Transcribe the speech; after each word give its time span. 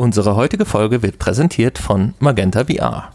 Unsere 0.00 0.36
heutige 0.36 0.64
Folge 0.64 1.02
wird 1.02 1.18
präsentiert 1.18 1.76
von 1.76 2.14
Magenta 2.20 2.66
VR. 2.66 3.10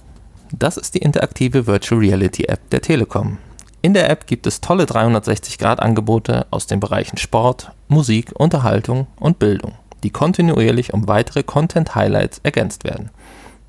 Das 0.52 0.76
ist 0.76 0.94
die 0.96 1.00
interaktive 1.00 1.66
Virtual 1.66 2.02
Reality 2.02 2.44
App 2.44 2.70
der 2.72 2.82
Telekom. 2.82 3.38
In 3.82 3.94
der 3.94 4.10
App 4.10 4.28
gibt 4.28 4.46
es 4.48 4.60
tolle 4.60 4.84
360-Grad-Angebote 4.84 6.46
aus 6.52 6.68
den 6.68 6.82
Bereichen 6.82 7.16
Sport, 7.16 7.72
Musik, 7.88 8.34
Unterhaltung 8.38 9.08
und 9.18 9.40
Bildung, 9.40 9.76
die 10.04 10.10
kontinuierlich 10.10 10.94
um 10.94 11.08
weitere 11.08 11.44
Content-Highlights 11.44 12.42
ergänzt 12.44 12.84
werden. 12.84 13.12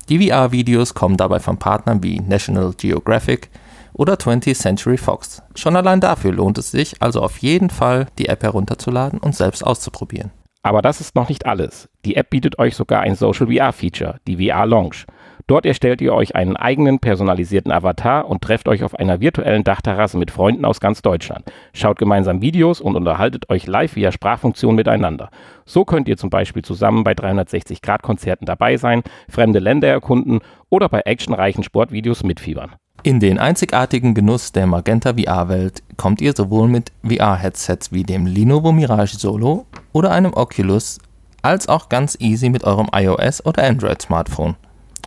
Die 0.09 0.27
VR-Videos 0.27 0.93
kommen 0.93 1.15
dabei 1.15 1.39
von 1.39 1.57
Partnern 1.57 2.03
wie 2.03 2.19
National 2.19 2.73
Geographic 2.73 3.49
oder 3.93 4.15
20th 4.15 4.59
Century 4.59 4.97
Fox. 4.97 5.41
Schon 5.55 5.77
allein 5.77 6.01
dafür 6.01 6.33
lohnt 6.33 6.57
es 6.57 6.69
sich 6.69 7.01
also 7.01 7.21
auf 7.21 7.37
jeden 7.37 7.69
Fall, 7.69 8.07
die 8.17 8.27
App 8.27 8.43
herunterzuladen 8.43 9.19
und 9.19 9.37
selbst 9.37 9.65
auszuprobieren. 9.65 10.31
Aber 10.65 10.81
das 10.81 10.99
ist 10.99 11.15
noch 11.15 11.29
nicht 11.29 11.45
alles. 11.45 11.89
Die 12.05 12.15
App 12.15 12.31
bietet 12.31 12.57
euch 12.57 12.75
sogar 12.75 13.01
ein 13.01 13.13
Social 13.13 13.53
VR 13.53 13.71
Feature, 13.71 14.15
die 14.27 14.49
VR 14.49 14.65
Lounge. 14.65 15.05
Dort 15.45 15.63
erstellt 15.63 16.01
ihr 16.01 16.11
euch 16.11 16.35
einen 16.35 16.57
eigenen 16.57 16.97
personalisierten 16.97 17.71
Avatar 17.71 18.27
und 18.27 18.41
trefft 18.41 18.67
euch 18.67 18.83
auf 18.83 18.95
einer 18.95 19.21
virtuellen 19.21 19.63
Dachterrasse 19.63 20.17
mit 20.17 20.31
Freunden 20.31 20.65
aus 20.65 20.79
ganz 20.79 21.03
Deutschland. 21.03 21.45
Schaut 21.73 21.99
gemeinsam 21.99 22.41
Videos 22.41 22.81
und 22.81 22.95
unterhaltet 22.95 23.47
euch 23.51 23.67
live 23.67 23.95
via 23.95 24.11
Sprachfunktion 24.11 24.73
miteinander. 24.73 25.29
So 25.65 25.85
könnt 25.85 26.07
ihr 26.07 26.17
zum 26.17 26.31
Beispiel 26.31 26.63
zusammen 26.63 27.03
bei 27.03 27.11
360-Grad-Konzerten 27.11 28.47
dabei 28.47 28.77
sein, 28.77 29.03
fremde 29.29 29.59
Länder 29.59 29.89
erkunden 29.89 30.39
oder 30.71 30.89
bei 30.89 31.01
actionreichen 31.01 31.63
Sportvideos 31.63 32.23
mitfiebern. 32.23 32.71
In 33.05 33.19
den 33.19 33.37
einzigartigen 33.37 34.15
Genuss 34.15 34.51
der 34.51 34.65
Magenta 34.65 35.13
VR-Welt 35.13 35.83
kommt 35.95 36.21
ihr 36.21 36.33
sowohl 36.35 36.67
mit 36.67 36.91
VR-Headsets 37.07 37.91
wie 37.91 38.01
dem 38.01 38.25
Lenovo 38.25 38.71
Mirage 38.71 39.19
Solo 39.19 39.67
oder 39.93 40.09
einem 40.09 40.33
Oculus, 40.33 40.97
als 41.43 41.69
auch 41.69 41.87
ganz 41.89 42.17
easy 42.19 42.49
mit 42.49 42.63
eurem 42.63 42.89
iOS 42.91 43.45
oder 43.45 43.63
Android-Smartphone. 43.63 44.55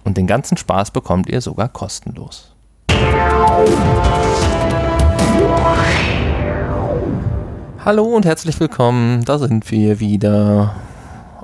Und 0.04 0.16
den 0.16 0.28
ganzen 0.28 0.56
Spaß 0.56 0.92
bekommt 0.92 1.28
ihr 1.28 1.40
sogar 1.40 1.68
kostenlos. 1.70 2.54
Hallo 7.84 8.04
und 8.04 8.24
herzlich 8.24 8.60
willkommen, 8.60 9.24
da 9.24 9.38
sind 9.38 9.68
wir 9.72 9.98
wieder. 9.98 10.76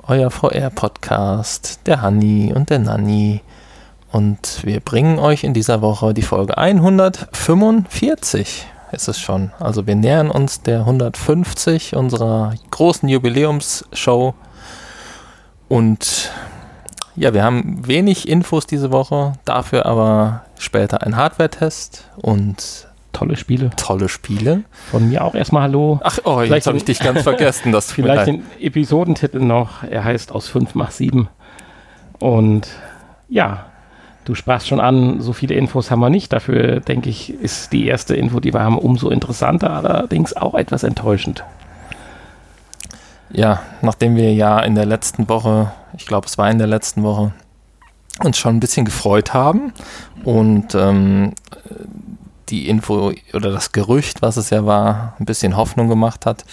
Euer 0.07 0.31
VR-Podcast, 0.31 1.81
der 1.85 2.01
Hanni 2.01 2.53
und 2.55 2.69
der 2.69 2.79
Nanni. 2.79 3.41
Und 4.15 4.63
wir 4.63 4.79
bringen 4.79 5.19
euch 5.19 5.43
in 5.43 5.53
dieser 5.53 5.81
Woche 5.81 6.13
die 6.13 6.21
Folge 6.21 6.57
145 6.57 8.65
ist 8.93 9.09
es 9.09 9.19
schon. 9.19 9.51
Also 9.59 9.85
wir 9.87 9.95
nähern 9.95 10.31
uns 10.31 10.61
der 10.61 10.79
150 10.79 11.97
unserer 11.97 12.53
großen 12.71 13.09
Jubiläumsshow. 13.09 14.33
Und 15.67 16.31
ja, 17.17 17.33
wir 17.33 17.43
haben 17.43 17.85
wenig 17.85 18.29
Infos 18.29 18.65
diese 18.65 18.93
Woche, 18.93 19.33
dafür 19.43 19.85
aber 19.85 20.45
später 20.57 21.01
ein 21.01 21.17
Hardware-Test 21.17 22.09
und 22.15 22.87
tolle 23.11 23.35
Spiele. 23.35 23.71
Tolle 23.75 24.07
Spiele. 24.07 24.63
Von 24.91 25.09
mir 25.09 25.25
auch 25.25 25.35
erstmal 25.35 25.63
Hallo. 25.63 25.99
Ach, 26.05 26.19
oh, 26.23 26.41
jetzt 26.41 26.67
habe 26.67 26.77
ich 26.77 26.85
dich 26.85 26.99
ganz 26.99 27.23
vergessen. 27.23 27.73
Das 27.73 27.91
vielleicht 27.91 28.27
den 28.27 28.43
Episodentitel 28.61 29.39
noch. 29.39 29.83
Er 29.83 30.05
heißt 30.05 30.31
aus 30.31 30.47
5 30.47 30.73
nach 30.75 30.91
7. 30.91 31.27
Und 32.19 32.69
ja, 33.27 33.65
Du 34.25 34.33
sprachst 34.33 34.67
schon 34.67 34.79
an, 34.79 35.21
so 35.21 35.33
viele 35.33 35.53
Infos 35.53 35.91
haben 35.91 35.99
wir 35.99 36.09
nicht. 36.09 36.33
Dafür, 36.33 36.79
denke 36.79 37.09
ich, 37.09 37.29
ist 37.29 37.71
die 37.71 37.85
erste 37.85 38.15
Info, 38.15 38.39
die 38.39 38.53
wir 38.53 38.61
haben, 38.61 38.77
umso 38.77 39.09
interessanter, 39.09 39.69
allerdings 39.69 40.35
auch 40.35 40.55
etwas 40.55 40.83
enttäuschend. 40.83 41.43
Ja, 43.29 43.61
nachdem 43.81 44.15
wir 44.15 44.33
ja 44.33 44.59
in 44.59 44.73
der 44.73 44.85
letzten 44.85 45.29
Woche, 45.29 45.71
ich 45.95 46.07
glaube, 46.07 46.25
es 46.25 46.37
war 46.39 46.49
in 46.49 46.57
der 46.57 46.67
letzten 46.67 47.03
Woche, 47.03 47.33
uns 48.23 48.37
schon 48.37 48.55
ein 48.55 48.59
bisschen 48.59 48.85
gefreut 48.85 49.33
haben 49.33 49.73
und 50.23 50.73
ähm, 50.73 51.33
die 52.49 52.69
Info 52.69 53.11
oder 53.33 53.51
das 53.51 53.73
Gerücht, 53.73 54.21
was 54.21 54.37
es 54.37 54.49
ja 54.49 54.65
war, 54.65 55.15
ein 55.19 55.25
bisschen 55.25 55.57
Hoffnung 55.57 55.87
gemacht 55.87 56.25
hat, 56.25 56.45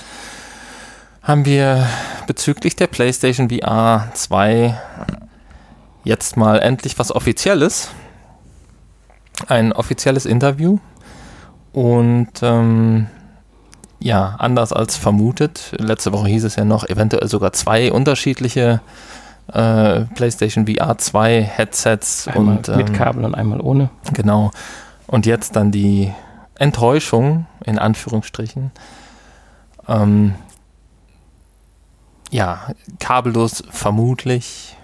haben 1.23 1.45
wir 1.45 1.87
bezüglich 2.27 2.75
der 2.75 2.89
PlayStation 2.89 3.49
VR 3.49 4.09
2 4.15 4.77
jetzt 6.05 6.37
mal 6.37 6.59
endlich 6.59 6.99
was 6.99 7.15
Offizielles. 7.15 7.91
Ein 9.47 9.73
offizielles 9.73 10.27
Interview. 10.27 10.79
Und 11.73 12.31
ähm, 12.43 13.07
ja, 13.99 14.35
anders 14.39 14.73
als 14.73 14.97
vermutet. 14.97 15.73
Letzte 15.79 16.13
Woche 16.13 16.29
hieß 16.29 16.45
es 16.45 16.57
ja 16.57 16.65
noch, 16.65 16.89
eventuell 16.89 17.29
sogar 17.29 17.53
zwei 17.53 17.93
unterschiedliche 17.93 18.81
äh, 19.53 20.01
PlayStation 20.15 20.67
VR 20.67 20.99
2 20.99 21.43
Headsets. 21.43 22.29
Einmal 22.29 22.57
und, 22.57 22.69
ähm, 22.69 22.77
mit 22.77 22.95
Kabel 22.95 23.25
und 23.25 23.35
einmal 23.35 23.61
ohne. 23.61 23.91
Genau. 24.13 24.51
Und 25.07 25.27
jetzt 25.27 25.57
dann 25.57 25.71
die 25.73 26.13
Enttäuschung, 26.57 27.47
in 27.65 27.79
Anführungsstrichen. 27.79 28.71
Ähm, 29.89 30.35
ja, 32.31 32.69
kabellos 32.99 33.63
vermutlich 33.71 34.77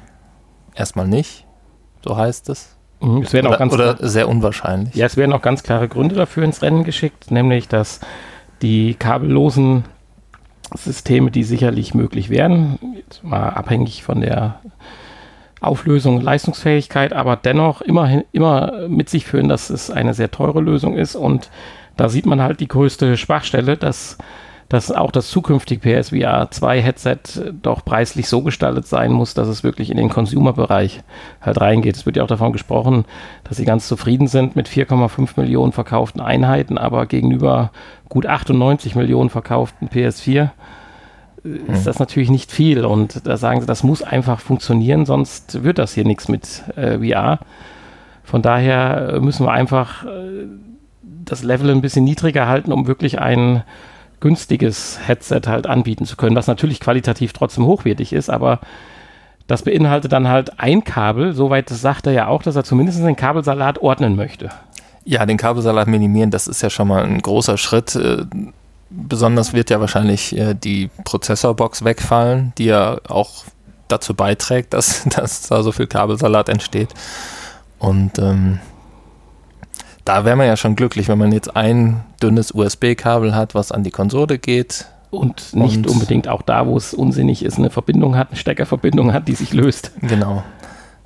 Erstmal 0.78 1.08
nicht, 1.08 1.44
so 2.04 2.16
heißt 2.16 2.48
es. 2.50 2.76
Mhm, 3.00 3.22
es 3.22 3.32
werden 3.32 3.46
oder, 3.46 3.56
auch 3.56 3.58
ganz 3.58 3.72
oder 3.72 3.96
sehr 4.00 4.28
unwahrscheinlich. 4.28 4.94
Ja, 4.94 5.06
es 5.06 5.16
werden 5.16 5.32
auch 5.32 5.42
ganz 5.42 5.64
klare 5.64 5.88
Gründe 5.88 6.14
dafür 6.14 6.44
ins 6.44 6.62
Rennen 6.62 6.84
geschickt, 6.84 7.32
nämlich 7.32 7.66
dass 7.66 7.98
die 8.62 8.94
kabellosen 8.94 9.84
Systeme, 10.74 11.32
die 11.32 11.42
sicherlich 11.42 11.94
möglich 11.94 12.30
wären, 12.30 12.78
mal 13.22 13.50
abhängig 13.50 14.04
von 14.04 14.20
der 14.20 14.60
Auflösung 15.60 16.18
und 16.18 16.22
Leistungsfähigkeit, 16.22 17.12
aber 17.12 17.34
dennoch 17.34 17.80
immerhin 17.80 18.24
immer 18.30 18.86
mit 18.88 19.08
sich 19.08 19.24
führen, 19.24 19.48
dass 19.48 19.70
es 19.70 19.90
eine 19.90 20.14
sehr 20.14 20.30
teure 20.30 20.60
Lösung 20.60 20.96
ist 20.96 21.16
und 21.16 21.50
da 21.96 22.08
sieht 22.08 22.26
man 22.26 22.40
halt 22.40 22.60
die 22.60 22.68
größte 22.68 23.16
Schwachstelle, 23.16 23.76
dass 23.76 24.18
dass 24.68 24.92
auch 24.92 25.10
das 25.10 25.30
zukünftige 25.30 25.80
PSVR 25.80 26.50
2 26.50 26.82
Headset 26.82 27.18
doch 27.62 27.84
preislich 27.84 28.28
so 28.28 28.42
gestaltet 28.42 28.86
sein 28.86 29.12
muss, 29.12 29.32
dass 29.32 29.48
es 29.48 29.64
wirklich 29.64 29.90
in 29.90 29.96
den 29.96 30.10
Consumer-Bereich 30.10 31.00
halt 31.40 31.60
reingeht. 31.60 31.96
Es 31.96 32.04
wird 32.04 32.16
ja 32.16 32.22
auch 32.22 32.28
davon 32.28 32.52
gesprochen, 32.52 33.06
dass 33.44 33.56
sie 33.56 33.64
ganz 33.64 33.88
zufrieden 33.88 34.28
sind 34.28 34.56
mit 34.56 34.68
4,5 34.68 35.40
Millionen 35.40 35.72
verkauften 35.72 36.20
Einheiten, 36.20 36.76
aber 36.76 37.06
gegenüber 37.06 37.70
gut 38.10 38.26
98 38.26 38.94
Millionen 38.94 39.30
verkauften 39.30 39.88
PS4 39.88 40.50
äh, 41.44 41.72
ist 41.72 41.86
das 41.86 41.98
natürlich 41.98 42.30
nicht 42.30 42.52
viel. 42.52 42.84
Und 42.84 43.26
da 43.26 43.38
sagen 43.38 43.62
sie, 43.62 43.66
das 43.66 43.82
muss 43.82 44.02
einfach 44.02 44.40
funktionieren, 44.40 45.06
sonst 45.06 45.64
wird 45.64 45.78
das 45.78 45.94
hier 45.94 46.04
nichts 46.04 46.28
mit 46.28 46.62
äh, 46.76 46.98
VR. 46.98 47.38
Von 48.22 48.42
daher 48.42 49.18
müssen 49.22 49.46
wir 49.46 49.52
einfach 49.52 50.04
äh, 50.04 50.46
das 51.24 51.42
Level 51.42 51.70
ein 51.70 51.80
bisschen 51.80 52.04
niedriger 52.04 52.46
halten, 52.46 52.70
um 52.70 52.86
wirklich 52.86 53.18
einen 53.18 53.62
günstiges 54.20 54.98
Headset 55.06 55.42
halt 55.46 55.66
anbieten 55.66 56.04
zu 56.04 56.16
können, 56.16 56.36
was 56.36 56.46
natürlich 56.46 56.80
qualitativ 56.80 57.32
trotzdem 57.32 57.66
hochwertig 57.66 58.12
ist, 58.12 58.30
aber 58.30 58.60
das 59.46 59.62
beinhaltet 59.62 60.12
dann 60.12 60.28
halt 60.28 60.60
ein 60.60 60.84
Kabel. 60.84 61.32
Soweit 61.32 61.70
sagt 61.70 62.06
er 62.06 62.12
ja 62.12 62.26
auch, 62.28 62.42
dass 62.42 62.54
er 62.54 62.64
zumindest 62.64 62.98
den 62.98 63.16
Kabelsalat 63.16 63.78
ordnen 63.78 64.14
möchte. 64.14 64.50
Ja, 65.04 65.24
den 65.24 65.38
Kabelsalat 65.38 65.88
minimieren, 65.88 66.30
das 66.30 66.46
ist 66.46 66.62
ja 66.62 66.68
schon 66.68 66.88
mal 66.88 67.02
ein 67.02 67.20
großer 67.20 67.56
Schritt. 67.56 67.96
Äh, 67.96 68.26
besonders 68.90 69.54
wird 69.54 69.70
ja 69.70 69.80
wahrscheinlich 69.80 70.36
äh, 70.36 70.54
die 70.54 70.90
Prozessorbox 71.04 71.82
wegfallen, 71.82 72.52
die 72.58 72.66
ja 72.66 72.98
auch 73.08 73.44
dazu 73.88 74.14
beiträgt, 74.14 74.74
dass, 74.74 75.04
dass 75.16 75.48
da 75.48 75.62
so 75.62 75.72
viel 75.72 75.86
Kabelsalat 75.86 76.50
entsteht. 76.50 76.90
Und 77.78 78.18
ähm, 78.18 78.58
da 80.08 80.24
wäre 80.24 80.36
man 80.36 80.46
ja 80.46 80.56
schon 80.56 80.74
glücklich, 80.74 81.06
wenn 81.08 81.18
man 81.18 81.32
jetzt 81.32 81.54
ein 81.54 82.00
dünnes 82.22 82.54
USB-Kabel 82.54 83.34
hat, 83.34 83.54
was 83.54 83.70
an 83.72 83.84
die 83.84 83.90
Konsole 83.90 84.38
geht. 84.38 84.86
Und 85.10 85.54
nicht 85.54 85.76
und 85.76 85.86
unbedingt 85.86 86.28
auch 86.28 86.40
da, 86.40 86.66
wo 86.66 86.78
es 86.78 86.94
unsinnig 86.94 87.44
ist, 87.44 87.58
eine 87.58 87.68
Verbindung 87.68 88.16
hat, 88.16 88.28
eine 88.28 88.38
Steckerverbindung 88.38 89.12
hat, 89.12 89.28
die 89.28 89.34
sich 89.34 89.52
löst. 89.52 89.92
Genau. 90.00 90.42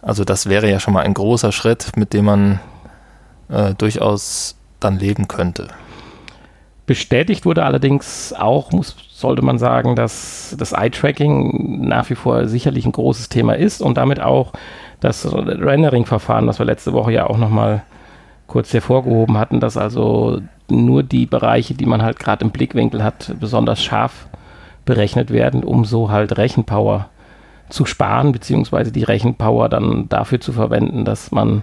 Also 0.01 0.25
das 0.25 0.49
wäre 0.49 0.71
ja 0.71 0.79
schon 0.79 0.95
mal 0.95 1.03
ein 1.03 1.15
großer 1.15 1.51
Schritt, 1.51 1.97
mit 1.97 2.13
dem 2.13 2.27
man 2.27 2.61
äh, 3.49 3.75
durchaus 3.75 4.57
dann 4.79 5.01
leben 5.01 5.27
könnte. 5.27 5.69
Bestätigt 6.87 7.45
wurde 7.45 7.65
allerdings 7.65 8.33
auch, 8.33 8.71
muss, 8.71 8.95
sollte 9.11 9.43
man 9.43 9.59
sagen, 9.59 9.97
dass 9.97 10.55
das 10.59 10.73
Eye-Tracking 10.73 11.89
nach 11.89 12.09
wie 12.09 12.15
vor 12.15 12.47
sicherlich 12.47 12.87
ein 12.87 12.93
großes 12.93 13.29
Thema 13.29 13.55
ist 13.55 13.83
und 13.83 13.97
damit 13.97 14.21
auch 14.21 14.53
das 15.01 15.27
Rendering-Verfahren, 15.33 16.47
das 16.47 16.61
wir 16.61 16.67
letzte 16.67 16.93
Woche 16.93 17.13
ja 17.13 17.27
auch 17.27 17.39
nochmal 17.39 17.83
kurz 18.47 18.73
hervorgehoben 18.73 19.39
hatten, 19.39 19.61
dass 19.61 19.77
also 19.77 20.41
nur 20.69 21.03
die 21.03 21.27
Bereiche, 21.27 21.75
die 21.75 21.87
man 21.87 22.03
halt 22.03 22.19
gerade 22.19 22.45
im 22.45 22.51
Blickwinkel 22.51 23.03
hat, 23.03 23.35
besonders 23.41 23.83
scharf 23.83 24.29
berechnet 24.85 25.31
werden, 25.31 25.65
um 25.65 25.85
so 25.85 26.11
halt 26.11 26.37
Rechenpower 26.37 27.09
zu 27.69 27.87
sparen, 27.87 28.33
beziehungsweise 28.33 28.93
die 28.93 29.05
Rechenpower 29.05 29.69
dann 29.69 30.09
dafür 30.09 30.41
zu 30.41 30.53
verwenden, 30.53 31.05
dass 31.05 31.31
man 31.31 31.63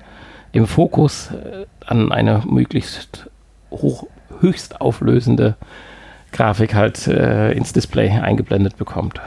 im 0.52 0.66
Fokus 0.66 1.32
äh, 1.32 1.66
an 1.86 2.12
eine 2.12 2.42
möglichst 2.48 3.30
hoch, 3.72 4.08
höchst 4.40 4.82
auflösende 4.82 5.56
Grafik 6.32 6.76
halt 6.76 7.08
äh, 7.08 7.52
ins 7.52 7.74
Display 7.74 8.10
eingeblendet 8.10 8.78
bekommt. 8.78 9.20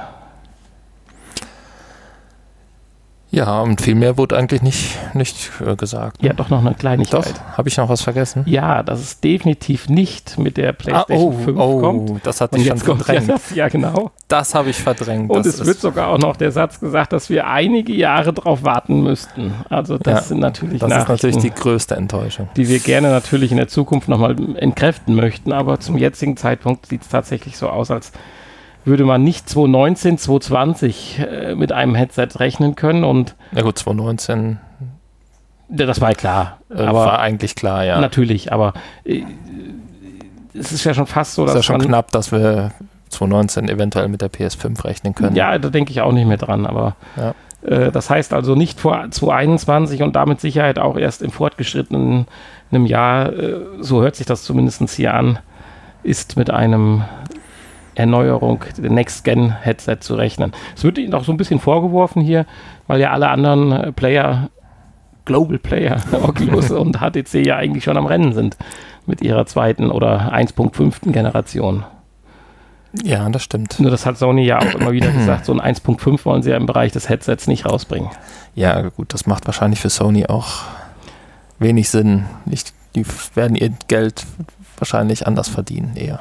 Ja, 3.34 3.62
und 3.62 3.80
viel 3.80 3.94
mehr 3.94 4.18
wurde 4.18 4.36
eigentlich 4.36 4.60
nicht, 4.60 4.98
nicht 5.14 5.50
äh, 5.66 5.74
gesagt. 5.74 6.22
Ja, 6.22 6.34
doch 6.34 6.50
noch 6.50 6.60
eine 6.60 6.74
Kleinigkeit. 6.74 7.24
Doch, 7.34 7.56
habe 7.56 7.68
ich 7.70 7.78
noch 7.78 7.88
was 7.88 8.02
vergessen? 8.02 8.42
Ja, 8.46 8.82
dass 8.82 9.00
es 9.00 9.20
definitiv 9.20 9.88
nicht 9.88 10.36
mit 10.38 10.58
der 10.58 10.68
Ah, 10.68 10.72
PlayStation 10.74 11.34
oh, 11.34 11.44
5 11.44 11.58
oh, 11.58 11.80
kommt. 11.80 12.26
das 12.26 12.42
hat 12.42 12.52
sich 12.52 12.68
schon 12.68 12.76
verdrängt. 12.78 13.24
Satz, 13.26 13.54
ja 13.54 13.68
genau. 13.68 14.10
Das 14.28 14.54
habe 14.54 14.68
ich 14.68 14.76
verdrängt. 14.76 15.30
Und 15.30 15.46
das 15.46 15.60
es 15.60 15.66
wird 15.66 15.80
sogar 15.80 16.08
auch 16.08 16.18
noch 16.18 16.36
der 16.36 16.52
Satz 16.52 16.78
gesagt, 16.78 17.14
dass 17.14 17.30
wir 17.30 17.46
einige 17.46 17.94
Jahre 17.94 18.34
drauf 18.34 18.64
warten 18.64 19.02
müssten. 19.02 19.54
Also 19.70 19.96
das 19.96 20.14
Ja, 20.14 20.22
sind 20.28 20.40
natürlich 20.40 20.80
das 20.80 20.94
ist 20.94 21.08
natürlich 21.08 21.38
die 21.38 21.50
größte 21.50 21.96
Enttäuschung. 21.96 22.50
die 22.56 22.68
wir 22.68 22.80
gerne 22.80 23.08
natürlich 23.08 23.50
in 23.50 23.56
der 23.56 23.68
Zukunft 23.68 24.08
nochmal 24.08 24.36
entkräften 24.56 25.14
möchten. 25.14 25.52
Aber 25.52 25.80
zum 25.80 25.96
jetzigen 25.96 26.36
Zeitpunkt 26.36 26.84
sieht 26.84 27.00
es 27.00 27.08
tatsächlich 27.08 27.56
so 27.56 27.70
aus, 27.70 27.90
als 27.90 28.12
würde 28.84 29.04
man 29.04 29.22
nicht 29.22 29.48
2019, 29.48 30.18
2020 30.18 31.18
äh, 31.20 31.54
mit 31.54 31.72
einem 31.72 31.94
Headset 31.94 32.28
rechnen 32.36 32.74
können. 32.74 33.04
Und 33.04 33.34
Ja 33.52 33.62
gut, 33.62 33.78
2019 33.78 34.58
ja, 35.74 35.86
das 35.86 36.00
war 36.00 36.10
ja 36.10 36.14
klar. 36.14 36.58
äh, 36.70 36.86
war 36.86 37.18
eigentlich 37.18 37.54
klar, 37.54 37.84
ja. 37.84 37.98
natürlich, 38.00 38.52
aber 38.52 38.74
äh, 39.04 39.22
es 40.54 40.70
ist 40.70 40.84
ja 40.84 40.92
schon 40.92 41.06
fast 41.06 41.34
so, 41.34 41.44
ist 41.44 41.54
dass 41.54 41.66
ja 41.66 41.74
schon 41.74 41.80
knapp, 41.80 42.10
dass 42.10 42.30
wir 42.30 42.72
2019 43.08 43.68
eventuell 43.68 44.08
mit 44.08 44.20
der 44.20 44.30
PS5 44.30 44.84
rechnen 44.84 45.14
können. 45.14 45.34
Ja, 45.34 45.58
da 45.58 45.70
denke 45.70 45.90
ich 45.90 46.00
auch 46.02 46.12
nicht 46.12 46.26
mehr 46.26 46.36
dran, 46.36 46.66
aber 46.66 46.96
Ja. 47.16 47.34
äh, 47.66 47.90
das 47.90 48.10
heißt 48.10 48.34
also 48.34 48.54
nicht 48.54 48.80
vor 48.80 49.06
2021 49.10 50.02
und 50.02 50.14
damit 50.14 50.40
Sicherheit 50.40 50.78
auch 50.78 50.98
erst 50.98 51.22
im 51.22 51.30
fortgeschrittenen 51.30 52.26
einem 52.70 52.86
Jahr, 52.86 53.32
äh, 53.32 53.60
so 53.80 54.02
hört 54.02 54.16
sich 54.16 54.26
das 54.26 54.42
zumindest 54.42 54.88
hier 54.90 55.14
an, 55.14 55.38
ist 56.02 56.36
mit 56.36 56.50
einem 56.50 57.02
Erneuerung 57.94 58.64
der 58.78 58.90
Next-Gen-Headset 58.90 59.98
zu 60.00 60.14
rechnen. 60.14 60.52
Es 60.74 60.84
wird 60.84 60.98
ihnen 60.98 61.14
auch 61.14 61.24
so 61.24 61.32
ein 61.32 61.36
bisschen 61.36 61.60
vorgeworfen 61.60 62.22
hier, 62.22 62.46
weil 62.86 63.00
ja 63.00 63.10
alle 63.10 63.28
anderen 63.28 63.72
äh, 63.72 63.92
Player, 63.92 64.50
Global 65.24 65.58
Player, 65.58 66.00
Oculus 66.12 66.70
und 66.70 66.98
HTC 67.00 67.46
ja 67.46 67.56
eigentlich 67.56 67.84
schon 67.84 67.96
am 67.96 68.06
Rennen 68.06 68.32
sind 68.32 68.56
mit 69.06 69.20
ihrer 69.20 69.46
zweiten 69.46 69.90
oder 69.90 70.32
1.5. 70.32 71.12
Generation. 71.12 71.84
ja, 73.02 73.28
das 73.28 73.42
stimmt. 73.42 73.80
Nur 73.80 73.90
das 73.90 74.06
hat 74.06 74.16
Sony 74.16 74.44
ja 74.44 74.58
auch 74.58 74.74
immer 74.74 74.92
wieder 74.92 75.10
gesagt, 75.12 75.44
so 75.44 75.52
ein 75.52 75.60
1.5 75.60 76.24
wollen 76.24 76.42
sie 76.42 76.50
ja 76.50 76.56
im 76.56 76.66
Bereich 76.66 76.92
des 76.92 77.08
Headsets 77.08 77.46
nicht 77.46 77.66
rausbringen. 77.66 78.10
Ja, 78.54 78.80
gut, 78.88 79.12
das 79.12 79.26
macht 79.26 79.46
wahrscheinlich 79.46 79.80
für 79.80 79.90
Sony 79.90 80.26
auch 80.26 80.62
wenig 81.58 81.88
Sinn. 81.90 82.24
Ich, 82.46 82.64
die 82.94 83.04
werden 83.34 83.56
ihr 83.56 83.72
Geld 83.88 84.24
wahrscheinlich 84.82 85.26
anders 85.28 85.48
verdienen, 85.48 85.92
eher. 85.94 86.20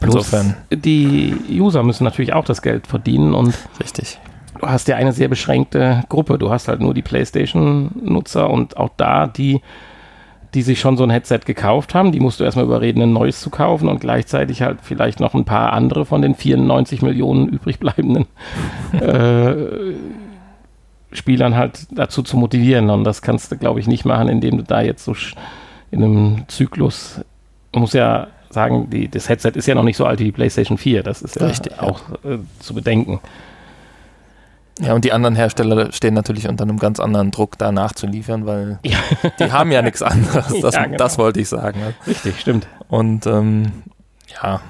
Insofern, 0.00 0.56
die 0.70 1.36
User 1.48 1.84
müssen 1.84 2.02
natürlich 2.02 2.32
auch 2.32 2.44
das 2.44 2.60
Geld 2.60 2.88
verdienen 2.88 3.32
und 3.32 3.54
richtig. 3.80 4.18
du 4.58 4.66
hast 4.66 4.88
ja 4.88 4.96
eine 4.96 5.12
sehr 5.12 5.28
beschränkte 5.28 6.02
Gruppe. 6.08 6.36
Du 6.36 6.50
hast 6.50 6.66
halt 6.66 6.80
nur 6.80 6.94
die 6.94 7.02
PlayStation-Nutzer 7.02 8.50
und 8.50 8.76
auch 8.76 8.90
da 8.96 9.28
die, 9.28 9.60
die 10.54 10.62
sich 10.62 10.80
schon 10.80 10.96
so 10.96 11.04
ein 11.04 11.10
Headset 11.10 11.40
gekauft 11.46 11.94
haben, 11.94 12.10
die 12.10 12.18
musst 12.18 12.40
du 12.40 12.44
erstmal 12.44 12.64
überreden, 12.64 13.02
ein 13.02 13.12
neues 13.12 13.40
zu 13.40 13.50
kaufen 13.50 13.88
und 13.88 14.00
gleichzeitig 14.00 14.62
halt 14.62 14.80
vielleicht 14.82 15.20
noch 15.20 15.34
ein 15.34 15.44
paar 15.44 15.72
andere 15.72 16.04
von 16.04 16.22
den 16.22 16.34
94 16.34 17.02
Millionen 17.02 17.48
übrig 17.48 17.78
bleibenden 17.78 18.26
äh, 19.00 19.54
Spielern 21.12 21.54
halt 21.54 21.86
dazu 21.92 22.22
zu 22.22 22.36
motivieren. 22.36 22.90
Und 22.90 23.04
das 23.04 23.22
kannst 23.22 23.52
du, 23.52 23.56
glaube 23.56 23.78
ich, 23.78 23.86
nicht 23.86 24.04
machen, 24.04 24.28
indem 24.28 24.56
du 24.56 24.64
da 24.64 24.80
jetzt 24.80 25.04
so 25.04 25.14
in 25.92 26.02
einem 26.02 26.44
Zyklus, 26.48 27.20
man 27.72 27.80
muss 27.82 27.92
ja 27.92 28.28
sagen, 28.50 28.90
die, 28.90 29.08
das 29.08 29.28
Headset 29.28 29.52
ist 29.54 29.66
ja 29.66 29.74
noch 29.74 29.82
nicht 29.82 29.96
so 29.96 30.04
alt 30.04 30.20
wie 30.20 30.24
die 30.24 30.32
PlayStation 30.32 30.78
4. 30.78 31.02
Das 31.02 31.22
ist 31.22 31.36
ja 31.40 31.46
Richtig, 31.46 31.72
ja. 31.72 31.82
auch 31.82 32.00
äh, 32.24 32.38
zu 32.60 32.74
bedenken. 32.74 33.20
Ja, 34.80 34.94
und 34.94 35.04
die 35.04 35.12
anderen 35.12 35.36
Hersteller 35.36 35.92
stehen 35.92 36.14
natürlich 36.14 36.48
unter 36.48 36.64
einem 36.64 36.78
ganz 36.78 36.98
anderen 36.98 37.30
Druck, 37.30 37.58
da 37.58 37.72
nachzuliefern, 37.72 38.46
weil 38.46 38.78
Ja. 38.84 38.98
die 39.38 39.52
haben 39.52 39.70
ja 39.70 39.82
nichts 39.82 40.02
anderes. 40.02 40.60
Das, 40.60 40.74
Ja, 40.74 40.84
genau. 40.84 40.96
das 40.96 41.18
wollte 41.18 41.40
ich 41.40 41.48
sagen. 41.48 41.80
Richtig, 42.06 42.40
stimmt. 42.40 42.66
Und 42.88 43.26
ähm, 43.26 43.72
ja, 44.42 44.60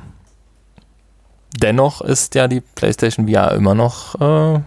dennoch 1.61 2.01
ist 2.01 2.35
ja 2.35 2.49
die 2.49 2.61
PlayStation 2.61 3.29
VR 3.29 3.53
immer 3.53 3.75
noch 3.75 4.21
äh, 4.21 4.61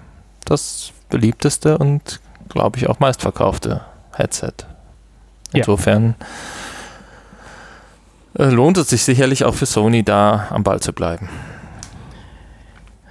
das 0.46 0.92
beliebteste 1.10 1.78
und, 1.78 2.20
glaube 2.50 2.78
ich, 2.78 2.88
auch 2.88 3.00
meistverkaufte 3.00 3.82
Headset. 4.16 4.54
Ja. 5.54 5.60
Insofern 5.60 6.16
äh, 6.20 6.24
lohnt 8.38 8.78
es 8.78 8.90
sich 8.90 9.04
sicherlich 9.04 9.46
auch 9.46 9.56
für 9.56 9.66
Sony, 9.66 10.04
da 10.04 10.48
am 10.50 10.64
Ball 10.64 10.80
zu 10.82 10.94
bleiben. 10.94 11.30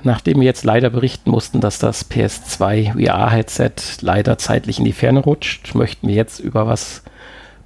Nachdem 0.03 0.41
wir 0.41 0.45
jetzt 0.45 0.65
leider 0.65 0.91
berichten 0.91 1.31
mussten, 1.31 1.63
dass 1.63 1.79
das 1.79 2.11
PS2 2.11 2.93
VR-Headset 2.93 3.73
leider 4.03 4.37
zeitlich 4.37 4.79
in 4.79 4.85
die 4.85 4.93
Ferne 4.93 5.21
rutscht, 5.21 5.75
möchten 5.75 6.09
wir 6.09 6.15
jetzt 6.15 6.41
über 6.41 6.67
was 6.67 7.03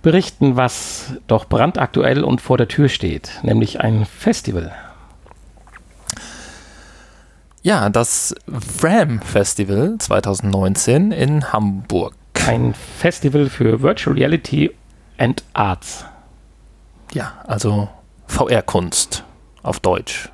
berichten, 0.02 0.54
was 0.54 1.14
doch 1.26 1.46
brandaktuell 1.46 2.22
und 2.22 2.40
vor 2.40 2.56
der 2.56 2.68
Tür 2.68 2.88
steht, 2.88 3.30
nämlich 3.42 3.80
ein 3.80 4.06
Festival. 4.06 4.72
Ja, 7.62 7.90
das 7.90 8.36
RAM 8.80 9.20
Festival 9.20 9.96
2019 9.98 11.10
in 11.10 11.52
Hamburg. 11.52 12.14
Ein 12.46 12.72
Festival 12.72 13.50
für 13.50 13.82
Virtual 13.82 14.14
Reality 14.14 14.70
and 15.18 15.42
Arts. 15.54 16.04
Ja, 17.12 17.32
also 17.46 17.88
VR-Kunst 18.26 19.24
auf 19.62 19.80
Deutsch. 19.80 20.30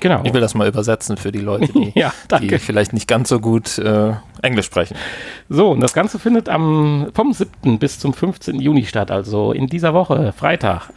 Genau. 0.00 0.20
Ich 0.24 0.34
will 0.34 0.40
das 0.40 0.54
mal 0.54 0.68
übersetzen 0.68 1.16
für 1.16 1.32
die 1.32 1.40
Leute, 1.40 1.72
die, 1.72 1.92
ja, 1.98 2.12
die 2.40 2.58
vielleicht 2.58 2.92
nicht 2.92 3.08
ganz 3.08 3.30
so 3.30 3.40
gut 3.40 3.78
äh, 3.78 4.12
Englisch 4.42 4.66
sprechen. 4.66 4.96
So, 5.48 5.70
und 5.70 5.80
das 5.80 5.94
Ganze 5.94 6.18
findet 6.18 6.48
am, 6.48 7.08
vom 7.14 7.32
7. 7.32 7.78
bis 7.78 7.98
zum 7.98 8.12
15. 8.12 8.60
Juni 8.60 8.84
statt, 8.84 9.10
also 9.10 9.52
in 9.52 9.66
dieser 9.66 9.94
Woche, 9.94 10.32
Freitag, 10.32 10.90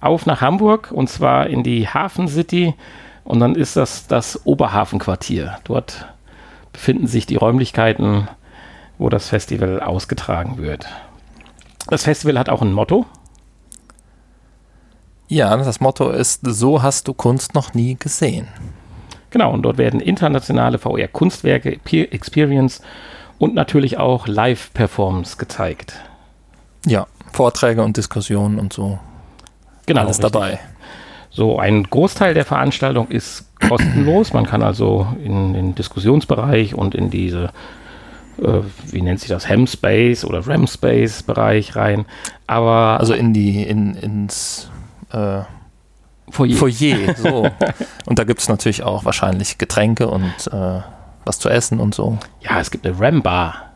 auf 0.00 0.26
nach 0.26 0.40
Hamburg 0.40 0.92
und 0.92 1.08
zwar 1.08 1.48
in 1.48 1.62
die 1.64 1.88
Hafen 1.88 2.28
City 2.28 2.74
und 3.24 3.40
dann 3.40 3.56
ist 3.56 3.76
das 3.76 4.06
das 4.06 4.46
Oberhafenquartier. 4.46 5.58
Dort 5.64 6.06
befinden 6.72 7.08
sich 7.08 7.26
die 7.26 7.36
Räumlichkeiten, 7.36 8.28
wo 8.98 9.08
das 9.08 9.28
Festival 9.28 9.80
ausgetragen 9.80 10.58
wird. 10.58 10.86
Das 11.88 12.04
Festival 12.04 12.38
hat 12.38 12.48
auch 12.48 12.62
ein 12.62 12.72
Motto. 12.72 13.06
Ja, 15.28 15.56
das 15.56 15.80
Motto 15.80 16.10
ist, 16.10 16.40
so 16.42 16.82
hast 16.82 17.06
du 17.06 17.14
Kunst 17.14 17.54
noch 17.54 17.74
nie 17.74 17.96
gesehen. 17.98 18.48
Genau, 19.30 19.52
und 19.52 19.62
dort 19.62 19.76
werden 19.76 20.00
internationale 20.00 20.78
VR-Kunstwerke, 20.78 21.78
Experience 22.10 22.80
und 23.38 23.54
natürlich 23.54 23.98
auch 23.98 24.26
Live-Performance 24.26 25.36
gezeigt. 25.36 25.94
Ja, 26.86 27.06
Vorträge 27.32 27.82
und 27.82 27.96
Diskussionen 27.96 28.58
und 28.58 28.72
so. 28.72 28.98
Genau, 29.84 30.00
alles 30.02 30.18
richtig. 30.18 30.32
dabei. 30.32 30.60
So, 31.30 31.58
ein 31.58 31.84
Großteil 31.84 32.32
der 32.32 32.46
Veranstaltung 32.46 33.08
ist 33.08 33.44
kostenlos. 33.68 34.32
Man 34.32 34.46
kann 34.46 34.62
also 34.62 35.06
in 35.22 35.52
den 35.52 35.74
Diskussionsbereich 35.74 36.74
und 36.74 36.94
in 36.94 37.10
diese, 37.10 37.50
äh, 38.42 38.60
wie 38.86 39.02
nennt 39.02 39.20
sich 39.20 39.28
das, 39.28 39.46
Hem-Space 39.46 40.24
oder 40.24 40.46
RAM-Space-Bereich 40.46 41.76
rein. 41.76 42.06
Aber 42.46 42.98
Also 42.98 43.12
in 43.12 43.34
die, 43.34 43.62
in, 43.62 43.94
ins 43.94 44.70
äh, 45.12 45.42
Foyer. 46.30 46.56
Foyer. 46.56 47.14
So. 47.16 47.50
und 48.06 48.18
da 48.18 48.24
gibt 48.24 48.40
es 48.40 48.48
natürlich 48.48 48.82
auch 48.82 49.04
wahrscheinlich 49.04 49.58
Getränke 49.58 50.08
und 50.08 50.32
äh, 50.52 50.80
was 51.24 51.38
zu 51.38 51.48
essen 51.48 51.80
und 51.80 51.94
so. 51.94 52.18
Ja, 52.40 52.60
es 52.60 52.70
gibt 52.70 52.86
eine 52.86 52.98
RAM-Bar. 52.98 53.68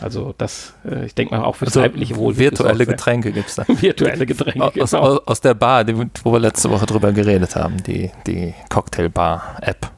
Also 0.00 0.34
das, 0.36 0.74
äh, 0.84 1.06
ich 1.06 1.14
denke 1.14 1.34
mal 1.36 1.44
auch 1.44 1.56
für 1.56 1.64
das 1.64 1.76
Also 1.76 1.80
leibliche 1.80 2.16
Wohl. 2.16 2.36
virtuelle 2.38 2.86
Getränke 2.86 3.32
gibt 3.32 3.48
es 3.48 3.54
da. 3.54 3.64
Virtuelle 3.68 4.26
Getränke, 4.26 4.62
Aus, 4.82 4.90
genau. 4.90 5.02
aus, 5.02 5.26
aus 5.26 5.40
der 5.40 5.54
Bar, 5.54 5.84
die, 5.84 5.96
wo 6.24 6.32
wir 6.32 6.40
letzte 6.40 6.70
Woche 6.70 6.86
drüber 6.86 7.12
geredet 7.12 7.54
haben, 7.54 7.82
die, 7.84 8.10
die 8.26 8.54
Cocktailbar-App. 8.68 9.90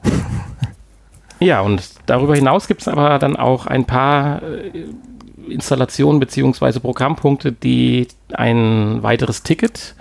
Ja, 1.39 1.61
und 1.61 1.83
darüber 2.05 2.35
hinaus 2.35 2.67
gibt 2.67 2.81
es 2.81 2.87
aber 2.87 3.19
dann 3.19 3.35
auch 3.35 3.65
ein 3.65 3.85
paar 3.85 4.41
äh, 4.43 4.85
Installationen 5.49 6.19
bzw. 6.19 6.79
Programmpunkte, 6.79 7.51
die 7.51 8.07
ein 8.33 9.03
weiteres 9.03 9.43
Ticket 9.43 9.95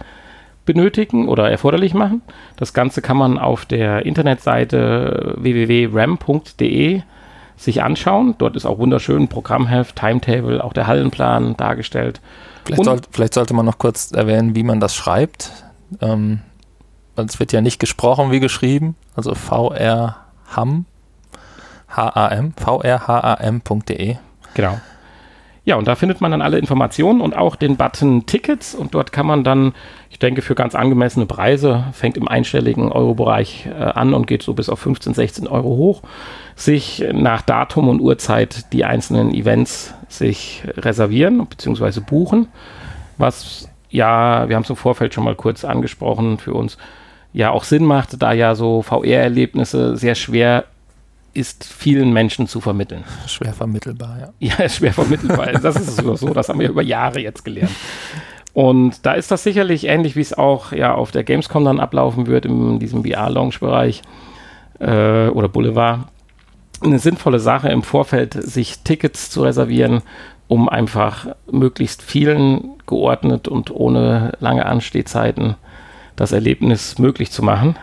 benötigen 0.65 1.29
oder 1.29 1.51
erforderlich 1.51 1.95
machen. 1.95 2.23
Das 2.57 2.73
Ganze 2.73 3.03
kann 3.03 3.17
man 3.17 3.39
auf 3.39 3.67
der 3.67 4.07
Internetseite 4.07 5.35
www.ram.de 5.37 7.03
sich 7.57 7.83
anschauen. 7.83 8.35
Dort 8.39 8.57
ist 8.57 8.67
auch 8.67 8.79
wunderschön 8.79 9.29
Programmheft, 9.29 9.97
Timetable, 9.97 10.63
auch 10.63 10.73
der 10.73 10.87
Hallenplan 10.87 11.57
dargestellt. 11.57 12.21
Vielleicht, 12.65 12.85
soll, 12.85 13.01
vielleicht 13.11 13.35
sollte 13.35 13.55
man 13.55 13.67
noch 13.67 13.79
kurz 13.79 14.13
erwähnen, 14.13 14.57
wie 14.57 14.63
man 14.63 14.81
das 14.81 14.95
schreibt. 14.95 15.53
Ähm, 16.01 16.41
es 17.17 17.39
wird 17.39 17.53
ja 17.53 17.61
nicht 17.61 17.79
gesprochen 17.79 18.31
wie 18.31 18.41
geschrieben. 18.41 18.97
Also 19.15 19.35
vrham, 19.35 20.87
H-A-M, 21.89 22.55
vrham.de. 22.57 24.17
Genau. 24.55 24.81
Ja, 25.67 25.77
und 25.77 25.89
da 25.89 25.95
findet 25.95 26.21
man 26.21 26.31
dann 26.31 26.43
alle 26.43 26.59
Informationen 26.59 27.23
und 27.23 27.35
auch 27.35 27.57
den 27.57 27.77
Button 27.77 28.27
Tickets 28.27 28.75
und 28.75 28.95
dort 28.95 29.13
kann 29.13 29.27
man 29.27 29.45
dann, 29.45 29.73
ich 30.11 30.19
denke, 30.19 30.43
für 30.43 30.55
ganz 30.55 30.75
angemessene 30.75 31.25
Preise, 31.25 31.85
fängt 31.93 32.19
im 32.19 32.29
einstelligen 32.29 32.93
Euro-Bereich 32.93 33.67
äh, 33.67 33.83
an 33.83 34.13
und 34.13 34.27
geht 34.27 34.43
so 34.43 34.53
bis 34.53 34.69
auf 34.69 34.79
15, 34.81 35.15
16 35.15 35.49
Euro 35.49 35.71
hoch, 35.71 36.03
sich 36.55 37.03
nach 37.13 37.41
Datum 37.41 37.89
und 37.89 38.01
Uhrzeit 38.01 38.73
die 38.75 38.85
einzelnen 38.85 39.33
Events 39.33 39.95
sich 40.09 40.63
reservieren 40.77 41.47
bzw. 41.47 42.01
buchen, 42.01 42.49
was 43.17 43.71
ja, 43.89 44.49
wir 44.49 44.57
haben 44.57 44.65
es 44.65 44.71
im 44.71 44.77
Vorfeld 44.77 45.15
schon 45.15 45.25
mal 45.25 45.37
kurz 45.37 45.65
angesprochen 45.65 46.39
für 46.39 46.53
uns, 46.53 46.77
ja 47.33 47.51
auch 47.51 47.65
Sinn 47.65 47.85
macht, 47.85 48.21
da 48.21 48.33
ja 48.33 48.55
so 48.55 48.83
VR-Erlebnisse 48.83 49.97
sehr 49.97 50.15
schwer 50.15 50.65
ist 51.35 51.65
vielen 51.65 52.13
Menschen 52.13 52.47
zu 52.47 52.61
vermitteln. 52.61 53.05
Schwer 53.27 53.53
vermittelbar, 53.53 54.19
ja. 54.21 54.57
Ja, 54.59 54.69
schwer 54.69 54.93
vermittelbar. 54.93 55.53
das 55.63 55.77
ist 55.77 55.97
so, 55.97 56.15
so, 56.17 56.33
das 56.33 56.49
haben 56.49 56.61
wir 56.61 56.69
über 56.69 56.83
Jahre 56.83 57.21
jetzt 57.21 57.45
gelernt. 57.45 57.73
Und 58.53 59.05
da 59.05 59.15
ist 59.15 59.31
das 59.33 59.43
sicherlich 59.43 59.85
ähnlich, 59.87 60.15
wie 60.15 60.21
es 60.21 60.33
auch 60.33 60.73
ja 60.73 60.95
auf 60.95 61.11
der 61.11 61.25
Gamescom 61.25 61.65
dann 61.65 61.81
ablaufen 61.81 62.29
wird, 62.29 62.47
in 62.47 62.79
diesem 62.79 63.05
VR-Lounge-Bereich 63.05 64.03
äh, 64.79 65.29
oder 65.29 65.49
Boulevard. 65.49 66.07
Eine 66.81 67.01
sinnvolle 67.01 67.41
Sache 67.41 67.69
im 67.69 67.83
Vorfeld, 67.83 68.35
sich 68.35 68.81
Tickets 68.81 69.31
zu 69.31 69.43
reservieren, 69.43 70.03
um 70.47 70.69
einfach 70.69 71.27
möglichst 71.51 72.03
vielen 72.03 72.71
geordnet 72.87 73.49
und 73.49 73.71
ohne 73.71 74.33
lange 74.39 74.67
Anstehzeiten 74.67 75.57
das 76.15 76.33
Erlebnis 76.33 76.99
möglich 76.99 77.33
zu 77.33 77.43
machen. 77.43 77.77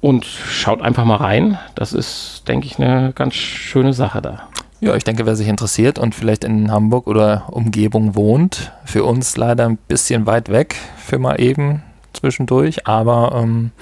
Und 0.00 0.24
schaut 0.24 0.80
einfach 0.80 1.04
mal 1.04 1.16
rein. 1.16 1.58
Das 1.74 1.92
ist, 1.92 2.44
denke 2.46 2.66
ich, 2.66 2.78
eine 2.78 3.12
ganz 3.12 3.34
schöne 3.34 3.92
Sache 3.92 4.22
da. 4.22 4.48
Ja, 4.80 4.94
ich 4.94 5.02
denke, 5.02 5.26
wer 5.26 5.34
sich 5.34 5.48
interessiert 5.48 5.98
und 5.98 6.14
vielleicht 6.14 6.44
in 6.44 6.70
Hamburg 6.70 7.08
oder 7.08 7.48
Umgebung 7.48 8.14
wohnt, 8.14 8.72
für 8.84 9.02
uns 9.02 9.36
leider 9.36 9.66
ein 9.66 9.76
bisschen 9.76 10.26
weit 10.26 10.50
weg 10.50 10.76
für 10.96 11.18
mal 11.18 11.40
eben 11.40 11.82
zwischendurch, 12.12 12.86
aber 12.86 13.32
ähm, 13.34 13.72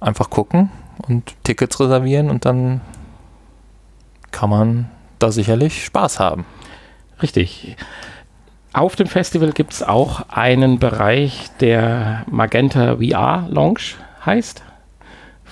einfach 0.00 0.28
gucken 0.28 0.70
und 1.06 1.34
Tickets 1.44 1.78
reservieren 1.78 2.30
und 2.30 2.44
dann 2.44 2.80
kann 4.32 4.50
man 4.50 4.90
da 5.20 5.30
sicherlich 5.30 5.84
Spaß 5.84 6.18
haben. 6.18 6.46
Richtig. 7.22 7.76
Auf 8.72 8.96
dem 8.96 9.06
Festival 9.06 9.52
gibt 9.52 9.72
es 9.72 9.82
auch 9.84 10.28
einen 10.30 10.80
Bereich, 10.80 11.50
der 11.60 12.24
Magenta 12.28 12.96
VR 12.96 13.46
Lounge 13.48 13.94
heißt 14.24 14.64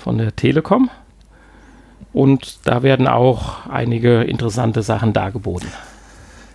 von 0.01 0.19
der 0.19 0.35
Telekom. 0.35 0.91
Und 2.13 2.59
da 2.65 2.83
werden 2.83 3.07
auch 3.07 3.67
einige 3.69 4.23
interessante 4.23 4.83
Sachen 4.83 5.13
dargeboten. 5.13 5.69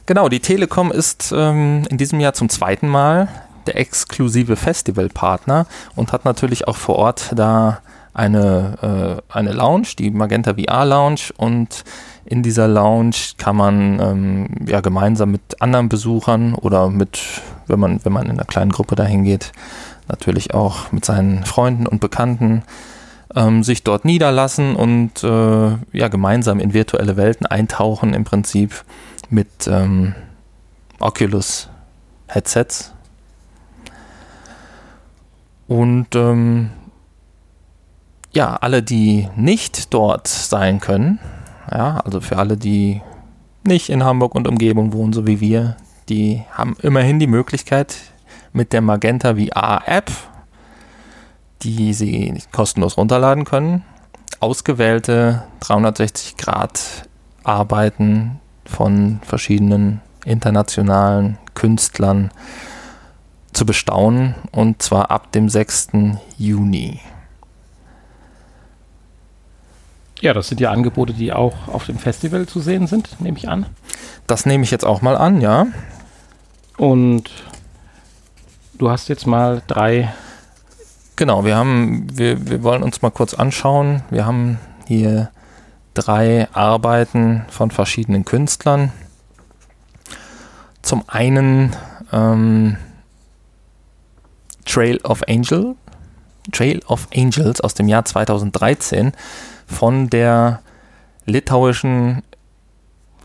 Genau, 0.06 0.30
die 0.30 0.40
Telekom 0.40 0.92
ist 0.92 1.34
ähm, 1.36 1.84
in 1.90 1.98
diesem 1.98 2.20
Jahr 2.20 2.34
zum 2.34 2.50
zweiten 2.50 2.88
Mal 2.88 3.30
der 3.66 3.78
exklusive 3.78 4.56
Festivalpartner 4.56 5.66
und 5.96 6.12
hat 6.12 6.26
natürlich 6.26 6.68
auch 6.68 6.76
vor 6.76 6.98
Ort 6.98 7.32
da 7.36 7.80
eine, 8.14 9.22
äh, 9.30 9.34
eine 9.34 9.54
Lounge, 9.54 9.88
die 9.98 10.12
Magenta 10.12 10.54
VR 10.54 10.86
Lounge 10.86 11.32
und 11.38 11.84
in 12.26 12.44
dieser 12.44 12.68
Lounge 12.68 13.16
kann 13.38 13.56
man 13.56 14.00
ähm, 14.00 14.48
ja 14.68 14.82
gemeinsam 14.82 15.32
mit 15.32 15.62
anderen 15.62 15.90
Besuchern 15.90 16.54
oder 16.54 16.90
mit, 16.90 17.20
wenn 17.68 17.80
man, 17.80 18.04
wenn 18.04 18.14
man 18.14 18.26
in 18.26 18.32
einer 18.32 18.46
kleinen 18.46 18.72
Gruppe 18.72 18.96
dahin 18.96 19.24
geht, 19.24 19.52
natürlich 20.08 20.54
auch 20.54 20.92
mit 20.92 21.04
seinen 21.04 21.44
Freunden 21.46 21.88
und 21.88 22.00
Bekannten 22.00 22.64
ähm, 23.36 23.64
sich 23.64 23.84
dort 23.84 24.06
niederlassen 24.06 24.76
und 24.76 25.24
äh, 25.24 25.78
ja, 25.98 26.08
gemeinsam 26.08 26.60
in 26.60 26.74
virtuelle 26.74 27.18
Welten 27.18 27.46
eintauchen, 27.46 28.14
im 28.14 28.24
Prinzip 28.24 28.84
mit 29.30 29.68
ähm, 29.68 30.16
Oculus-Headsets. 31.00 32.94
Und 35.68 36.16
ähm, 36.16 36.70
ja, 38.32 38.56
alle, 38.56 38.84
die 38.84 39.28
nicht 39.36 39.94
dort 39.94 40.28
sein 40.28 40.80
können, 40.80 41.20
ja, 41.72 41.98
also 41.98 42.22
für 42.22 42.38
alle, 42.38 42.58
die 42.58 43.02
nicht 43.64 43.90
in 43.90 44.04
Hamburg 44.04 44.36
und 44.36 44.48
Umgebung 44.48 44.94
wohnen, 44.94 45.14
so 45.14 45.26
wie 45.26 45.40
wir, 45.40 45.76
die 46.08 46.44
haben 46.52 46.76
immerhin 46.82 47.20
die 47.20 47.28
Möglichkeit 47.28 47.98
mit 48.54 48.74
der 48.74 48.82
Magenta 48.82 49.36
VR 49.36 49.82
App 49.88 50.12
die 51.64 51.94
Sie 51.94 52.42
kostenlos 52.52 52.98
runterladen 52.98 53.46
können. 53.46 53.84
Ausgewählte 54.40 55.44
360 55.62 56.38
Grad 56.38 57.08
Arbeiten 57.44 58.40
von 58.66 59.20
verschiedenen 59.24 60.02
internationalen 60.26 61.38
Künstlern 61.54 62.32
zu 63.54 63.66
bestaunen 63.66 64.36
und 64.52 64.82
zwar 64.82 65.12
ab 65.12 65.32
dem 65.32 65.50
6. 65.50 65.90
Juni. 66.38 67.00
Ja, 70.20 70.34
das 70.34 70.48
sind 70.48 70.60
ja 70.60 70.72
Angebote, 70.72 71.14
die 71.14 71.34
auch 71.34 71.68
auf 71.68 71.86
dem 71.86 71.98
Festival 71.98 72.48
zu 72.48 72.60
sehen 72.60 72.88
sind, 72.88 73.22
nehme 73.22 73.38
ich 73.38 73.48
an. 73.48 73.66
Das 74.28 74.46
nehme 74.46 74.64
ich 74.64 74.72
jetzt 74.72 74.86
auch 74.86 75.02
mal 75.02 75.16
an, 75.16 75.42
ja. 75.42 75.68
Und 76.78 77.30
du 78.74 78.90
hast 78.90 79.08
jetzt 79.08 79.28
mal 79.28 79.62
drei 79.68 80.14
Genau, 81.18 81.46
wir 81.46 81.56
haben, 81.56 82.08
wir, 82.12 82.50
wir 82.50 82.62
wollen 82.64 82.84
uns 82.84 83.02
mal 83.02 83.10
kurz 83.10 83.34
anschauen. 83.34 84.04
Wir 84.10 84.26
haben 84.26 84.60
hier 84.86 85.32
drei 85.94 86.50
Arbeiten 86.52 87.46
von 87.50 87.72
verschiedenen 87.72 88.26
Künstlern. 88.26 88.92
Zum 90.82 91.04
einen 91.08 91.74
ähm, 92.12 92.76
Trail 94.66 95.00
of 95.06 95.24
Angel, 95.30 95.76
Trail 96.52 96.82
of 96.88 97.08
Angels 97.16 97.62
aus 97.62 97.74
dem 97.76 97.88
Jahr 97.88 98.04
2013 98.04 99.14
von 99.68 100.10
der 100.10 100.62
litauischen 101.26 102.24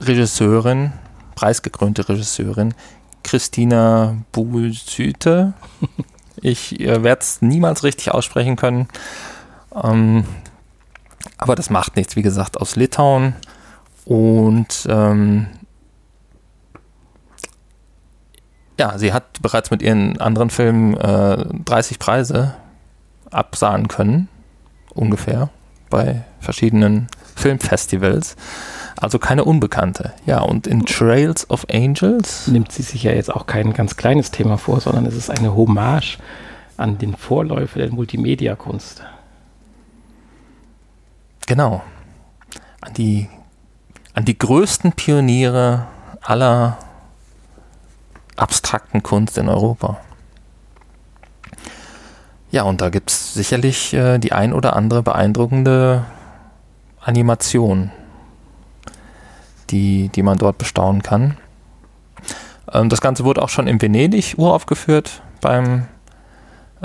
Regisseurin, 0.00 0.92
preisgekrönte 1.35 2.09
Regisseurin 2.09 2.73
Christina 3.25 4.16
Bulsyte. 4.30 5.54
Ich 6.42 6.80
äh, 6.80 7.02
werde 7.02 7.20
es 7.20 7.42
niemals 7.42 7.85
richtig 7.85 8.11
aussprechen 8.11 8.56
können. 8.56 8.88
Ähm, 9.75 10.25
aber 11.38 11.54
das 11.54 11.70
macht 11.70 11.97
nichts, 11.97 12.16
wie 12.16 12.23
gesagt, 12.23 12.61
aus 12.61 12.76
Litauen. 12.76 13.35
Und 14.04 14.87
ähm, 14.88 15.47
ja, 18.78 18.99
sie 18.99 19.12
hat 19.12 19.42
bereits 19.42 19.70
mit 19.70 19.82
ihren 19.82 20.20
anderen 20.20 20.50
Filmen 20.50 20.97
äh, 20.97 21.44
30 21.64 21.99
Preise 21.99 22.54
absahen 23.30 23.88
können, 23.88 24.28
ungefähr, 24.94 25.50
bei 25.90 26.25
verschiedenen 26.40 27.09
Filmfestivals. 27.37 28.37
Also 29.00 29.19
keine 29.19 29.45
Unbekannte. 29.45 30.12
Ja, 30.26 30.40
und 30.40 30.66
in 30.66 30.85
Trails 30.85 31.49
of 31.49 31.66
Angels 31.73 32.47
nimmt 32.47 32.71
sie 32.71 32.83
sich 32.83 33.02
ja 33.02 33.12
jetzt 33.12 33.35
auch 33.35 33.47
kein 33.47 33.73
ganz 33.73 33.97
kleines 33.97 34.30
Thema 34.30 34.59
vor, 34.59 34.80
sondern 34.80 35.07
es 35.07 35.16
ist 35.16 35.30
eine 35.30 35.54
Hommage 35.54 36.19
an 36.76 36.99
den 36.99 37.14
Vorläufer 37.14 37.78
der 37.78 37.90
Multimedia-Kunst. 37.90 39.02
Genau. 41.47 41.83
An 42.83 42.95
die, 42.95 43.28
an 44.12 44.26
die 44.26 44.38
größten 44.38 44.92
Pioniere 44.92 45.87
aller 46.21 46.78
abstrakten 48.37 49.02
Kunst 49.02 49.38
in 49.38 49.49
Europa. 49.49 49.99
Ja, 52.50 52.64
und 52.64 52.80
da 52.80 52.90
gibt 52.90 53.11
es 53.11 53.35
sicherlich 53.35 53.95
äh, 53.95 54.19
die 54.19 54.33
ein 54.33 54.52
oder 54.52 54.76
andere 54.76 55.02
beeindruckende 55.02 56.04
Animation, 57.00 57.92
die, 59.71 60.09
die 60.09 60.23
man 60.23 60.39
dort 60.39 60.59
bestaunen 60.59 61.03
kann. 61.03 61.37
Ähm, 62.73 62.89
das 62.89 63.00
Ganze 63.00 63.25
wurde 63.25 63.43
auch 63.43 63.49
schon 63.49 63.67
in 63.67 63.81
Venedig 63.81 64.35
uraufgeführt 64.37 65.23
beim 65.41 65.87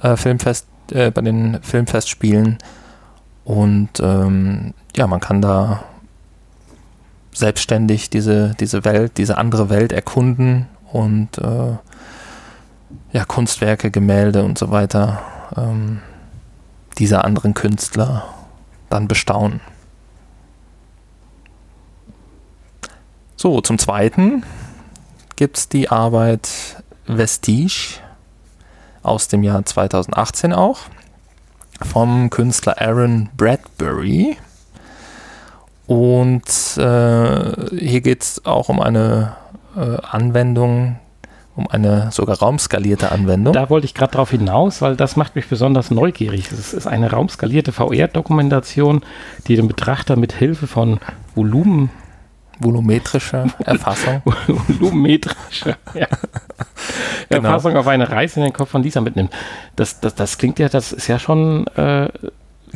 äh, 0.02 0.16
Filmfest, 0.16 0.68
äh, 0.92 1.12
bei 1.12 1.22
den 1.22 1.60
Filmfestspielen. 1.62 2.58
Und 3.44 4.00
ähm, 4.00 4.74
ja, 4.96 5.08
man 5.08 5.20
kann 5.20 5.42
da 5.42 5.84
selbstständig 7.32 8.10
diese, 8.10 8.56
diese 8.60 8.86
Welt, 8.86 9.18
diese 9.18 9.38
andere 9.38 9.70
Welt 9.70 9.92
erkunden 9.92 10.68
und 10.92 11.38
äh, 11.38 11.74
ja, 13.12 13.26
Kunstwerke, 13.26 13.92
Gemälde 13.92 14.44
und 14.44 14.58
so 14.58 14.72
weiter 14.72 15.22
ähm, 15.58 16.00
dieser 16.98 17.26
anderen 17.26 17.54
Künstler 17.54 18.24
dann 18.90 19.08
bestaunen. 19.08 19.60
So, 23.46 23.62
zum 23.62 23.78
Zweiten 23.78 24.42
gibt 25.36 25.58
es 25.58 25.70
die 25.70 25.90
Arbeit 25.90 26.50
Vestige 27.06 28.00
aus 29.04 29.28
dem 29.28 29.44
Jahr 29.44 29.64
2018 29.64 30.52
auch 30.52 30.80
vom 31.80 32.32
Künstler 32.32 32.82
Aaron 32.82 33.30
Bradbury. 33.38 34.38
Und 35.86 36.42
äh, 36.78 37.78
hier 37.78 38.02
geht 38.02 38.24
es 38.24 38.46
auch 38.48 38.70
um 38.70 38.82
eine 38.82 39.36
äh, 39.78 39.98
Anwendung, 40.02 40.96
um 41.56 41.68
eine 41.68 42.12
sogar 42.12 42.40
raumskalierte 42.40 43.12
Anwendung. 43.12 43.54
Da 43.54 43.70
wollte 43.70 43.86
ich 43.86 43.94
gerade 43.94 44.14
darauf 44.14 44.32
hinaus, 44.32 44.82
weil 44.82 44.96
das 44.96 45.18
macht 45.18 45.36
mich 45.36 45.48
besonders 45.48 45.92
neugierig. 45.92 46.52
Es 46.52 46.74
ist 46.74 46.88
eine 46.88 47.12
raumskalierte 47.12 47.72
VR-Dokumentation, 47.74 49.04
die 49.46 49.56
den 49.56 49.68
Betrachter 49.68 50.16
mit 50.16 50.34
Hilfe 50.34 50.66
von 50.66 51.00
Volumen 51.36 51.92
volumetrische 52.60 53.46
Erfassung. 53.60 54.22
volumetrische 54.48 55.78
ja. 55.94 56.08
genau. 57.30 57.50
Erfassung 57.50 57.76
auf 57.78 57.88
eine 57.88 58.10
Reise 58.10 58.40
in 58.40 58.46
den 58.46 58.54
Kopf 58.54 58.70
von 58.70 58.84
Lisa 58.84 59.02
mitnimmt. 59.02 59.34
Das, 59.76 60.00
das, 60.00 60.16
das 60.16 60.38
klingt 60.38 60.60
ja, 60.60 60.70
das 60.70 60.92
ist 60.92 61.08
ja 61.08 61.20
schon. 61.20 61.68
Äh, 61.68 62.10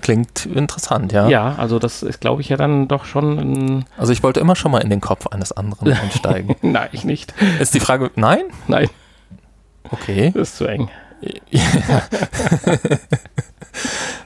klingt 0.01 0.45
interessant, 0.45 1.11
ja. 1.11 1.27
Ja, 1.27 1.55
also 1.57 1.77
das 1.77 2.03
ist, 2.03 2.21
glaube 2.21 2.41
ich, 2.41 2.49
ja 2.49 2.57
dann 2.57 2.87
doch 2.87 3.05
schon 3.05 3.37
ein. 3.37 3.85
Also 3.97 4.13
ich 4.13 4.23
wollte 4.23 4.39
immer 4.39 4.55
schon 4.55 4.71
mal 4.71 4.79
in 4.79 4.89
den 4.89 5.01
Kopf 5.01 5.27
eines 5.27 5.51
anderen 5.51 5.91
einsteigen. 5.93 6.55
nein, 6.61 6.89
ich 6.91 7.03
nicht. 7.03 7.33
Ist 7.59 7.73
die 7.73 7.79
Frage, 7.79 8.11
nein? 8.15 8.43
Nein. 8.67 8.89
Okay. 9.91 10.31
Das 10.33 10.49
ist 10.49 10.57
zu 10.57 10.65
eng. 10.65 10.89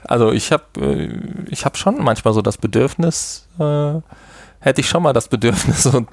also 0.04 0.32
ich 0.32 0.52
habe 0.52 0.64
äh, 0.80 1.10
ich 1.50 1.66
hab 1.66 1.78
schon 1.78 2.04
manchmal 2.04 2.34
so 2.36 2.44
das 2.44 2.58
Bedürfnis, 2.58 3.48
äh, 3.60 3.96
hätte 4.64 4.82
ich 4.82 4.90
schon 4.90 5.04
mal 5.04 5.14
das 5.14 5.28
Bedürfnis, 5.28 5.84
so, 5.84 6.06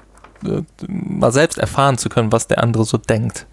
äh, 0.45 0.61
mal 0.87 1.31
selbst 1.31 1.57
erfahren 1.57 1.97
zu 1.97 2.09
können, 2.09 2.31
was 2.31 2.47
der 2.47 2.63
andere 2.63 2.85
so 2.85 2.97
denkt 2.97 3.47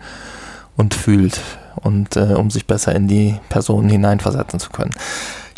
und 0.77 0.95
fühlt 0.95 1.41
und 1.77 2.17
äh, 2.17 2.35
um 2.35 2.51
sich 2.51 2.67
besser 2.67 2.95
in 2.95 3.09
die 3.09 3.39
Person 3.49 3.89
hineinversetzen 3.89 4.61
zu 4.61 4.71
können. 4.71 4.93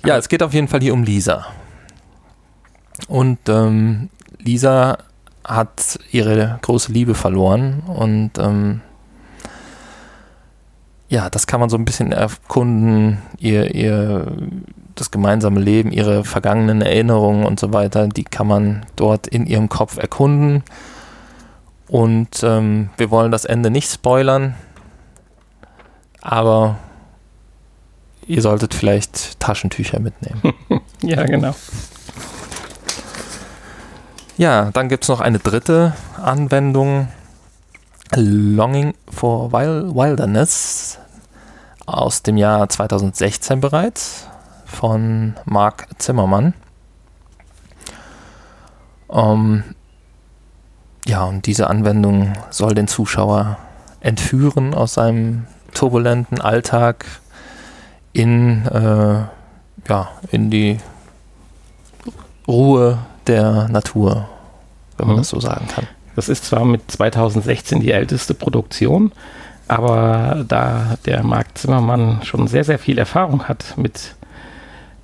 Ja, 0.04 0.16
es 0.16 0.28
geht 0.28 0.42
auf 0.42 0.54
jeden 0.54 0.68
Fall 0.68 0.80
hier 0.80 0.94
um 0.94 1.02
Lisa. 1.02 1.46
Und 3.08 3.38
ähm, 3.48 4.10
Lisa 4.38 4.98
hat 5.44 5.98
ihre 6.10 6.58
große 6.62 6.92
Liebe 6.92 7.14
verloren 7.14 7.82
und 7.86 8.32
ähm, 8.38 8.82
ja, 11.08 11.28
das 11.28 11.46
kann 11.46 11.60
man 11.60 11.68
so 11.68 11.76
ein 11.76 11.84
bisschen 11.84 12.12
erkunden, 12.12 13.18
ihr, 13.38 13.74
ihr 13.74 14.32
das 15.00 15.10
gemeinsame 15.10 15.60
Leben, 15.60 15.92
ihre 15.92 16.24
vergangenen 16.24 16.82
Erinnerungen 16.82 17.44
und 17.44 17.58
so 17.58 17.72
weiter, 17.72 18.06
die 18.06 18.24
kann 18.24 18.46
man 18.46 18.86
dort 18.96 19.26
in 19.26 19.46
ihrem 19.46 19.68
Kopf 19.68 19.96
erkunden. 19.96 20.62
Und 21.88 22.42
ähm, 22.42 22.90
wir 22.96 23.10
wollen 23.10 23.32
das 23.32 23.44
Ende 23.44 23.70
nicht 23.70 23.90
spoilern, 23.90 24.54
aber 26.20 26.76
ihr 28.26 28.42
solltet 28.42 28.74
vielleicht 28.74 29.40
Taschentücher 29.40 29.98
mitnehmen. 29.98 30.54
ja, 31.02 31.24
genau. 31.24 31.54
Ja, 34.36 34.70
dann 34.72 34.88
gibt 34.88 35.04
es 35.04 35.08
noch 35.08 35.20
eine 35.20 35.38
dritte 35.38 35.94
Anwendung. 36.22 37.08
Longing 38.16 38.94
for 39.08 39.52
Wilderness 39.52 40.98
aus 41.86 42.22
dem 42.22 42.36
Jahr 42.36 42.68
2016 42.68 43.60
bereits 43.60 44.29
von 44.70 45.34
Mark 45.44 45.88
Zimmermann. 45.98 46.54
Ähm, 49.12 49.64
ja, 51.06 51.24
und 51.24 51.46
diese 51.46 51.68
Anwendung 51.68 52.32
soll 52.50 52.74
den 52.74 52.88
Zuschauer 52.88 53.58
entführen 54.00 54.74
aus 54.74 54.94
seinem 54.94 55.46
turbulenten 55.74 56.40
Alltag 56.40 57.04
in, 58.12 58.66
äh, 58.66 59.24
ja, 59.88 60.08
in 60.30 60.50
die 60.50 60.78
Ruhe 62.46 62.98
der 63.26 63.68
Natur, 63.68 64.28
wenn 64.96 65.06
man 65.06 65.16
mhm. 65.16 65.20
das 65.20 65.28
so 65.28 65.40
sagen 65.40 65.66
kann. 65.68 65.86
Das 66.16 66.28
ist 66.28 66.44
zwar 66.44 66.64
mit 66.64 66.90
2016 66.90 67.80
die 67.80 67.92
älteste 67.92 68.34
Produktion, 68.34 69.12
aber 69.68 70.44
da 70.46 70.96
der 71.06 71.22
Marc 71.22 71.56
Zimmermann 71.56 72.20
schon 72.24 72.48
sehr, 72.48 72.64
sehr 72.64 72.78
viel 72.78 72.98
Erfahrung 72.98 73.44
hat 73.44 73.74
mit 73.76 74.16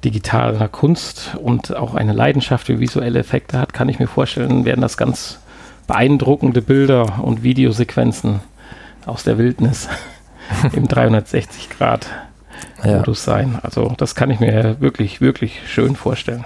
digitaler 0.07 0.69
Kunst 0.69 1.37
und 1.43 1.75
auch 1.75 1.97
eine 1.97 2.13
Leidenschaft 2.13 2.69
für 2.69 2.79
visuelle 2.79 3.19
Effekte 3.19 3.59
hat, 3.59 3.73
kann 3.73 3.89
ich 3.89 3.99
mir 3.99 4.07
vorstellen, 4.07 4.65
werden 4.65 4.81
das 4.81 4.97
ganz 4.97 5.41
beeindruckende 5.89 6.63
Bilder 6.63 7.25
und 7.25 7.43
Videosequenzen 7.43 8.39
aus 9.05 9.25
der 9.25 9.37
Wildnis 9.37 9.89
im 10.73 10.87
360 10.87 11.71
Grad 11.71 12.07
Modus 12.85 13.27
ja. 13.27 13.33
sein. 13.33 13.59
Also 13.61 13.95
das 13.97 14.15
kann 14.15 14.31
ich 14.31 14.39
mir 14.39 14.77
wirklich, 14.79 15.21
wirklich 15.21 15.59
schön 15.67 15.97
vorstellen. 15.97 16.45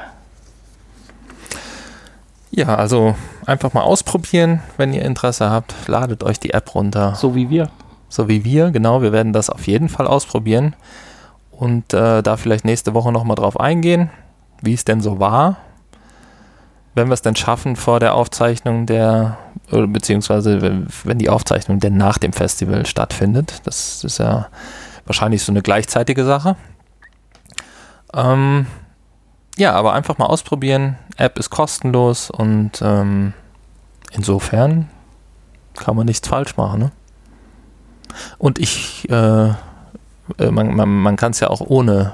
Ja, 2.50 2.76
also 2.76 3.14
einfach 3.44 3.74
mal 3.74 3.82
ausprobieren, 3.82 4.60
wenn 4.78 4.94
ihr 4.94 5.02
Interesse 5.02 5.50
habt. 5.50 5.74
Ladet 5.86 6.22
euch 6.22 6.40
die 6.40 6.54
App 6.54 6.74
runter. 6.74 7.14
So 7.14 7.34
wie 7.34 7.50
wir. 7.50 7.68
So 8.08 8.26
wie 8.26 8.42
wir, 8.42 8.70
genau. 8.70 9.02
Wir 9.02 9.12
werden 9.12 9.34
das 9.34 9.50
auf 9.50 9.66
jeden 9.66 9.90
Fall 9.90 10.06
ausprobieren 10.06 10.74
und 11.60 11.92
äh, 11.92 12.22
da 12.22 12.38
vielleicht 12.38 12.64
nächste 12.64 12.94
Woche 12.94 13.12
nochmal 13.12 13.36
drauf 13.36 13.60
eingehen, 13.60 14.08
wie 14.62 14.72
es 14.72 14.84
denn 14.84 15.02
so 15.02 15.20
war. 15.20 15.58
Wenn 16.94 17.08
wir 17.08 17.12
es 17.12 17.20
denn 17.20 17.36
schaffen 17.36 17.76
vor 17.76 18.00
der 18.00 18.14
Aufzeichnung 18.14 18.86
der, 18.86 19.36
beziehungsweise 19.70 20.86
wenn 21.04 21.18
die 21.18 21.28
Aufzeichnung 21.28 21.78
denn 21.78 21.98
nach 21.98 22.16
dem 22.16 22.32
Festival 22.32 22.86
stattfindet. 22.86 23.60
Das 23.64 24.02
ist 24.04 24.18
ja 24.18 24.48
wahrscheinlich 25.04 25.42
so 25.42 25.52
eine 25.52 25.60
gleichzeitige 25.60 26.24
Sache. 26.24 26.56
Ähm, 28.14 28.66
ja, 29.58 29.74
aber 29.74 29.92
einfach 29.92 30.16
mal 30.16 30.26
ausprobieren. 30.26 30.96
App 31.18 31.38
ist 31.38 31.50
kostenlos 31.50 32.30
und 32.30 32.80
ähm, 32.80 33.34
insofern 34.12 34.88
kann 35.76 35.94
man 35.94 36.06
nichts 36.06 36.26
falsch 36.26 36.56
machen. 36.56 36.80
Ne? 36.80 36.92
Und 38.38 38.58
ich 38.58 39.08
äh, 39.10 39.50
äh, 40.38 40.50
man, 40.50 40.74
man, 40.74 40.88
man 40.88 41.16
kann 41.16 41.32
es 41.32 41.40
ja 41.40 41.48
auch 41.48 41.60
ohne 41.60 42.12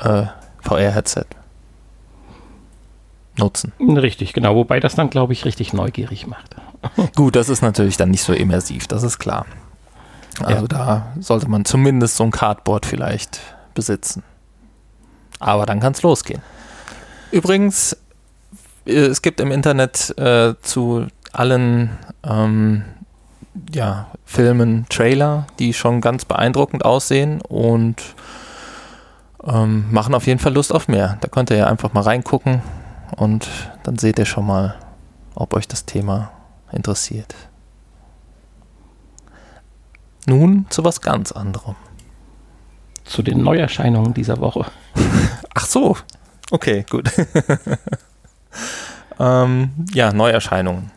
äh, 0.00 0.24
VR-Headset 0.60 1.26
nutzen. 3.36 3.72
Richtig, 3.80 4.32
genau. 4.32 4.54
Wobei 4.54 4.80
das 4.80 4.94
dann, 4.94 5.10
glaube 5.10 5.32
ich, 5.32 5.44
richtig 5.44 5.72
neugierig 5.72 6.26
macht. 6.26 6.56
Gut, 7.16 7.36
das 7.36 7.48
ist 7.48 7.62
natürlich 7.62 7.96
dann 7.96 8.10
nicht 8.10 8.22
so 8.22 8.32
immersiv, 8.32 8.86
das 8.86 9.02
ist 9.02 9.18
klar. 9.18 9.46
Also 10.42 10.62
ja. 10.62 10.68
da 10.68 11.12
sollte 11.20 11.48
man 11.48 11.64
zumindest 11.64 12.16
so 12.16 12.24
ein 12.24 12.30
Cardboard 12.30 12.86
vielleicht 12.86 13.40
besitzen. 13.74 14.22
Aber 15.38 15.66
dann 15.66 15.80
kann 15.80 15.92
es 15.92 16.02
losgehen. 16.02 16.42
Übrigens, 17.30 17.96
äh, 18.86 18.92
es 18.92 19.22
gibt 19.22 19.40
im 19.40 19.52
Internet 19.52 20.16
äh, 20.18 20.54
zu 20.62 21.06
allen 21.32 21.98
ähm, 22.24 22.84
ja, 23.72 24.06
Filmen 24.24 24.86
Trailer, 24.88 25.46
die 25.58 25.74
schon 25.74 26.00
ganz 26.00 26.24
beeindruckend 26.24 26.84
aussehen 26.84 27.40
und 27.42 28.14
ähm, 29.44 29.86
machen 29.90 30.14
auf 30.14 30.26
jeden 30.26 30.40
Fall 30.40 30.54
Lust 30.54 30.72
auf 30.72 30.88
mehr. 30.88 31.18
Da 31.20 31.28
könnt 31.28 31.50
ihr 31.50 31.56
ja 31.56 31.66
einfach 31.66 31.92
mal 31.92 32.02
reingucken 32.02 32.62
und 33.16 33.48
dann 33.82 33.98
seht 33.98 34.18
ihr 34.18 34.26
schon 34.26 34.46
mal, 34.46 34.76
ob 35.34 35.54
euch 35.54 35.66
das 35.66 35.84
Thema 35.84 36.30
interessiert. 36.72 37.34
Nun 40.26 40.66
zu 40.70 40.84
was 40.84 41.00
ganz 41.00 41.32
anderem. 41.32 41.74
Zu 43.04 43.22
den 43.22 43.42
Neuerscheinungen 43.42 44.14
dieser 44.14 44.38
Woche. 44.38 44.66
Ach 45.54 45.66
so, 45.66 45.96
okay, 46.50 46.84
gut. 46.88 47.10
ähm, 49.18 49.70
ja, 49.92 50.12
Neuerscheinungen. 50.12 50.92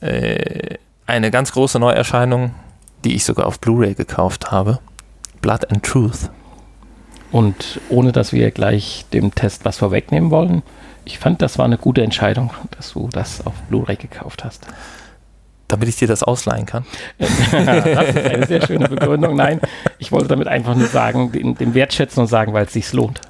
Äh, 0.00 0.78
eine 1.06 1.30
ganz 1.30 1.52
große 1.52 1.78
Neuerscheinung, 1.78 2.54
die 3.04 3.14
ich 3.14 3.24
sogar 3.24 3.46
auf 3.46 3.60
Blu-ray 3.60 3.94
gekauft 3.94 4.50
habe. 4.50 4.80
Blood 5.40 5.70
and 5.70 5.84
Truth. 5.84 6.30
Und 7.30 7.80
ohne 7.88 8.12
dass 8.12 8.32
wir 8.32 8.50
gleich 8.50 9.04
dem 9.12 9.34
Test 9.34 9.64
was 9.64 9.78
vorwegnehmen 9.78 10.30
wollen, 10.30 10.62
ich 11.04 11.18
fand, 11.18 11.40
das 11.40 11.58
war 11.58 11.64
eine 11.64 11.78
gute 11.78 12.02
Entscheidung, 12.02 12.50
dass 12.76 12.92
du 12.92 13.08
das 13.12 13.46
auf 13.46 13.54
Blu-ray 13.68 13.96
gekauft 13.96 14.44
hast. 14.44 14.66
Damit 15.68 15.88
ich 15.88 15.96
dir 15.96 16.08
das 16.08 16.22
ausleihen 16.22 16.66
kann. 16.66 16.84
das 17.18 17.30
ist 17.30 17.54
eine 17.54 18.46
sehr 18.46 18.66
schöne 18.66 18.88
Begründung. 18.88 19.36
Nein, 19.36 19.60
ich 19.98 20.12
wollte 20.12 20.28
damit 20.28 20.48
einfach 20.48 20.74
nur 20.74 20.86
sagen, 20.86 21.32
den, 21.32 21.74
wertschätzen 21.74 22.22
und 22.22 22.26
sagen, 22.28 22.52
weil 22.52 22.66
es 22.66 22.72
sich 22.72 22.92
lohnt. 22.92 23.20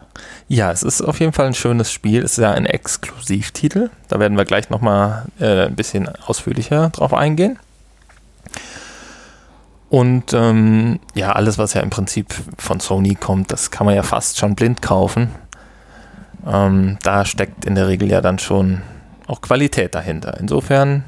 Ja, 0.48 0.70
es 0.70 0.82
ist 0.82 1.02
auf 1.02 1.20
jeden 1.20 1.32
Fall 1.32 1.46
ein 1.46 1.54
schönes 1.54 1.90
Spiel. 1.92 2.22
Es 2.22 2.32
ist 2.32 2.42
ja 2.44 2.52
ein 2.52 2.66
Exklusivtitel. 2.66 3.90
Da 4.08 4.20
werden 4.20 4.36
wir 4.36 4.44
gleich 4.44 4.70
nochmal 4.70 5.26
äh, 5.40 5.66
ein 5.66 5.76
bisschen 5.76 6.08
ausführlicher 6.26 6.90
drauf 6.90 7.12
eingehen. 7.12 7.58
Und 9.88 10.32
ähm, 10.32 10.98
ja, 11.14 11.30
alles, 11.32 11.58
was 11.58 11.74
ja 11.74 11.80
im 11.80 11.90
Prinzip 11.90 12.34
von 12.58 12.80
Sony 12.80 13.14
kommt, 13.14 13.52
das 13.52 13.70
kann 13.70 13.86
man 13.86 13.94
ja 13.94 14.02
fast 14.02 14.38
schon 14.38 14.56
blind 14.56 14.82
kaufen. 14.82 15.30
Ähm, 16.46 16.98
da 17.02 17.24
steckt 17.24 17.64
in 17.64 17.76
der 17.76 17.88
Regel 17.88 18.10
ja 18.10 18.20
dann 18.20 18.38
schon 18.38 18.82
auch 19.26 19.40
Qualität 19.40 19.94
dahinter. 19.94 20.38
Insofern, 20.40 21.04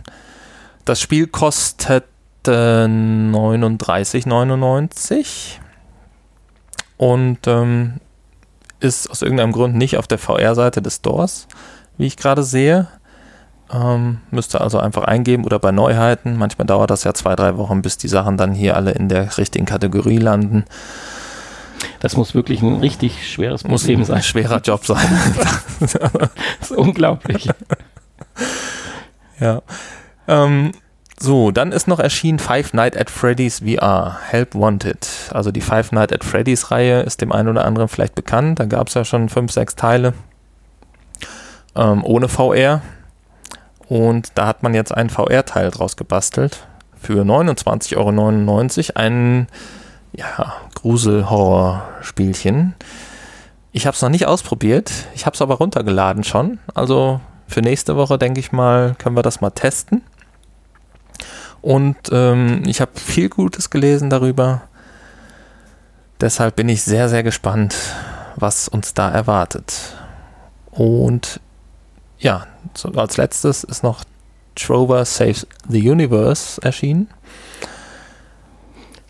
das 0.84 1.00
Spiel 1.00 1.26
kostet 1.26 2.04
äh, 2.46 2.50
39,99 2.50 5.26
und 6.96 7.38
ähm, 7.46 7.94
ist 8.80 9.10
aus 9.10 9.22
irgendeinem 9.22 9.52
Grund 9.52 9.76
nicht 9.76 9.96
auf 9.96 10.06
der 10.06 10.18
VR-Seite 10.18 10.82
des 10.82 10.96
Stores, 10.96 11.48
wie 11.96 12.06
ich 12.06 12.16
gerade 12.16 12.42
sehe. 12.42 12.88
Ähm, 13.72 14.18
müsst 14.30 14.54
ihr 14.54 14.60
also 14.60 14.78
einfach 14.78 15.04
eingeben 15.04 15.44
oder 15.44 15.58
bei 15.58 15.72
Neuheiten. 15.72 16.36
Manchmal 16.36 16.66
dauert 16.66 16.90
das 16.90 17.04
ja 17.04 17.12
zwei, 17.12 17.36
drei 17.36 17.56
Wochen, 17.56 17.82
bis 17.82 17.98
die 17.98 18.08
Sachen 18.08 18.36
dann 18.36 18.54
hier 18.54 18.76
alle 18.76 18.92
in 18.92 19.08
der 19.08 19.36
richtigen 19.36 19.66
Kategorie 19.66 20.18
landen. 20.18 20.64
Das 22.00 22.16
muss 22.16 22.34
wirklich 22.34 22.62
ein 22.62 22.80
richtig 22.80 23.30
schweres 23.30 23.64
Muss 23.64 23.82
Problem 23.82 24.00
ein 24.00 24.04
sein. 24.06 24.22
schwerer 24.22 24.60
Job 24.60 24.84
sein. 24.84 25.06
Das 25.80 26.70
ist 26.70 26.72
unglaublich. 26.72 27.48
ja. 29.38 29.62
Ähm, 30.26 30.72
so, 31.20 31.50
dann 31.50 31.72
ist 31.72 31.86
noch 31.88 32.00
erschienen 32.00 32.38
Five 32.38 32.72
Night 32.72 32.96
at 32.96 33.10
Freddy's 33.10 33.60
VR, 33.60 34.18
Help 34.28 34.54
Wanted. 34.54 35.06
Also 35.32 35.50
die 35.52 35.60
Five 35.60 35.92
Night 35.92 36.12
at 36.12 36.24
Freddy's 36.24 36.70
Reihe 36.70 37.00
ist 37.02 37.20
dem 37.20 37.32
einen 37.32 37.48
oder 37.48 37.64
anderen 37.64 37.88
vielleicht 37.88 38.14
bekannt. 38.14 38.58
Da 38.58 38.64
gab 38.64 38.88
es 38.88 38.94
ja 38.94 39.04
schon 39.04 39.28
fünf, 39.28 39.52
sechs 39.52 39.76
Teile 39.76 40.14
ähm, 41.76 42.04
ohne 42.04 42.28
VR. 42.28 42.82
Und 43.88 44.32
da 44.34 44.46
hat 44.46 44.62
man 44.62 44.74
jetzt 44.74 44.94
einen 44.94 45.10
VR-Teil 45.10 45.70
draus 45.70 45.96
gebastelt. 45.96 46.66
Für 47.00 47.22
29,99 47.22 47.96
Euro. 47.96 48.10
Ein 48.96 49.46
ja, 50.12 50.54
Grusel-Horror-Spielchen. 50.74 52.74
Ich 53.72 53.86
habe 53.86 53.94
es 53.94 54.02
noch 54.02 54.08
nicht 54.08 54.26
ausprobiert. 54.26 54.90
Ich 55.14 55.26
habe 55.26 55.34
es 55.34 55.42
aber 55.42 55.54
runtergeladen 55.54 56.24
schon. 56.24 56.58
Also 56.74 57.20
für 57.46 57.62
nächste 57.62 57.96
Woche, 57.96 58.18
denke 58.18 58.40
ich 58.40 58.50
mal, 58.52 58.94
können 58.98 59.16
wir 59.16 59.22
das 59.22 59.40
mal 59.40 59.50
testen. 59.50 60.02
Und 61.60 61.96
ähm, 62.12 62.62
ich 62.66 62.80
habe 62.80 62.92
viel 62.94 63.28
Gutes 63.28 63.70
gelesen 63.70 64.10
darüber. 64.10 64.62
Deshalb 66.20 66.56
bin 66.56 66.68
ich 66.68 66.82
sehr, 66.82 67.08
sehr 67.08 67.22
gespannt, 67.22 67.76
was 68.36 68.68
uns 68.68 68.94
da 68.94 69.10
erwartet. 69.10 69.96
Und 70.70 71.40
ja, 72.18 72.46
so 72.74 72.90
als 72.90 73.16
letztes 73.16 73.64
ist 73.64 73.82
noch 73.82 74.04
Trover 74.54 75.04
Saves 75.04 75.46
the 75.68 75.90
Universe 75.90 76.60
erschienen. 76.62 77.08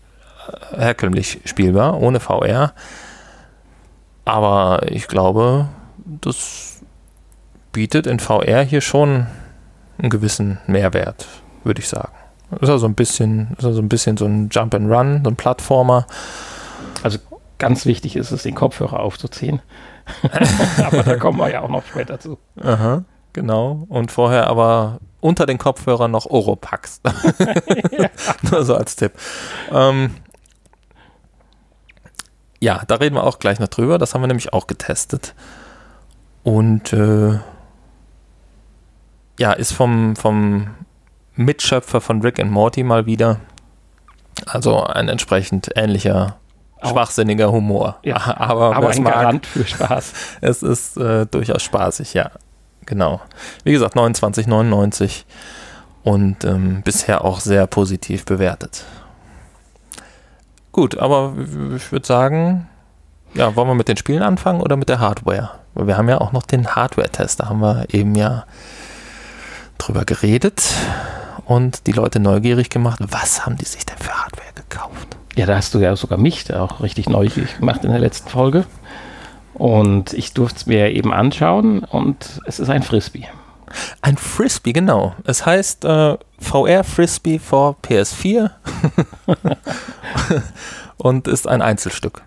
äh, 0.73 0.79
herkömmlich 0.79 1.41
spielbar, 1.45 2.01
ohne 2.01 2.21
VR. 2.21 2.73
Aber 4.25 4.91
ich 4.91 5.07
glaube, 5.09 5.69
das 6.05 6.81
bietet 7.73 8.07
in 8.07 8.19
VR 8.19 8.63
hier 8.63 8.81
schon 8.81 9.27
einen 9.99 10.11
gewissen 10.11 10.59
Mehrwert, 10.67 11.27
würde 11.65 11.81
ich 11.81 11.89
sagen. 11.89 12.13
Ist 12.61 12.71
also 12.71 12.87
ein 12.87 12.95
bisschen, 12.95 13.55
ist 13.59 13.65
also 13.65 13.81
ein 13.81 13.89
bisschen 13.89 14.17
so 14.17 14.27
ein 14.27 14.49
Jump 14.51 14.75
and 14.75 14.91
Run, 14.91 15.21
so 15.25 15.31
ein 15.31 15.37
Plattformer. 15.37 16.07
Also 17.03 17.19
ganz 17.59 17.87
wichtig 17.87 18.17
ist 18.17 18.31
es, 18.31 18.45
den 18.45 18.55
Kopfhörer 18.55 19.01
aufzuziehen. 19.01 19.61
Aber 20.79 21.03
da 21.03 21.17
kommen 21.17 21.39
wir 21.39 21.51
ja 21.51 21.63
auch 21.63 21.69
noch 21.69 21.85
später 21.87 22.21
zu. 22.21 22.39
Aha, 22.63 23.05
genau. 23.33 23.85
Und 23.89 24.13
vorher 24.13 24.47
aber 24.47 25.01
unter 25.21 25.47
den 25.47 25.59
Kopfhörern 25.59 26.13
noch 26.13 26.27
Oropax. 26.27 27.01
Nur 28.51 28.65
so 28.65 28.77
als 28.77 28.95
Tipp. 28.95 29.13
Ähm, 29.73 30.15
ja, 32.61 32.83
da 32.87 32.97
reden 32.97 33.17
wir 33.17 33.25
auch 33.25 33.41
gleich 33.41 33.59
noch 33.59 33.69
drüber. 33.69 33.99
Das 33.99 34.15
haben 34.15 34.21
wir 34.21 34.29
nämlich 34.29 34.53
auch 34.53 34.69
getestet. 34.69 35.35
Und 36.45 36.93
äh, 36.93 37.39
ja, 39.39 39.53
ist 39.53 39.73
vom, 39.73 40.17
vom 40.17 40.69
Mitschöpfer 41.35 42.01
von 42.01 42.23
Rick 42.23 42.41
and 42.41 42.51
Morty 42.51 42.83
mal 42.83 43.07
wieder. 43.07 43.41
Also 44.47 44.83
ein 44.83 45.09
entsprechend 45.09 45.71
ähnlicher, 45.77 46.37
Auch- 46.81 46.91
schwachsinniger 46.91 47.51
Humor. 47.53 47.99
Ja, 48.03 48.17
aber 48.39 48.77
Aber 48.77 48.91
ein 48.91 49.03
mag, 49.03 49.15
Garant 49.15 49.47
für 49.47 49.67
Spaß. 49.67 50.13
es 50.41 50.63
ist 50.63 50.97
äh, 50.97 51.27
durchaus 51.27 51.63
spaßig, 51.63 52.15
ja. 52.15 52.31
Genau. 52.87 53.21
Wie 53.65 53.73
gesagt, 53.73 53.97
29,99 53.97 55.25
und 56.05 56.45
ähm, 56.45 56.83
bisher 56.83 57.25
auch 57.25 57.41
sehr 57.41 57.67
positiv 57.67 58.25
bewertet. 58.25 58.85
Gut, 60.71 60.97
aber 60.99 61.35
ich 61.75 61.91
würde 61.91 62.07
sagen, 62.07 62.69
ja, 63.35 63.57
wollen 63.57 63.69
wir 63.69 63.75
mit 63.75 63.89
den 63.89 63.97
Spielen 63.97 64.23
anfangen 64.23 64.61
oder 64.61 64.77
mit 64.77 64.89
der 64.89 65.01
Hardware? 65.01 65.51
Weil 65.75 65.89
wir 65.89 65.97
haben 65.99 66.09
ja 66.09 66.21
auch 66.21 66.33
noch 66.33 66.45
den 66.45 66.69
Hardware-Test, 66.77 67.41
da 67.41 67.49
haben 67.49 67.61
wir 67.61 67.87
eben 67.93 68.15
ja 68.15 68.45
drüber 69.79 70.05
geredet 70.05 70.75
und 71.45 71.87
die 71.87 71.93
Leute 71.93 72.21
neugierig 72.21 72.71
gemacht. 72.71 72.99
Was 73.01 73.45
haben 73.47 73.57
die 73.57 73.65
sich 73.65 73.87
denn 73.87 73.99
für 73.99 74.13
Hardware 74.13 74.53
gekauft? 74.55 75.17
Ja, 75.37 75.47
da 75.47 75.57
hast 75.57 75.75
du 75.75 75.79
ja 75.79 75.95
sogar 75.97 76.19
mich 76.19 76.45
da 76.45 76.63
auch 76.63 76.83
richtig 76.83 77.09
neugierig 77.09 77.59
gemacht 77.59 77.85
in 77.85 77.91
der 77.91 78.01
letzten 78.01 78.29
Folge. 78.29 78.65
Und 79.55 80.13
ich 80.13 80.33
durfte 80.35 80.57
es 80.59 80.67
mir 80.67 80.91
eben 80.91 81.13
anschauen 81.13 81.81
und 81.85 82.41
es 82.47 82.59
ist 82.59 82.69
ein 82.69 82.83
Frisbee. 82.83 83.27
Ein 84.01 84.17
Frisbee, 84.17 84.73
genau. 84.73 85.15
Es 85.25 85.45
heißt 85.45 85.85
äh, 85.85 86.17
VR 86.39 86.85
Frisbee 86.85 87.39
for 87.39 87.77
PS4 87.83 88.51
und 90.99 91.29
ist 91.29 91.49
ein 91.49 91.63
Einzelstück. 91.63 92.23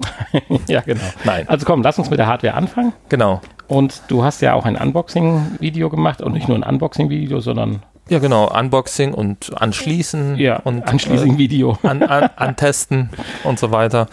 ja, 0.68 0.80
genau. 0.80 1.02
Nein, 1.24 1.48
Also 1.48 1.66
komm, 1.66 1.82
lass 1.82 1.98
uns 1.98 2.10
mit 2.10 2.18
der 2.18 2.26
Hardware 2.26 2.54
anfangen. 2.54 2.92
genau. 3.08 3.40
Und 3.72 4.02
du 4.08 4.22
hast 4.22 4.42
ja 4.42 4.52
auch 4.52 4.66
ein 4.66 4.76
Unboxing-Video 4.76 5.88
gemacht 5.88 6.20
und 6.20 6.34
nicht 6.34 6.46
nur 6.46 6.58
ein 6.58 6.62
Unboxing-Video, 6.62 7.40
sondern 7.40 7.82
Ja, 8.10 8.18
genau. 8.18 8.52
Unboxing 8.54 9.14
und 9.14 9.50
anschließen 9.58 10.36
ja, 10.36 10.56
und 10.58 10.82
äh, 10.82 11.64
an, 11.82 12.02
an, 12.02 12.28
antesten 12.36 13.08
und 13.44 13.58
so 13.58 13.70
weiter. 13.70 14.08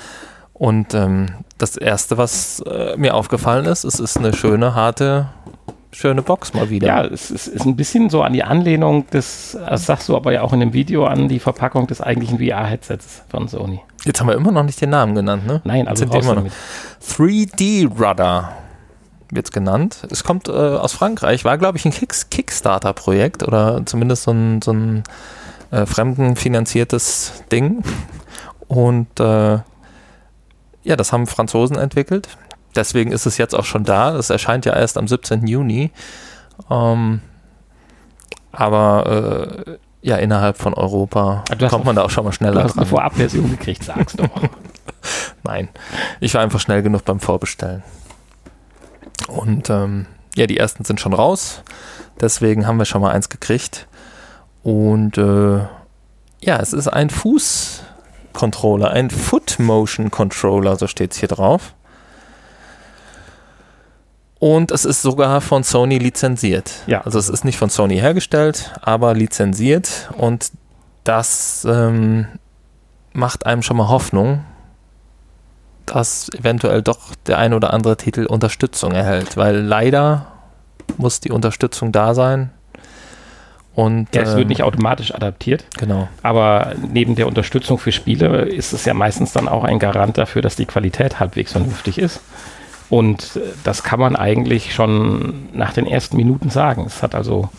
Und 0.54 0.94
ähm, 0.94 1.26
das 1.58 1.76
erste, 1.76 2.18
was 2.18 2.62
äh, 2.62 2.96
mir 2.96 3.16
aufgefallen 3.16 3.66
ist, 3.66 3.84
es 3.84 4.00
ist 4.00 4.18
eine 4.18 4.32
schöne, 4.34 4.76
harte, 4.76 5.28
schöne 5.92 6.22
Box 6.22 6.54
mal 6.54 6.70
wieder. 6.70 6.88
Ja, 6.88 7.04
es 7.04 7.30
ist, 7.30 7.48
ist 7.48 7.66
ein 7.66 7.76
bisschen 7.76 8.10
so 8.10 8.22
an 8.22 8.32
die 8.32 8.46
Anlehnung 8.46 9.08
des, 9.08 9.58
das 9.68 9.86
sagst 9.86 10.08
du 10.08 10.16
aber 10.16 10.32
ja 10.32 10.42
auch 10.42 10.54
in 10.54 10.62
dem 10.62 10.72
Video, 10.72 11.06
an 11.06 11.28
die 11.28 11.40
Verpackung 11.40 11.86
des 11.86 12.00
eigentlichen 12.00 12.40
VR-Headsets 12.40 13.24
von 13.28 13.50
Sony. 13.50 13.82
Jetzt 14.06 14.22
haben 14.22 14.28
wir 14.28 14.36
immer 14.36 14.54
noch 14.54 14.64
nicht 14.64 14.80
den 14.80 14.92
Namen 14.92 15.16
genannt, 15.16 15.46
ne? 15.46 15.60
Nein, 15.66 15.90
also 15.90 16.06
Sind 16.06 16.16
immer 16.16 16.36
noch. 16.36 16.44
damit. 16.44 16.54
3D 17.06 17.90
Rudder 18.02 18.54
wird 19.32 19.48
es 19.48 19.52
genannt. 19.52 20.08
Es 20.10 20.24
kommt 20.24 20.48
äh, 20.48 20.52
aus 20.52 20.94
Frankreich, 20.94 21.46
war 21.46 21.58
glaube 21.58 21.78
ich 21.78 21.86
ein 21.86 21.92
Kicks 21.92 22.30
Kickstarter-Projekt 22.30 23.44
oder 23.44 23.86
zumindest 23.86 24.24
so 24.24 24.32
ein, 24.32 24.62
so 24.62 24.72
ein 24.72 25.04
äh, 25.72 25.86
fremdenfinanziertes 25.86 27.44
Ding. 27.52 27.84
Und 28.68 29.20
äh, 29.20 29.60
ja, 30.84 30.96
das 30.96 31.12
haben 31.12 31.28
Franzosen 31.28 31.78
entwickelt. 31.78 32.28
Deswegen 32.76 33.12
ist 33.12 33.26
es 33.26 33.38
jetzt 33.38 33.56
auch 33.56 33.66
schon 33.66 33.84
da. 33.84 34.16
Es 34.16 34.30
erscheint 34.30 34.66
ja 34.66 34.74
erst 34.76 34.98
am 34.98 35.08
17. 35.08 35.48
Juni. 35.48 35.92
Ähm, 36.70 37.22
aber 38.52 39.64
äh, 39.68 39.78
ja, 40.02 40.18
innerhalb 40.18 40.58
von 40.58 40.74
Europa 40.74 41.44
Ah, 41.50 41.56
du 41.56 41.66
hast 41.66 41.72
kommt 41.72 41.86
man 41.86 41.96
da 41.96 42.04
auch 42.04 42.10
schon 42.10 42.24
mal 42.24 42.30
Du 42.32 42.36
schneller 42.38 42.64
hast 42.64 42.72
eine 42.74 42.82
dran. 42.86 42.88
Vorabversion 42.90 43.50
gekriegt, 43.52 43.84
sag's 43.84 44.14
doch. 44.14 44.30
Nein, 45.44 45.70
ich 46.20 46.34
war 46.34 46.42
einfach 46.42 46.60
schnell 46.60 46.82
genug 46.82 47.06
beim 47.06 47.20
Vorbestellen. 47.20 47.84
Und 49.28 49.70
ähm, 49.70 50.06
ja, 50.36 50.48
die 50.48 50.58
ersten 50.58 50.86
sind 50.86 51.00
schon 51.00 51.14
raus. 51.14 51.64
Deswegen 52.22 52.68
haben 52.68 52.78
wir 52.78 52.86
schon 52.86 53.02
mal 53.02 53.12
eins 53.12 53.30
gekriegt. 53.30 53.88
Und 54.64 55.18
äh, 55.18 55.60
ja, 56.42 56.58
es 56.60 56.74
ist 56.74 56.88
ein 56.88 57.10
Fußcontroller, 57.10 58.92
ein 58.92 59.10
Foot 59.10 59.60
Motion 59.60 60.12
Controller, 60.12 60.76
so 60.76 60.88
steht 60.88 61.14
es 61.14 61.18
hier 61.18 61.30
drauf. 61.30 61.74
Und 64.40 64.72
es 64.72 64.86
ist 64.86 65.02
sogar 65.02 65.42
von 65.42 65.64
Sony 65.64 65.98
lizenziert. 65.98 66.72
Ja. 66.88 67.02
Also 67.02 67.20
es 67.20 67.28
ist 67.28 67.44
nicht 67.44 67.58
von 67.58 67.70
Sony 67.70 67.98
hergestellt, 67.98 68.72
aber 68.82 69.14
lizenziert. 69.14 70.10
Und 70.18 70.52
das 71.04 71.66
ähm, 71.70 72.28
macht 73.12 73.46
einem 73.46 73.62
schon 73.64 73.76
mal 73.76 73.90
Hoffnung, 73.90 74.46
dass 75.90 76.30
eventuell 76.38 76.82
doch 76.82 77.16
der 77.28 77.38
ein 77.38 77.54
oder 77.54 77.74
andere 77.74 77.98
Titel 77.98 78.26
Unterstützung 78.26 78.92
erhält, 78.92 79.38
weil 79.38 79.58
leider 79.58 80.28
muss 80.98 81.20
die 81.20 81.32
Unterstützung 81.32 81.92
da 81.92 82.14
sein. 82.14 82.52
Und 83.76 84.14
Ja, 84.14 84.24
es 84.24 84.32
ähm, 84.32 84.38
wird 84.40 84.50
nicht 84.50 84.64
automatisch 84.64 85.14
adaptiert, 85.14 85.66
genau. 85.78 86.10
aber 86.22 86.74
neben 86.92 87.16
der 87.16 87.28
Unterstützung 87.28 87.78
für 87.78 87.92
Spiele 87.92 88.42
ist 88.42 88.74
es 88.74 88.84
ja 88.86 88.94
meistens 88.94 89.32
dann 89.32 89.48
auch 89.48 89.64
ein 89.64 89.80
Garant 89.80 90.18
dafür, 90.18 90.42
dass 90.42 90.56
die 90.56 90.66
Qualität 90.66 91.20
halbwegs 91.20 91.54
vernünftig 91.54 91.98
ist. 91.98 92.20
Und 92.90 93.40
das 93.64 93.84
kann 93.84 94.00
man 94.00 94.16
eigentlich 94.16 94.74
schon 94.74 95.50
nach 95.54 95.74
den 95.74 95.86
ersten 95.86 96.18
Minuten 96.18 96.50
sagen. 96.50 96.84
Es 96.88 97.04
hat 97.04 97.14
also, 97.14 97.50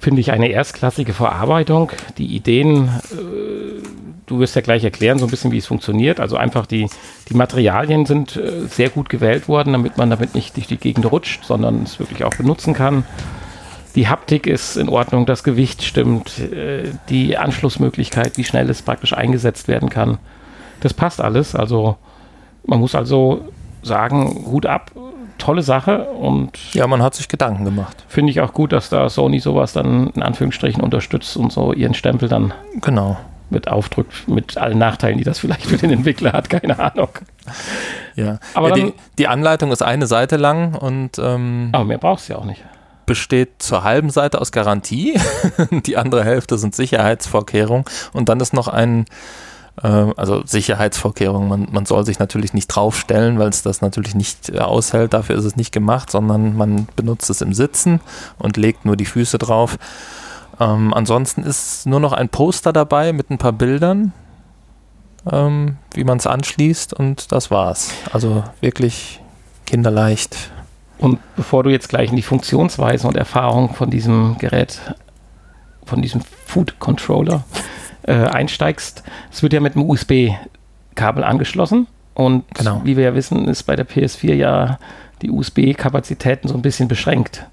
finde 0.00 0.20
ich, 0.20 0.32
eine 0.32 0.48
erstklassige 0.48 1.12
Verarbeitung. 1.12 1.92
Die 2.18 2.34
Ideen, 2.34 2.88
äh, 3.12 3.82
du 4.26 4.40
wirst 4.40 4.56
ja 4.56 4.60
gleich 4.60 4.84
erklären, 4.84 5.18
so 5.18 5.26
ein 5.26 5.30
bisschen, 5.30 5.52
wie 5.52 5.58
es 5.58 5.66
funktioniert. 5.66 6.20
Also 6.20 6.36
einfach 6.36 6.66
die, 6.66 6.88
die 7.28 7.34
Materialien 7.34 8.06
sind 8.06 8.36
äh, 8.36 8.66
sehr 8.68 8.90
gut 8.90 9.08
gewählt 9.08 9.48
worden, 9.48 9.72
damit 9.72 9.96
man 9.96 10.10
damit 10.10 10.34
nicht 10.34 10.56
durch 10.56 10.66
die 10.66 10.76
Gegend 10.76 11.10
rutscht, 11.10 11.44
sondern 11.44 11.84
es 11.84 11.98
wirklich 11.98 12.24
auch 12.24 12.34
benutzen 12.34 12.74
kann. 12.74 13.04
die 13.94 14.08
Haptik 14.08 14.46
ist 14.46 14.76
in 14.76 14.88
Ordnung, 14.88 15.24
das 15.24 15.42
Gewicht 15.42 15.82
stimmt, 15.82 16.38
äh, 16.38 16.90
die 17.08 17.38
Anschlussmöglichkeit, 17.38 18.36
wie 18.36 18.44
schnell 18.44 18.68
es 18.68 18.82
praktisch 18.82 19.14
eingesetzt 19.14 19.68
werden 19.68 19.88
kann. 19.88 20.18
Das 20.80 20.92
passt 20.92 21.20
alles. 21.20 21.54
Also 21.54 21.96
man 22.64 22.80
muss 22.80 22.94
also 22.94 23.48
sagen, 23.82 24.44
Hut 24.46 24.66
ab, 24.66 24.90
tolle 25.38 25.62
Sache 25.62 26.04
und 26.10 26.74
ja, 26.74 26.86
man 26.86 27.02
hat 27.02 27.14
sich 27.14 27.28
Gedanken 27.28 27.64
gemacht. 27.64 28.04
Finde 28.08 28.32
ich 28.32 28.40
auch 28.40 28.52
gut, 28.52 28.72
dass 28.72 28.88
da 28.88 29.08
Sony 29.08 29.38
sowas 29.38 29.72
dann 29.72 30.08
in 30.08 30.22
Anführungsstrichen 30.22 30.82
unterstützt 30.82 31.36
und 31.36 31.52
so 31.52 31.72
ihren 31.72 31.94
Stempel 31.94 32.28
dann 32.28 32.52
genau 32.82 33.16
mit 33.50 33.68
aufdrückt, 33.68 34.28
mit 34.28 34.58
allen 34.58 34.78
Nachteilen, 34.78 35.18
die 35.18 35.24
das 35.24 35.38
vielleicht 35.38 35.66
für 35.66 35.76
den 35.76 35.90
Entwickler 35.90 36.32
hat, 36.32 36.50
keine 36.50 36.78
Ahnung. 36.78 37.10
Ja, 38.16 38.38
aber 38.54 38.70
ja, 38.70 38.74
die, 38.74 38.94
die, 39.18 39.28
Anleitung 39.28 39.70
ist 39.72 39.82
eine 39.82 40.06
Seite 40.06 40.36
lang 40.36 40.74
und 40.74 41.18
ähm, 41.18 41.70
aber 41.72 41.84
mehr 41.84 41.98
brauchst 41.98 42.28
du 42.28 42.34
ja 42.34 42.38
auch 42.38 42.44
nicht. 42.44 42.64
Besteht 43.04 43.62
zur 43.62 43.84
halben 43.84 44.10
Seite 44.10 44.40
aus 44.40 44.50
Garantie, 44.50 45.18
die 45.70 45.96
andere 45.96 46.24
Hälfte 46.24 46.58
sind 46.58 46.74
Sicherheitsvorkehrungen 46.74 47.84
und 48.12 48.28
dann 48.28 48.40
ist 48.40 48.52
noch 48.52 48.66
ein 48.66 49.04
äh, 49.82 49.86
also 50.16 50.42
Sicherheitsvorkehrungen. 50.44 51.48
Man, 51.48 51.68
man 51.70 51.86
soll 51.86 52.04
sich 52.04 52.18
natürlich 52.18 52.54
nicht 52.54 52.68
draufstellen, 52.68 53.38
weil 53.38 53.48
es 53.48 53.62
das 53.62 53.80
natürlich 53.80 54.14
nicht 54.14 54.50
äh, 54.50 54.58
aushält. 54.58 55.14
Dafür 55.14 55.36
ist 55.36 55.44
es 55.44 55.56
nicht 55.56 55.72
gemacht, 55.72 56.10
sondern 56.10 56.56
man 56.56 56.88
benutzt 56.96 57.30
es 57.30 57.40
im 57.40 57.52
Sitzen 57.52 58.00
und 58.38 58.56
legt 58.56 58.84
nur 58.84 58.96
die 58.96 59.04
Füße 59.04 59.38
drauf. 59.38 59.78
Ähm, 60.60 60.94
ansonsten 60.94 61.42
ist 61.42 61.86
nur 61.86 62.00
noch 62.00 62.12
ein 62.12 62.28
Poster 62.28 62.72
dabei 62.72 63.12
mit 63.12 63.30
ein 63.30 63.38
paar 63.38 63.52
Bildern, 63.52 64.12
ähm, 65.30 65.76
wie 65.94 66.04
man 66.04 66.18
es 66.18 66.26
anschließt 66.26 66.94
und 66.94 67.32
das 67.32 67.50
war's. 67.50 67.92
Also 68.12 68.44
wirklich 68.60 69.20
kinderleicht. 69.66 70.50
Und 70.98 71.18
bevor 71.36 71.62
du 71.62 71.70
jetzt 71.70 71.88
gleich 71.88 72.10
in 72.10 72.16
die 72.16 72.22
Funktionsweise 72.22 73.06
und 73.06 73.16
Erfahrung 73.16 73.74
von 73.74 73.90
diesem 73.90 74.38
Gerät, 74.38 74.80
von 75.84 76.00
diesem 76.00 76.22
Food 76.46 76.78
Controller 76.78 77.44
äh, 78.02 78.14
einsteigst. 78.14 79.02
Es 79.30 79.42
wird 79.42 79.52
ja 79.52 79.60
mit 79.60 79.76
einem 79.76 79.88
USB-Kabel 79.88 81.22
angeschlossen. 81.22 81.86
Und 82.14 82.44
genau. 82.54 82.80
wie 82.84 82.96
wir 82.96 83.04
ja 83.04 83.14
wissen, 83.14 83.46
ist 83.46 83.64
bei 83.64 83.76
der 83.76 83.86
PS4 83.86 84.34
ja 84.34 84.78
die 85.20 85.30
USB-Kapazitäten 85.30 86.48
so 86.48 86.54
ein 86.54 86.62
bisschen 86.62 86.88
beschränkt. 86.88 87.46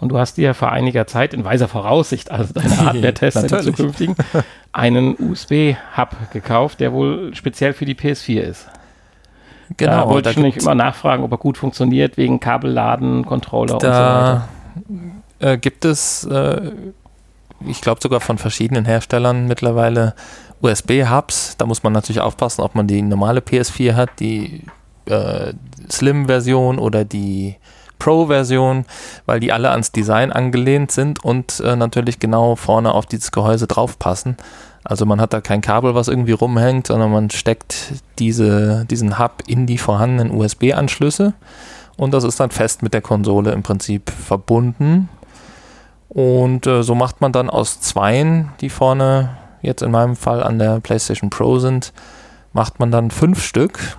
Und 0.00 0.10
du 0.10 0.18
hast 0.18 0.36
dir 0.36 0.52
vor 0.54 0.72
einiger 0.72 1.06
Zeit 1.06 1.32
in 1.32 1.44
weiser 1.44 1.68
Voraussicht, 1.68 2.30
also 2.30 2.52
deine 2.52 2.76
Hardware-Tests 2.84 3.42
in 3.44 3.62
zukünftigen, 3.62 4.14
einen 4.72 5.16
USB-Hub 5.18 6.30
gekauft, 6.32 6.80
der 6.80 6.92
wohl 6.92 7.34
speziell 7.34 7.72
für 7.72 7.84
die 7.84 7.94
PS4 7.94 8.40
ist. 8.40 8.68
Genau. 9.76 9.92
Da 9.92 10.08
wollte 10.08 10.30
ich 10.30 10.36
nicht 10.36 10.58
immer 10.58 10.74
nachfragen, 10.74 11.24
ob 11.24 11.32
er 11.32 11.38
gut 11.38 11.58
funktioniert, 11.58 12.16
wegen 12.16 12.38
Kabelladen, 12.40 13.24
Controller 13.24 13.78
da 13.78 14.48
und 14.76 14.84
so 14.84 15.46
weiter. 15.48 15.52
Äh, 15.52 15.58
gibt 15.58 15.84
es 15.84 16.24
äh, 16.24 16.70
ich 17.64 17.80
glaube 17.80 18.00
sogar 18.02 18.20
von 18.20 18.38
verschiedenen 18.38 18.84
Herstellern 18.84 19.46
mittlerweile 19.46 20.14
USB-Hubs. 20.60 21.56
Da 21.56 21.66
muss 21.66 21.82
man 21.82 21.92
natürlich 21.92 22.20
aufpassen, 22.20 22.62
ob 22.62 22.74
man 22.74 22.86
die 22.86 23.02
normale 23.02 23.40
PS4 23.40 23.94
hat, 23.94 24.10
die 24.20 24.62
äh, 25.06 25.52
Slim-Version 25.90 26.78
oder 26.78 27.04
die 27.04 27.56
Pro-Version, 27.98 28.84
weil 29.26 29.40
die 29.40 29.52
alle 29.52 29.70
ans 29.70 29.92
Design 29.92 30.32
angelehnt 30.32 30.90
sind 30.90 31.24
und 31.24 31.60
äh, 31.60 31.76
natürlich 31.76 32.18
genau 32.18 32.56
vorne 32.56 32.92
auf 32.92 33.06
dieses 33.06 33.32
Gehäuse 33.32 33.66
draufpassen. 33.66 34.36
Also 34.84 35.04
man 35.04 35.20
hat 35.20 35.32
da 35.32 35.40
kein 35.40 35.62
Kabel, 35.62 35.94
was 35.94 36.08
irgendwie 36.08 36.32
rumhängt, 36.32 36.86
sondern 36.86 37.10
man 37.10 37.30
steckt 37.30 37.94
diese, 38.18 38.84
diesen 38.86 39.18
Hub 39.18 39.42
in 39.46 39.66
die 39.66 39.78
vorhandenen 39.78 40.32
USB-Anschlüsse 40.32 41.34
und 41.96 42.12
das 42.12 42.24
ist 42.24 42.38
dann 42.38 42.50
fest 42.50 42.82
mit 42.82 42.94
der 42.94 43.00
Konsole 43.00 43.52
im 43.52 43.62
Prinzip 43.62 44.10
verbunden. 44.10 45.08
Und 46.08 46.66
äh, 46.66 46.82
so 46.82 46.94
macht 46.94 47.20
man 47.20 47.32
dann 47.32 47.50
aus 47.50 47.80
zweien, 47.80 48.50
die 48.60 48.70
vorne 48.70 49.36
jetzt 49.62 49.82
in 49.82 49.90
meinem 49.90 50.16
Fall 50.16 50.42
an 50.42 50.58
der 50.58 50.80
PlayStation 50.80 51.30
Pro 51.30 51.58
sind, 51.58 51.92
macht 52.52 52.78
man 52.78 52.90
dann 52.90 53.10
fünf 53.10 53.42
Stück. 53.42 53.96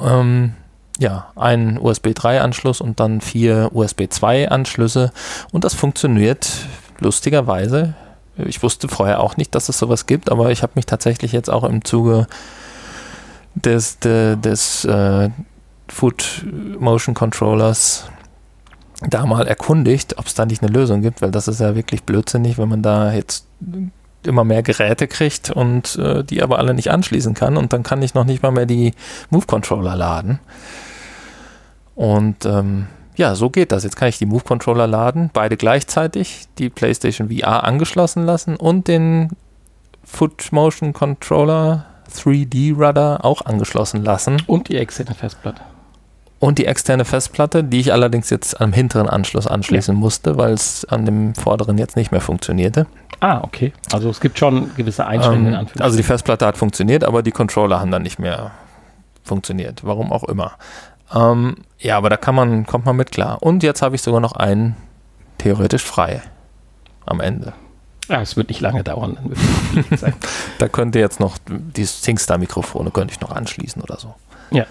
Ähm, 0.00 0.54
ja, 1.00 1.28
einen 1.34 1.78
USB 1.78 2.12
3 2.14 2.42
Anschluss 2.42 2.82
und 2.82 3.00
dann 3.00 3.22
vier 3.22 3.70
USB 3.72 4.02
2 4.10 4.50
Anschlüsse. 4.50 5.12
Und 5.50 5.64
das 5.64 5.72
funktioniert 5.72 6.66
lustigerweise. 6.98 7.94
Ich 8.36 8.62
wusste 8.62 8.86
vorher 8.86 9.20
auch 9.20 9.38
nicht, 9.38 9.54
dass 9.54 9.70
es 9.70 9.78
sowas 9.78 10.04
gibt, 10.04 10.30
aber 10.30 10.50
ich 10.50 10.62
habe 10.62 10.72
mich 10.74 10.84
tatsächlich 10.84 11.32
jetzt 11.32 11.48
auch 11.48 11.64
im 11.64 11.84
Zuge 11.86 12.26
des, 13.54 13.98
des, 13.98 14.40
des 14.40 14.84
äh, 14.84 15.30
Foot 15.88 16.44
Motion 16.78 17.14
Controllers 17.14 18.04
da 19.08 19.24
mal 19.24 19.46
erkundigt, 19.46 20.18
ob 20.18 20.26
es 20.26 20.34
da 20.34 20.44
nicht 20.44 20.62
eine 20.62 20.70
Lösung 20.70 21.00
gibt, 21.00 21.22
weil 21.22 21.30
das 21.30 21.48
ist 21.48 21.60
ja 21.60 21.74
wirklich 21.74 22.02
blödsinnig, 22.02 22.58
wenn 22.58 22.68
man 22.68 22.82
da 22.82 23.14
jetzt 23.14 23.46
immer 24.26 24.44
mehr 24.44 24.62
Geräte 24.62 25.08
kriegt 25.08 25.50
und 25.50 25.96
äh, 25.96 26.22
die 26.22 26.42
aber 26.42 26.58
alle 26.58 26.74
nicht 26.74 26.90
anschließen 26.90 27.32
kann 27.32 27.56
und 27.56 27.72
dann 27.72 27.82
kann 27.82 28.02
ich 28.02 28.12
noch 28.12 28.26
nicht 28.26 28.42
mal 28.42 28.50
mehr 28.50 28.66
die 28.66 28.92
Move 29.30 29.46
Controller 29.46 29.96
laden. 29.96 30.40
Und 32.00 32.46
ähm, 32.46 32.86
ja, 33.16 33.34
so 33.34 33.50
geht 33.50 33.72
das. 33.72 33.84
Jetzt 33.84 33.96
kann 33.96 34.08
ich 34.08 34.16
die 34.16 34.24
Move 34.24 34.42
Controller 34.42 34.86
laden, 34.86 35.28
beide 35.34 35.58
gleichzeitig, 35.58 36.46
die 36.56 36.70
PlayStation 36.70 37.28
VR 37.28 37.64
angeschlossen 37.64 38.24
lassen 38.24 38.56
und 38.56 38.88
den 38.88 39.28
Foot 40.02 40.50
Motion 40.50 40.94
Controller 40.94 41.84
3D 42.16 42.74
Rudder 42.74 43.22
auch 43.22 43.44
angeschlossen 43.44 44.02
lassen. 44.02 44.42
Und 44.46 44.70
die 44.70 44.78
externe 44.78 45.14
Festplatte 45.14 45.60
und 46.38 46.56
die 46.56 46.64
externe 46.64 47.04
Festplatte, 47.04 47.62
die 47.62 47.80
ich 47.80 47.92
allerdings 47.92 48.30
jetzt 48.30 48.62
am 48.62 48.72
hinteren 48.72 49.10
Anschluss 49.10 49.46
anschließen 49.46 49.94
ja. 49.94 50.00
musste, 50.00 50.38
weil 50.38 50.54
es 50.54 50.86
an 50.86 51.04
dem 51.04 51.34
vorderen 51.34 51.76
jetzt 51.76 51.96
nicht 51.96 52.12
mehr 52.12 52.22
funktionierte. 52.22 52.86
Ah, 53.20 53.42
okay. 53.42 53.74
Also 53.92 54.08
es 54.08 54.20
gibt 54.20 54.38
schon 54.38 54.74
gewisse 54.74 55.06
Einschränkungen. 55.06 55.52
Ähm, 55.52 55.66
also 55.80 55.98
die 55.98 56.02
Festplatte 56.02 56.46
hat 56.46 56.56
funktioniert, 56.56 57.04
aber 57.04 57.22
die 57.22 57.30
Controller 57.30 57.78
haben 57.78 57.90
dann 57.90 58.02
nicht 58.02 58.18
mehr 58.18 58.52
funktioniert. 59.22 59.84
Warum 59.84 60.12
auch 60.12 60.24
immer. 60.24 60.52
Ähm, 61.14 61.56
ja, 61.78 61.96
aber 61.96 62.10
da 62.10 62.16
kann 62.16 62.34
man, 62.34 62.66
kommt 62.66 62.86
man 62.86 62.96
mit 62.96 63.10
klar. 63.10 63.42
Und 63.42 63.62
jetzt 63.62 63.82
habe 63.82 63.96
ich 63.96 64.02
sogar 64.02 64.20
noch 64.20 64.32
einen 64.32 64.76
theoretisch 65.38 65.82
frei 65.82 66.22
am 67.06 67.20
Ende. 67.20 67.52
Ja, 68.08 68.20
es 68.20 68.36
wird 68.36 68.48
nicht 68.48 68.60
lange 68.60 68.82
dauern. 68.82 69.18
da 70.58 70.68
könnte 70.68 70.98
jetzt 70.98 71.20
noch 71.20 71.38
die 71.48 71.84
SingStar-Mikrofone 71.84 72.90
könnte 72.90 73.14
ich 73.14 73.20
noch 73.20 73.30
anschließen 73.30 73.80
oder 73.82 73.98
so. 73.98 74.14
Ja. 74.50 74.66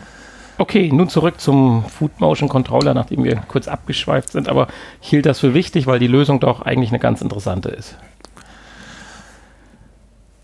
Okay, 0.58 0.92
nun 0.92 1.08
zurück 1.08 1.40
zum 1.40 1.86
Food 1.86 2.20
Motion 2.20 2.50
Controller, 2.50 2.94
nachdem 2.94 3.24
wir 3.24 3.38
kurz 3.48 3.70
abgeschweift 3.70 4.34
sind, 4.34 4.50
aber 4.50 4.68
ich 5.02 5.08
hielt 5.08 5.26
das 5.26 5.40
für 5.40 5.54
wichtig, 5.54 5.88
weil 5.88 6.00
die 6.00 6.08
Lösung 6.08 6.42
doch 6.42 6.62
eigentlich 6.62 6.90
eine 6.90 7.00
ganz 7.00 7.22
interessante 7.22 7.70
ist. 7.70 7.96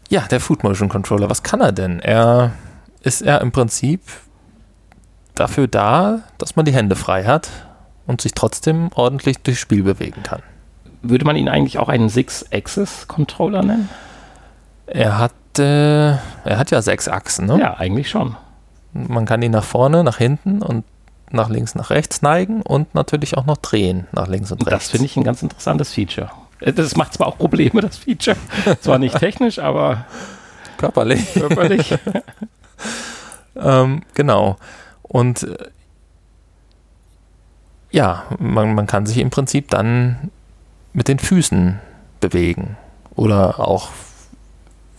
Ja, 0.08 0.22
der 0.22 0.40
Food 0.40 0.64
Motion 0.64 0.88
Controller, 0.88 1.30
was 1.30 1.44
kann 1.44 1.60
er 1.60 1.74
denn? 1.74 2.00
Er 2.00 2.54
ist 3.02 3.24
er 3.24 3.42
im 3.42 3.52
Prinzip 3.52 4.00
dafür 5.36 5.68
da, 5.68 6.20
dass 6.38 6.56
man 6.56 6.66
die 6.66 6.74
Hände 6.74 6.96
frei 6.96 7.26
hat 7.26 7.50
und 8.08 8.22
sich 8.22 8.34
trotzdem 8.34 8.90
ordentlich 8.96 9.38
durchs 9.40 9.60
Spiel 9.60 9.84
bewegen 9.84 10.24
kann. 10.24 10.42
Würde 11.02 11.26
man 11.26 11.36
ihn 11.36 11.50
eigentlich 11.50 11.78
auch 11.78 11.90
einen 11.90 12.10
Six-Axis-Controller 12.10 13.64
nennen? 13.64 13.90
Er 14.88 15.20
hat, 15.20 15.34
äh, 15.60 16.12
er 16.12 16.58
hat 16.58 16.72
ja 16.72 16.82
sechs 16.82 17.08
Achsen, 17.08 17.46
ne? 17.48 17.60
Ja, 17.60 17.76
eigentlich 17.76 18.10
schon. 18.10 18.36
Man 18.94 19.26
kann 19.26 19.42
ihn 19.42 19.52
nach 19.52 19.64
vorne, 19.64 20.04
nach 20.04 20.18
hinten 20.18 20.62
und 20.62 20.84
nach 21.32 21.50
links, 21.50 21.76
nach 21.76 21.90
rechts 21.90 22.22
neigen 22.22 22.62
und 22.62 22.96
natürlich 22.96 23.38
auch 23.38 23.46
noch 23.46 23.58
drehen 23.58 24.08
nach 24.12 24.28
links 24.28 24.52
und 24.52 24.66
rechts. 24.66 24.86
Das 24.86 24.92
finde 24.92 25.06
ich 25.06 25.18
ein 25.18 25.24
ganz 25.24 25.44
interessantes 25.44 25.94
Feature. 25.94 26.30
Äh, 26.60 26.74
das 26.74 26.96
macht 26.96 27.14
zwar 27.14 27.28
auch 27.28 27.38
Probleme, 27.38 27.82
das 27.82 27.98
Feature. 27.98 28.38
zwar 28.82 29.00
nicht 29.00 29.18
technisch, 29.18 29.60
aber 29.60 30.06
körperlich. 30.78 31.34
Körperlich. 31.34 31.98
ähm, 33.56 34.04
genau. 34.14 34.58
Und 35.16 35.44
äh, 35.44 35.56
ja, 37.90 38.26
man, 38.38 38.76
man 38.76 38.86
kann 38.86 39.06
sich 39.06 39.18
im 39.20 39.30
Prinzip 39.30 39.70
dann 39.70 40.30
mit 40.92 41.08
den 41.08 41.20
Füßen 41.20 41.80
bewegen 42.20 42.76
oder 43.16 43.66
auch 43.66 43.92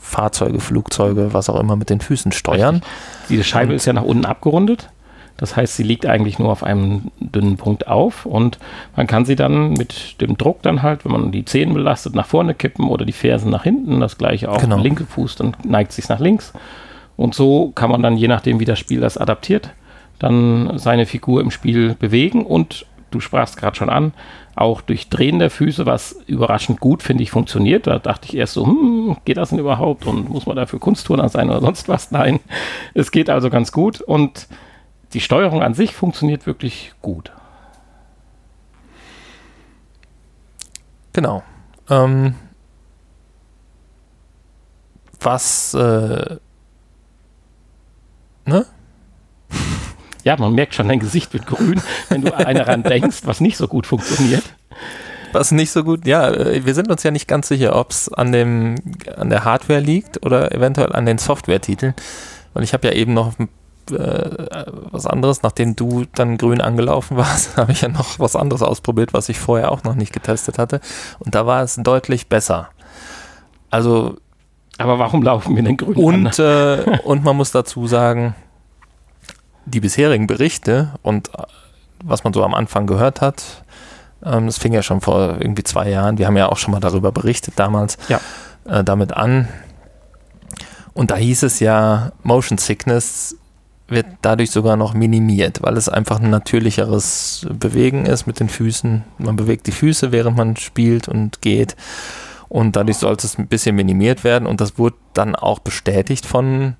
Fahrzeuge, 0.00 0.58
Flugzeuge, 0.60 1.34
was 1.34 1.50
auch 1.50 1.60
immer 1.60 1.76
mit 1.76 1.90
den 1.90 2.00
Füßen 2.00 2.32
steuern. 2.32 2.76
Richtig. 2.76 2.90
Diese 3.28 3.44
Scheibe 3.44 3.72
und 3.72 3.76
ist 3.76 3.84
ja 3.84 3.92
nach 3.92 4.04
unten 4.04 4.24
abgerundet. 4.24 4.88
Das 5.36 5.54
heißt, 5.54 5.76
sie 5.76 5.82
liegt 5.82 6.06
eigentlich 6.06 6.38
nur 6.38 6.50
auf 6.50 6.62
einem 6.62 7.10
dünnen 7.20 7.58
Punkt 7.58 7.86
auf 7.86 8.24
und 8.24 8.58
man 8.96 9.06
kann 9.06 9.26
sie 9.26 9.36
dann 9.36 9.74
mit 9.74 10.18
dem 10.22 10.38
Druck 10.38 10.62
dann 10.62 10.80
halt, 10.80 11.04
wenn 11.04 11.12
man 11.12 11.30
die 11.30 11.44
Zehen 11.44 11.74
belastet, 11.74 12.14
nach 12.14 12.26
vorne 12.26 12.54
kippen 12.54 12.88
oder 12.88 13.04
die 13.04 13.12
Fersen 13.12 13.50
nach 13.50 13.64
hinten. 13.64 14.00
Das 14.00 14.16
gleiche 14.16 14.50
auch 14.50 14.62
genau. 14.62 14.78
linke 14.78 15.04
Fuß, 15.04 15.36
dann 15.36 15.54
neigt 15.62 15.92
sich 15.92 16.08
nach 16.08 16.20
links. 16.20 16.54
Und 17.18 17.34
so 17.34 17.70
kann 17.74 17.90
man 17.90 18.02
dann, 18.02 18.16
je 18.16 18.28
nachdem 18.28 18.60
wie 18.60 18.64
das 18.64 18.78
Spiel 18.78 19.00
das 19.00 19.18
adaptiert, 19.18 19.74
dann 20.18 20.78
seine 20.78 21.06
Figur 21.06 21.40
im 21.40 21.50
Spiel 21.50 21.94
bewegen 21.94 22.44
und 22.46 22.86
du 23.10 23.20
sprachst 23.20 23.56
gerade 23.56 23.76
schon 23.76 23.90
an, 23.90 24.12
auch 24.54 24.80
durch 24.80 25.08
Drehen 25.08 25.38
der 25.38 25.50
Füße, 25.50 25.86
was 25.86 26.12
überraschend 26.26 26.80
gut, 26.80 27.02
finde 27.02 27.22
ich, 27.22 27.30
funktioniert. 27.30 27.86
Da 27.86 27.98
dachte 27.98 28.26
ich 28.28 28.36
erst 28.36 28.54
so, 28.54 28.66
hm, 28.66 29.16
geht 29.24 29.36
das 29.36 29.50
denn 29.50 29.58
überhaupt 29.58 30.06
und 30.06 30.30
muss 30.30 30.46
man 30.46 30.56
dafür 30.56 30.80
Kunstturner 30.80 31.28
sein 31.28 31.50
oder 31.50 31.60
sonst 31.60 31.88
was? 31.88 32.10
Nein, 32.10 32.40
es 32.94 33.10
geht 33.10 33.28
also 33.28 33.50
ganz 33.50 33.70
gut 33.72 34.00
und 34.00 34.48
die 35.12 35.20
Steuerung 35.20 35.62
an 35.62 35.74
sich 35.74 35.94
funktioniert 35.94 36.46
wirklich 36.46 36.94
gut. 37.02 37.32
Genau. 41.12 41.42
Ähm, 41.88 42.34
was, 45.20 45.74
äh, 45.74 46.36
ne? 48.44 48.66
Ja, 50.26 50.36
man 50.36 50.54
merkt 50.56 50.74
schon, 50.74 50.88
dein 50.88 50.98
Gesicht 50.98 51.32
wird 51.34 51.46
grün, 51.46 51.80
wenn 52.08 52.22
du 52.22 52.34
an 52.34 52.56
daran 52.56 52.82
denkst, 52.82 53.18
was 53.26 53.40
nicht 53.40 53.56
so 53.56 53.68
gut 53.68 53.86
funktioniert. 53.86 54.42
Was 55.32 55.52
nicht 55.52 55.70
so 55.70 55.84
gut, 55.84 56.04
ja, 56.04 56.28
äh, 56.28 56.66
wir 56.66 56.74
sind 56.74 56.90
uns 56.90 57.04
ja 57.04 57.12
nicht 57.12 57.28
ganz 57.28 57.46
sicher, 57.46 57.76
ob 57.76 57.92
es 57.92 58.12
an 58.12 58.32
dem, 58.32 58.74
an 59.16 59.30
der 59.30 59.44
Hardware 59.44 59.78
liegt 59.78 60.26
oder 60.26 60.50
eventuell 60.50 60.92
an 60.92 61.06
den 61.06 61.18
Software-Titeln. 61.18 61.94
Und 62.54 62.64
ich 62.64 62.72
habe 62.72 62.88
ja 62.88 62.94
eben 62.94 63.14
noch 63.14 63.34
äh, 63.38 63.44
was 64.90 65.06
anderes, 65.06 65.44
nachdem 65.44 65.76
du 65.76 66.06
dann 66.16 66.38
grün 66.38 66.60
angelaufen 66.60 67.16
warst, 67.18 67.56
habe 67.56 67.70
ich 67.70 67.82
ja 67.82 67.88
noch 67.88 68.18
was 68.18 68.34
anderes 68.34 68.62
ausprobiert, 68.62 69.14
was 69.14 69.28
ich 69.28 69.38
vorher 69.38 69.70
auch 69.70 69.84
noch 69.84 69.94
nicht 69.94 70.12
getestet 70.12 70.58
hatte. 70.58 70.80
Und 71.20 71.36
da 71.36 71.46
war 71.46 71.62
es 71.62 71.76
deutlich 71.76 72.26
besser. 72.28 72.70
Also. 73.70 74.16
Aber 74.78 74.98
warum 74.98 75.22
laufen 75.22 75.54
wir 75.54 75.62
denn 75.62 75.76
grün 75.76 75.96
und, 75.96 76.40
an? 76.40 76.80
Äh, 76.84 76.98
und 77.04 77.22
man 77.22 77.36
muss 77.36 77.52
dazu 77.52 77.86
sagen, 77.86 78.34
die 79.66 79.80
bisherigen 79.80 80.26
Berichte 80.26 80.90
und 81.02 81.28
äh, 81.28 81.42
was 82.04 82.24
man 82.24 82.32
so 82.32 82.44
am 82.44 82.54
Anfang 82.54 82.86
gehört 82.86 83.20
hat, 83.20 83.64
ähm, 84.24 84.46
das 84.46 84.58
fing 84.58 84.72
ja 84.72 84.82
schon 84.82 85.00
vor 85.00 85.36
irgendwie 85.40 85.64
zwei 85.64 85.90
Jahren, 85.90 86.18
wir 86.18 86.26
haben 86.26 86.36
ja 86.36 86.48
auch 86.48 86.56
schon 86.56 86.72
mal 86.72 86.80
darüber 86.80 87.12
berichtet 87.12 87.54
damals, 87.56 87.98
ja. 88.08 88.20
äh, 88.64 88.82
damit 88.84 89.12
an. 89.12 89.48
Und 90.94 91.10
da 91.10 91.16
hieß 91.16 91.42
es 91.42 91.60
ja, 91.60 92.12
Motion 92.22 92.58
Sickness 92.58 93.36
wird 93.88 94.06
dadurch 94.22 94.50
sogar 94.50 94.76
noch 94.76 94.94
minimiert, 94.94 95.62
weil 95.62 95.76
es 95.76 95.88
einfach 95.88 96.18
ein 96.18 96.30
natürlicheres 96.30 97.46
Bewegen 97.52 98.06
ist 98.06 98.26
mit 98.26 98.40
den 98.40 98.48
Füßen. 98.48 99.04
Man 99.18 99.36
bewegt 99.36 99.66
die 99.66 99.72
Füße, 99.72 100.10
während 100.10 100.36
man 100.36 100.56
spielt 100.56 101.06
und 101.06 101.40
geht. 101.40 101.76
Und 102.48 102.76
dadurch 102.76 102.98
sollte 102.98 103.26
es 103.26 103.38
ein 103.38 103.46
bisschen 103.46 103.76
minimiert 103.76 104.24
werden. 104.24 104.46
Und 104.46 104.60
das 104.60 104.78
wurde 104.78 104.96
dann 105.12 105.36
auch 105.36 105.60
bestätigt 105.60 106.26
von, 106.26 106.76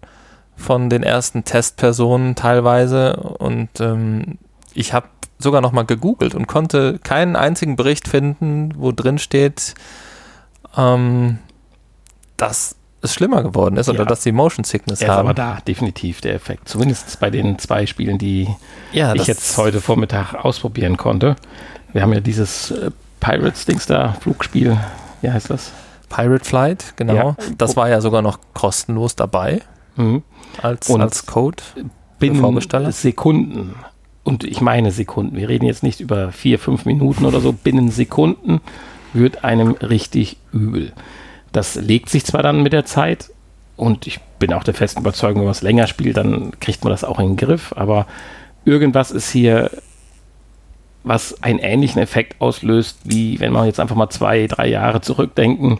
von 0.56 0.90
den 0.90 1.02
ersten 1.02 1.44
Testpersonen 1.44 2.34
teilweise. 2.34 3.16
Und 3.16 3.68
ähm, 3.80 4.38
ich 4.74 4.92
habe 4.92 5.06
sogar 5.38 5.60
noch 5.60 5.72
mal 5.72 5.84
gegoogelt 5.84 6.34
und 6.34 6.46
konnte 6.46 6.98
keinen 6.98 7.36
einzigen 7.36 7.76
Bericht 7.76 8.08
finden, 8.08 8.72
wo 8.76 8.90
drin 8.90 9.18
steht, 9.18 9.74
ähm, 10.76 11.38
dass 12.36 12.76
es 13.02 13.14
schlimmer 13.14 13.42
geworden 13.42 13.76
ist 13.76 13.86
ja. 13.86 13.92
oder 13.92 14.06
dass 14.06 14.22
sie 14.22 14.32
Motion 14.32 14.64
Sickness 14.64 15.02
er 15.02 15.10
haben. 15.10 15.20
aber 15.20 15.34
da 15.34 15.58
definitiv 15.66 16.22
der 16.22 16.34
Effekt. 16.34 16.68
Zumindest 16.68 17.20
bei 17.20 17.30
den 17.30 17.58
zwei 17.58 17.86
Spielen, 17.86 18.18
die 18.18 18.48
ja, 18.92 19.14
ich 19.14 19.26
jetzt 19.26 19.56
heute 19.58 19.80
Vormittag 19.80 20.34
ausprobieren 20.34 20.96
konnte. 20.96 21.36
Wir 21.92 22.02
haben 22.02 22.12
ja 22.12 22.20
dieses 22.20 22.70
äh, 22.70 22.90
Pirates-Dings 23.20 23.86
da, 23.86 24.14
Flugspiel. 24.14 24.78
Wie 25.20 25.30
heißt 25.30 25.50
das? 25.50 25.72
Pirate 26.08 26.44
Flight, 26.44 26.94
genau. 26.96 27.14
Ja. 27.14 27.36
Das 27.58 27.76
war 27.76 27.88
ja 27.88 28.00
sogar 28.00 28.22
noch 28.22 28.38
kostenlos 28.54 29.16
dabei 29.16 29.60
mhm. 29.96 30.22
Als, 30.62 30.88
Und 30.88 31.00
als 31.00 31.26
Code. 31.26 31.62
Binnen 32.18 32.92
Sekunden. 32.92 33.74
Und 34.24 34.44
ich 34.44 34.60
meine 34.60 34.90
Sekunden. 34.90 35.36
Wir 35.36 35.48
reden 35.48 35.66
jetzt 35.66 35.82
nicht 35.82 36.00
über 36.00 36.32
vier, 36.32 36.58
fünf 36.58 36.84
Minuten 36.84 37.24
oder 37.26 37.40
so. 37.40 37.52
Binnen 37.52 37.90
Sekunden 37.90 38.60
wird 39.12 39.44
einem 39.44 39.72
richtig 39.72 40.38
übel. 40.52 40.92
Das 41.52 41.74
legt 41.76 42.08
sich 42.08 42.24
zwar 42.24 42.42
dann 42.42 42.62
mit 42.62 42.72
der 42.72 42.84
Zeit 42.84 43.30
und 43.76 44.06
ich 44.06 44.20
bin 44.38 44.52
auch 44.52 44.64
der 44.64 44.74
festen 44.74 45.00
Überzeugung, 45.00 45.40
wenn 45.40 45.46
man 45.46 45.52
es 45.52 45.62
länger 45.62 45.86
spielt, 45.86 46.16
dann 46.16 46.52
kriegt 46.60 46.82
man 46.84 46.90
das 46.90 47.04
auch 47.04 47.18
in 47.18 47.28
den 47.28 47.36
Griff, 47.36 47.72
aber 47.76 48.06
irgendwas 48.64 49.10
ist 49.10 49.30
hier, 49.30 49.70
was 51.04 51.42
einen 51.42 51.58
ähnlichen 51.58 52.00
Effekt 52.00 52.40
auslöst, 52.40 52.98
wie 53.04 53.38
wenn 53.38 53.52
man 53.52 53.66
jetzt 53.66 53.80
einfach 53.80 53.96
mal 53.96 54.10
zwei, 54.10 54.46
drei 54.46 54.66
Jahre 54.66 55.00
zurückdenken, 55.00 55.78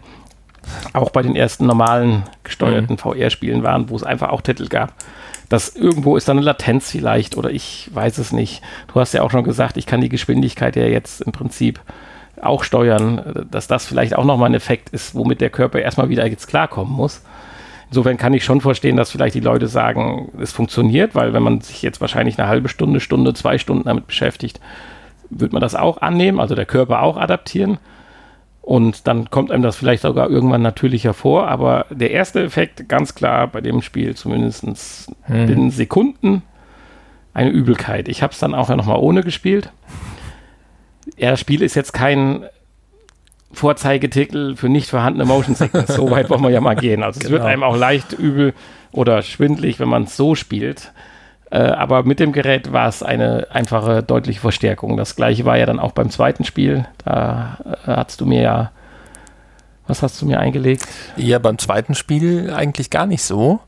auch 0.92 1.10
bei 1.10 1.22
den 1.22 1.36
ersten 1.36 1.66
normalen 1.66 2.24
gesteuerten 2.44 2.94
mhm. 2.94 2.98
VR-Spielen 2.98 3.62
waren, 3.62 3.88
wo 3.88 3.96
es 3.96 4.02
einfach 4.02 4.30
auch 4.30 4.40
Titel 4.40 4.68
gab. 4.68 4.92
Das 5.48 5.76
irgendwo 5.76 6.16
ist 6.16 6.28
da 6.28 6.32
eine 6.32 6.40
Latenz 6.40 6.90
vielleicht 6.90 7.36
oder 7.36 7.50
ich 7.50 7.90
weiß 7.92 8.18
es 8.18 8.32
nicht. 8.32 8.62
Du 8.92 9.00
hast 9.00 9.14
ja 9.14 9.22
auch 9.22 9.30
schon 9.30 9.44
gesagt, 9.44 9.76
ich 9.76 9.86
kann 9.86 10.00
die 10.00 10.08
Geschwindigkeit 10.08 10.74
ja 10.76 10.86
jetzt 10.86 11.20
im 11.20 11.32
Prinzip 11.32 11.80
auch 12.40 12.64
steuern, 12.64 13.46
dass 13.50 13.66
das 13.66 13.86
vielleicht 13.86 14.16
auch 14.16 14.24
nochmal 14.24 14.50
ein 14.50 14.54
Effekt 14.54 14.90
ist, 14.90 15.14
womit 15.14 15.40
der 15.40 15.50
Körper 15.50 15.78
erstmal 15.78 16.08
wieder 16.08 16.26
jetzt 16.26 16.48
klarkommen 16.48 16.92
muss. 16.92 17.22
Insofern 17.88 18.16
kann 18.16 18.34
ich 18.34 18.44
schon 18.44 18.60
verstehen, 18.60 18.96
dass 18.96 19.12
vielleicht 19.12 19.36
die 19.36 19.40
Leute 19.40 19.68
sagen, 19.68 20.32
es 20.40 20.52
funktioniert, 20.52 21.14
weil 21.14 21.32
wenn 21.32 21.42
man 21.42 21.60
sich 21.60 21.82
jetzt 21.82 22.00
wahrscheinlich 22.00 22.38
eine 22.38 22.48
halbe 22.48 22.68
Stunde, 22.68 22.98
Stunde, 23.00 23.32
zwei 23.32 23.58
Stunden 23.58 23.84
damit 23.84 24.08
beschäftigt, 24.08 24.60
wird 25.30 25.52
man 25.52 25.62
das 25.62 25.74
auch 25.74 26.02
annehmen, 26.02 26.40
also 26.40 26.54
der 26.54 26.66
Körper 26.66 27.02
auch 27.02 27.16
adaptieren. 27.16 27.78
Und 28.66 29.06
dann 29.06 29.30
kommt 29.30 29.50
einem 29.50 29.62
das 29.62 29.76
vielleicht 29.76 30.02
sogar 30.02 30.28
irgendwann 30.28 30.60
natürlicher 30.60 31.14
vor. 31.14 31.48
Aber 31.48 31.86
der 31.88 32.10
erste 32.10 32.42
Effekt, 32.42 32.88
ganz 32.88 33.14
klar 33.14 33.46
bei 33.46 33.62
dem 33.62 33.80
Spiel, 33.80 34.14
zumindest 34.14 34.64
hm. 35.22 35.46
binnen 35.46 35.70
Sekunden, 35.70 36.42
eine 37.32 37.50
Übelkeit. 37.50 38.08
Ich 38.08 38.22
habe 38.22 38.32
es 38.32 38.38
dann 38.38 38.54
auch 38.54 38.68
ja 38.68 38.76
nochmal 38.76 38.98
ohne 38.98 39.22
gespielt 39.22 39.70
ja, 41.16 41.30
das 41.30 41.40
Spiel 41.40 41.62
ist 41.62 41.74
jetzt 41.74 41.92
kein 41.92 42.46
Vorzeigetitel 43.52 44.56
für 44.56 44.68
nicht 44.68 44.90
vorhandene 44.90 45.24
Motion 45.24 45.54
Sickness. 45.54 45.94
so 45.94 46.10
weit 46.10 46.28
wollen 46.30 46.42
wir 46.42 46.50
ja 46.50 46.60
mal 46.60 46.74
gehen. 46.74 47.02
Also 47.02 47.20
genau. 47.20 47.26
es 47.26 47.30
wird 47.30 47.42
genau. 47.42 47.52
einem 47.52 47.62
auch 47.62 47.76
leicht 47.76 48.12
übel 48.12 48.54
oder 48.92 49.22
schwindlig, 49.22 49.78
wenn 49.78 49.88
man 49.88 50.04
es 50.04 50.16
so 50.16 50.34
spielt. 50.34 50.92
Äh, 51.56 51.70
aber 51.70 52.02
mit 52.02 52.20
dem 52.20 52.32
Gerät 52.32 52.72
war 52.72 52.86
es 52.86 53.02
eine 53.02 53.46
einfache, 53.50 54.02
deutliche 54.02 54.40
Verstärkung. 54.40 54.98
Das 54.98 55.16
gleiche 55.16 55.46
war 55.46 55.56
ja 55.56 55.64
dann 55.64 55.80
auch 55.80 55.92
beim 55.92 56.10
zweiten 56.10 56.44
Spiel. 56.44 56.86
Da 57.02 57.56
äh, 57.86 57.92
hast 57.92 58.20
du 58.20 58.26
mir 58.26 58.42
ja, 58.42 58.72
was 59.86 60.02
hast 60.02 60.20
du 60.20 60.26
mir 60.26 60.38
eingelegt? 60.38 60.86
Ja, 61.16 61.38
beim 61.38 61.56
zweiten 61.56 61.94
Spiel 61.94 62.52
eigentlich 62.52 62.90
gar 62.90 63.06
nicht 63.06 63.22
so. 63.22 63.60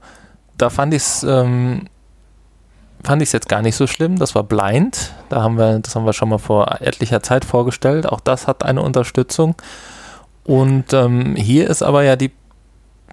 Da 0.59 0.69
fand 0.69 0.93
ich 0.93 1.03
es 1.03 1.23
ähm, 1.23 1.89
fand 3.03 3.23
ich 3.23 3.31
es 3.31 3.33
jetzt 3.33 3.49
gar 3.49 3.63
nicht 3.63 3.77
so 3.77 3.87
schlimm. 3.87 4.19
Das 4.19 4.35
war 4.35 4.43
Blind. 4.43 5.13
Da 5.31 5.41
haben 5.41 5.57
wir, 5.57 5.79
das 5.79 5.97
haben 5.97 6.05
wir 6.05 6.13
schon 6.13 6.29
mal 6.29 6.39
vor 6.39 6.83
etlicher 6.83 7.23
Zeit 7.23 7.47
vorgestellt. 7.47 8.07
Auch 8.07 8.21
das 8.21 8.47
hat 8.47 8.65
eine 8.65 8.83
Unterstützung. 8.83 9.55
Und 10.45 10.93
ähm, 10.93 11.37
hier 11.37 11.71
ist 11.71 11.83
aber 11.83 12.03
ja 12.03 12.17
die 12.17 12.33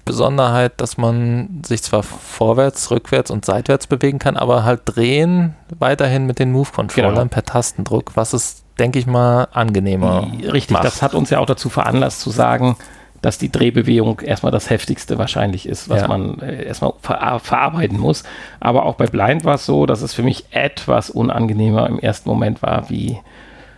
Besonderheit, 0.05 0.73
dass 0.77 0.97
man 0.97 1.61
sich 1.65 1.81
zwar 1.81 2.03
vorwärts, 2.03 2.91
rückwärts 2.91 3.31
und 3.31 3.43
seitwärts 3.43 3.87
bewegen 3.87 4.19
kann, 4.19 4.37
aber 4.37 4.63
halt 4.63 4.81
drehen 4.85 5.55
weiterhin 5.79 6.27
mit 6.27 6.37
den 6.37 6.51
Move-Controllern 6.51 7.15
genau. 7.15 7.25
per 7.25 7.43
Tastendruck, 7.43 8.11
was 8.15 8.33
es, 8.33 8.63
denke 8.77 8.99
ich 8.99 9.07
mal, 9.07 9.47
angenehmer 9.51 10.27
Richtig, 10.51 10.71
macht. 10.71 10.85
das 10.85 11.01
hat 11.01 11.15
uns 11.15 11.31
ja 11.31 11.39
auch 11.39 11.47
dazu 11.47 11.69
veranlasst 11.69 12.21
zu 12.21 12.29
sagen, 12.29 12.77
dass 13.23 13.39
die 13.39 13.51
Drehbewegung 13.51 14.19
erstmal 14.19 14.51
das 14.51 14.69
heftigste 14.69 15.17
wahrscheinlich 15.17 15.67
ist, 15.67 15.89
was 15.89 16.01
ja. 16.01 16.07
man 16.07 16.39
äh, 16.41 16.65
erstmal 16.65 16.93
ver 17.01 17.39
verarbeiten 17.39 17.99
muss. 17.99 18.23
Aber 18.59 18.85
auch 18.85 18.95
bei 18.95 19.07
Blind 19.07 19.43
war 19.43 19.55
es 19.55 19.65
so, 19.65 19.87
dass 19.87 20.03
es 20.03 20.13
für 20.13 20.21
mich 20.21 20.45
etwas 20.51 21.09
unangenehmer 21.09 21.87
im 21.87 21.97
ersten 21.97 22.29
Moment 22.29 22.61
war, 22.61 22.91
wie 22.91 23.17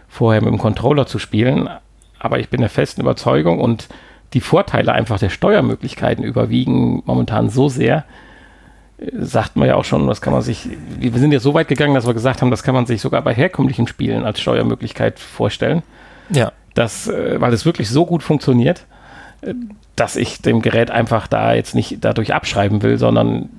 vorher 0.09 0.41
mit 0.41 0.51
dem 0.51 0.59
Controller 0.59 1.05
zu 1.05 1.17
spielen. 1.17 1.69
Aber 2.19 2.39
ich 2.39 2.49
bin 2.49 2.59
der 2.59 2.69
festen 2.69 2.99
Überzeugung 2.99 3.59
und 3.59 3.87
die 4.33 4.41
Vorteile 4.41 4.93
einfach 4.93 5.19
der 5.19 5.29
Steuermöglichkeiten 5.29 6.23
überwiegen 6.23 7.01
momentan 7.05 7.49
so 7.49 7.69
sehr, 7.69 8.05
äh, 8.97 9.05
sagt 9.19 9.55
man 9.55 9.67
ja 9.67 9.75
auch 9.75 9.85
schon, 9.85 10.07
das 10.07 10.21
kann 10.21 10.33
man 10.33 10.41
sich, 10.41 10.67
wir 10.99 11.11
sind 11.19 11.31
ja 11.31 11.39
so 11.39 11.53
weit 11.53 11.67
gegangen, 11.67 11.95
dass 11.95 12.05
wir 12.05 12.13
gesagt 12.13 12.41
haben, 12.41 12.51
das 12.51 12.63
kann 12.63 12.75
man 12.75 12.85
sich 12.85 13.01
sogar 13.01 13.21
bei 13.21 13.33
herkömmlichen 13.33 13.87
Spielen 13.87 14.23
als 14.23 14.39
Steuermöglichkeit 14.39 15.19
vorstellen. 15.19 15.83
Ja. 16.29 16.51
Das, 16.73 17.07
äh, 17.07 17.39
weil 17.39 17.53
es 17.53 17.65
wirklich 17.65 17.89
so 17.89 18.05
gut 18.05 18.23
funktioniert 18.23 18.85
dass 19.97 20.15
ich 20.15 20.41
dem 20.41 20.61
Gerät 20.61 20.91
einfach 20.91 21.27
da 21.27 21.53
jetzt 21.53 21.75
nicht 21.75 21.97
dadurch 22.01 22.33
abschreiben 22.33 22.81
will, 22.83 22.97
sondern 22.97 23.49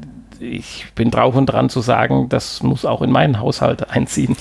ich 0.40 0.86
bin 0.94 1.10
drauf 1.10 1.34
und 1.34 1.46
dran 1.46 1.68
zu 1.68 1.80
sagen, 1.80 2.28
das 2.28 2.62
muss 2.62 2.84
auch 2.84 3.02
in 3.02 3.10
meinen 3.10 3.40
Haushalt 3.40 3.90
einziehen. 3.90 4.36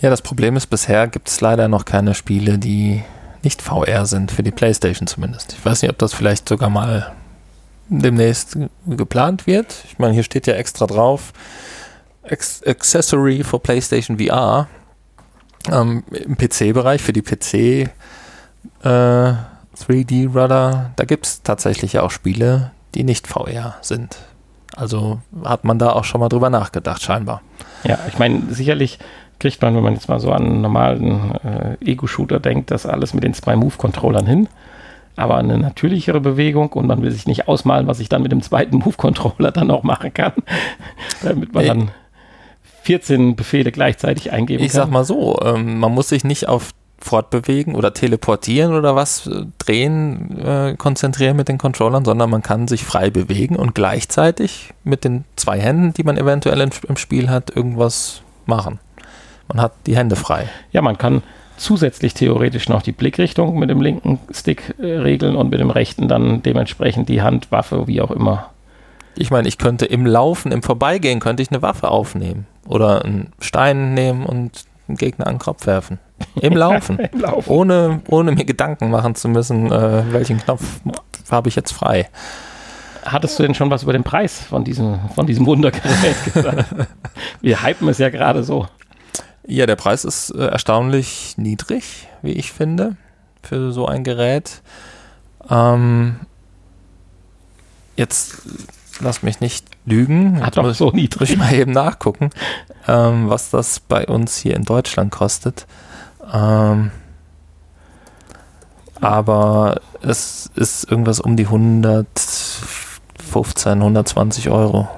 Ja, 0.00 0.10
das 0.10 0.22
Problem 0.22 0.56
ist, 0.56 0.66
bisher 0.66 1.06
gibt 1.06 1.28
es 1.28 1.40
leider 1.40 1.68
noch 1.68 1.84
keine 1.84 2.14
Spiele, 2.14 2.58
die 2.58 3.02
nicht 3.44 3.62
VR 3.62 4.06
sind, 4.06 4.30
für 4.32 4.42
die 4.42 4.50
PlayStation 4.50 5.06
zumindest. 5.06 5.54
Ich 5.58 5.64
weiß 5.64 5.82
nicht, 5.82 5.90
ob 5.90 5.98
das 5.98 6.14
vielleicht 6.14 6.48
sogar 6.48 6.70
mal 6.70 7.12
demnächst 7.88 8.56
geplant 8.86 9.46
wird. 9.46 9.74
Ich 9.86 9.98
meine, 9.98 10.14
hier 10.14 10.22
steht 10.22 10.46
ja 10.46 10.54
extra 10.54 10.86
drauf, 10.86 11.32
Accessory 12.28 13.44
for 13.44 13.62
PlayStation 13.62 14.18
VR 14.18 14.68
ähm, 15.70 16.02
im 16.10 16.36
PC-Bereich, 16.36 17.02
für 17.02 17.12
die 17.12 17.22
PC- 17.22 17.88
äh, 18.82 19.34
3D-Rudder, 19.76 20.92
da 20.96 21.04
gibt 21.04 21.26
es 21.26 21.42
tatsächlich 21.42 21.98
auch 21.98 22.10
Spiele, 22.10 22.70
die 22.94 23.04
nicht 23.04 23.26
VR 23.26 23.74
sind. 23.80 24.16
Also 24.76 25.20
hat 25.44 25.64
man 25.64 25.78
da 25.78 25.90
auch 25.90 26.04
schon 26.04 26.20
mal 26.20 26.28
drüber 26.28 26.50
nachgedacht, 26.50 27.02
scheinbar. 27.02 27.42
Ja, 27.84 27.98
ich 28.08 28.18
meine, 28.18 28.42
sicherlich 28.50 28.98
kriegt 29.44 29.60
man, 29.60 29.76
wenn 29.76 29.82
man 29.82 29.92
jetzt 29.92 30.08
mal 30.08 30.20
so 30.20 30.32
an 30.32 30.46
einen 30.46 30.60
normalen 30.62 31.34
äh, 31.44 31.76
Ego-Shooter 31.84 32.40
denkt, 32.40 32.70
das 32.70 32.86
alles 32.86 33.12
mit 33.12 33.24
den 33.24 33.34
zwei 33.34 33.56
Move-Controllern 33.56 34.26
hin. 34.26 34.48
Aber 35.16 35.36
eine 35.36 35.58
natürlichere 35.58 36.18
Bewegung 36.22 36.72
und 36.72 36.86
man 36.86 37.02
will 37.02 37.10
sich 37.10 37.26
nicht 37.26 37.46
ausmalen, 37.46 37.86
was 37.86 38.00
ich 38.00 38.08
dann 38.08 38.22
mit 38.22 38.32
dem 38.32 38.40
zweiten 38.40 38.78
Move-Controller 38.78 39.52
dann 39.52 39.70
auch 39.70 39.82
machen 39.82 40.14
kann, 40.14 40.32
damit 41.22 41.52
man 41.52 41.66
dann 41.66 41.90
14 42.84 43.36
Befehle 43.36 43.70
gleichzeitig 43.70 44.32
eingeben 44.32 44.64
ich 44.64 44.72
kann. 44.72 44.80
Ich 44.80 44.84
sag 44.86 44.90
mal 44.90 45.04
so, 45.04 45.38
ähm, 45.44 45.78
man 45.78 45.92
muss 45.92 46.08
sich 46.08 46.24
nicht 46.24 46.48
auf 46.48 46.70
fortbewegen 46.98 47.74
oder 47.74 47.92
teleportieren 47.92 48.74
oder 48.74 48.96
was 48.96 49.26
äh, 49.26 49.44
drehen, 49.58 50.40
äh, 50.40 50.74
konzentrieren 50.78 51.36
mit 51.36 51.48
den 51.48 51.58
Controllern, 51.58 52.06
sondern 52.06 52.30
man 52.30 52.42
kann 52.42 52.66
sich 52.66 52.82
frei 52.82 53.10
bewegen 53.10 53.56
und 53.56 53.74
gleichzeitig 53.74 54.72
mit 54.84 55.04
den 55.04 55.26
zwei 55.36 55.60
Händen, 55.60 55.92
die 55.92 56.02
man 56.02 56.16
eventuell 56.16 56.62
im, 56.62 56.70
im 56.88 56.96
Spiel 56.96 57.28
hat, 57.28 57.54
irgendwas 57.54 58.22
machen. 58.46 58.78
Man 59.48 59.60
hat 59.60 59.72
die 59.86 59.96
Hände 59.96 60.16
frei. 60.16 60.48
Ja, 60.72 60.82
man 60.82 60.98
kann 60.98 61.22
zusätzlich 61.56 62.14
theoretisch 62.14 62.68
noch 62.68 62.82
die 62.82 62.92
Blickrichtung 62.92 63.58
mit 63.58 63.70
dem 63.70 63.80
linken 63.80 64.18
Stick 64.30 64.74
äh, 64.78 64.98
regeln 64.98 65.36
und 65.36 65.50
mit 65.50 65.60
dem 65.60 65.70
rechten 65.70 66.08
dann 66.08 66.42
dementsprechend 66.42 67.08
die 67.08 67.22
Handwaffe, 67.22 67.86
wie 67.86 68.00
auch 68.00 68.10
immer. 68.10 68.50
Ich 69.16 69.30
meine, 69.30 69.46
ich 69.46 69.58
könnte 69.58 69.86
im 69.86 70.06
Laufen, 70.06 70.50
im 70.50 70.62
Vorbeigehen, 70.62 71.20
könnte 71.20 71.42
ich 71.42 71.50
eine 71.50 71.62
Waffe 71.62 71.88
aufnehmen 71.88 72.46
oder 72.66 73.04
einen 73.04 73.32
Stein 73.38 73.94
nehmen 73.94 74.26
und 74.26 74.64
einen 74.88 74.96
Gegner 74.96 75.26
an 75.26 75.34
den 75.34 75.40
Kopf 75.40 75.66
werfen. 75.66 75.98
Im 76.40 76.52
Laufen. 76.56 76.98
Im 76.98 77.20
Laufen. 77.20 77.50
Ohne, 77.50 78.00
ohne 78.08 78.32
mir 78.32 78.44
Gedanken 78.44 78.90
machen 78.90 79.14
zu 79.14 79.28
müssen, 79.28 79.70
äh, 79.70 80.02
welchen 80.12 80.38
Knopf 80.38 80.64
habe 81.30 81.48
ich 81.48 81.56
jetzt 81.56 81.72
frei. 81.72 82.08
Hattest 83.04 83.38
du 83.38 83.42
denn 83.42 83.54
schon 83.54 83.70
was 83.70 83.82
über 83.82 83.92
den 83.92 84.02
Preis 84.02 84.40
von 84.40 84.64
diesem, 84.64 84.98
von 85.14 85.26
diesem 85.26 85.46
Wundergerät 85.46 86.24
gesagt? 86.32 86.74
Wir 87.42 87.62
hypen 87.62 87.88
es 87.88 87.98
ja 87.98 88.08
gerade 88.08 88.42
so. 88.42 88.66
Ja, 89.46 89.66
der 89.66 89.76
Preis 89.76 90.04
ist 90.04 90.30
äh, 90.30 90.46
erstaunlich 90.46 91.34
niedrig, 91.36 92.08
wie 92.22 92.32
ich 92.32 92.52
finde, 92.52 92.96
für 93.42 93.72
so 93.72 93.86
ein 93.86 94.02
Gerät. 94.04 94.62
Ähm, 95.50 96.20
jetzt 97.96 98.38
lass 99.00 99.22
mich 99.22 99.40
nicht 99.40 99.66
lügen. 99.84 100.42
Hat 100.44 100.56
doch 100.56 100.74
so 100.74 100.90
niedrig. 100.90 101.32
Ich 101.32 101.36
mal 101.36 101.52
eben 101.52 101.72
nachgucken, 101.72 102.30
ähm, 102.88 103.28
was 103.28 103.50
das 103.50 103.80
bei 103.80 104.06
uns 104.06 104.38
hier 104.38 104.56
in 104.56 104.64
Deutschland 104.64 105.12
kostet. 105.12 105.66
Ähm, 106.32 106.90
aber 109.00 109.82
es 110.00 110.50
ist 110.54 110.90
irgendwas 110.90 111.20
um 111.20 111.36
die 111.36 111.44
115, 111.44 113.72
120 113.72 114.48
Euro. 114.48 114.88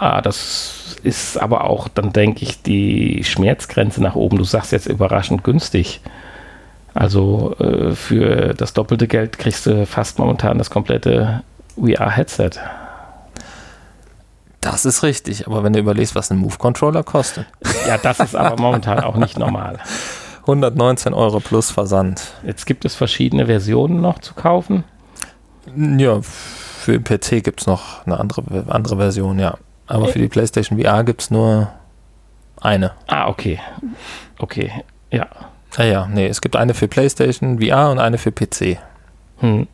Ja, 0.00 0.20
das 0.20 0.77
ist 0.98 1.36
aber 1.36 1.64
auch, 1.64 1.88
dann 1.88 2.12
denke 2.12 2.42
ich, 2.42 2.62
die 2.62 3.24
Schmerzgrenze 3.24 4.02
nach 4.02 4.14
oben. 4.14 4.38
Du 4.38 4.44
sagst 4.44 4.72
jetzt 4.72 4.86
überraschend 4.86 5.44
günstig. 5.44 6.00
Also 6.94 7.54
äh, 7.58 7.94
für 7.94 8.54
das 8.54 8.72
doppelte 8.72 9.06
Geld 9.06 9.38
kriegst 9.38 9.66
du 9.66 9.86
fast 9.86 10.18
momentan 10.18 10.58
das 10.58 10.70
komplette 10.70 11.42
VR-Headset. 11.76 12.50
Das 14.60 14.84
ist 14.84 15.02
richtig, 15.02 15.46
aber 15.46 15.62
wenn 15.62 15.72
du 15.72 15.78
überlegst, 15.78 16.14
was 16.14 16.30
ein 16.30 16.38
Move-Controller 16.38 17.04
kostet. 17.04 17.46
Ja, 17.86 17.96
das 17.98 18.18
ist 18.18 18.34
aber 18.34 18.60
momentan 18.60 19.00
auch 19.00 19.16
nicht 19.16 19.38
normal. 19.38 19.78
119 20.48 21.12
Euro 21.12 21.40
plus 21.40 21.70
Versand. 21.70 22.32
Jetzt 22.42 22.64
gibt 22.64 22.86
es 22.86 22.94
verschiedene 22.94 23.46
Versionen 23.46 24.00
noch 24.00 24.18
zu 24.18 24.32
kaufen. 24.32 24.84
Ja, 25.76 26.20
für 26.22 26.98
den 26.98 27.04
PC 27.04 27.44
gibt 27.44 27.60
es 27.60 27.66
noch 27.66 28.06
eine 28.06 28.18
andere, 28.18 28.64
andere 28.68 28.96
Version, 28.96 29.38
ja. 29.38 29.58
Aber 29.88 30.08
für 30.08 30.18
die 30.18 30.28
PlayStation 30.28 30.80
VR 30.80 31.02
gibt 31.02 31.22
es 31.22 31.30
nur 31.30 31.68
eine. 32.60 32.92
Ah, 33.06 33.28
okay. 33.28 33.58
Okay, 34.38 34.70
ja. 35.10 35.26
Ah 35.76 35.84
ja, 35.84 36.06
nee, 36.06 36.26
es 36.26 36.40
gibt 36.40 36.56
eine 36.56 36.74
für 36.74 36.88
PlayStation 36.88 37.60
VR 37.60 37.90
und 37.90 37.98
eine 37.98 38.18
für 38.18 38.32
PC. 38.32 38.78
Hm. 39.38 39.66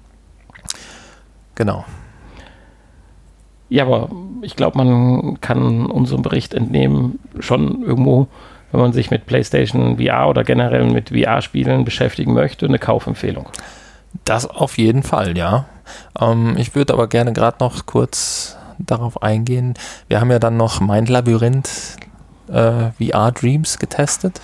Genau. 1.55 1.85
Ja, 3.69 3.85
aber 3.85 4.11
ich 4.43 4.57
glaube, 4.57 4.79
man 4.79 5.41
kann 5.41 5.87
unserem 5.87 6.23
Bericht 6.23 6.55
entnehmen, 6.55 7.19
schon 7.41 7.83
irgendwo, 7.83 8.29
wenn 8.71 8.81
man 8.81 8.93
sich 8.93 9.11
mit 9.11 9.27
PlayStation 9.27 9.99
VR 9.99 10.29
oder 10.29 10.45
generell 10.45 10.85
mit 10.85 11.11
VR-Spielen 11.11 11.85
beschäftigen 11.85 12.35
möchte, 12.35 12.67
eine 12.67 12.79
Kaufempfehlung. 12.79 13.49
Das 14.25 14.47
auf 14.47 14.79
jeden 14.79 15.03
Fall, 15.03 15.37
ja. 15.37 15.65
Ähm, 16.21 16.57
ich 16.57 16.75
würde 16.75 16.93
aber 16.93 17.09
gerne 17.09 17.33
gerade 17.33 17.57
noch 17.61 17.87
kurz 17.87 18.57
darauf 18.79 19.23
eingehen. 19.23 19.75
Wir 20.09 20.21
haben 20.21 20.31
ja 20.31 20.39
dann 20.39 20.57
noch 20.57 20.81
Mind 20.81 21.09
Labyrinth 21.09 21.97
äh, 22.49 22.91
VR 22.93 23.33
Dreams 23.33 23.79
getestet, 23.79 24.41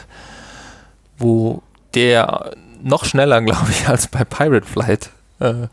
wo 1.18 1.62
der 1.94 2.52
noch 2.82 3.04
schneller, 3.04 3.40
glaube 3.42 3.70
ich, 3.70 3.88
als 3.88 4.08
bei 4.08 4.24
Pirate 4.24 4.66
Flight 4.66 5.10
äh, 5.40 5.68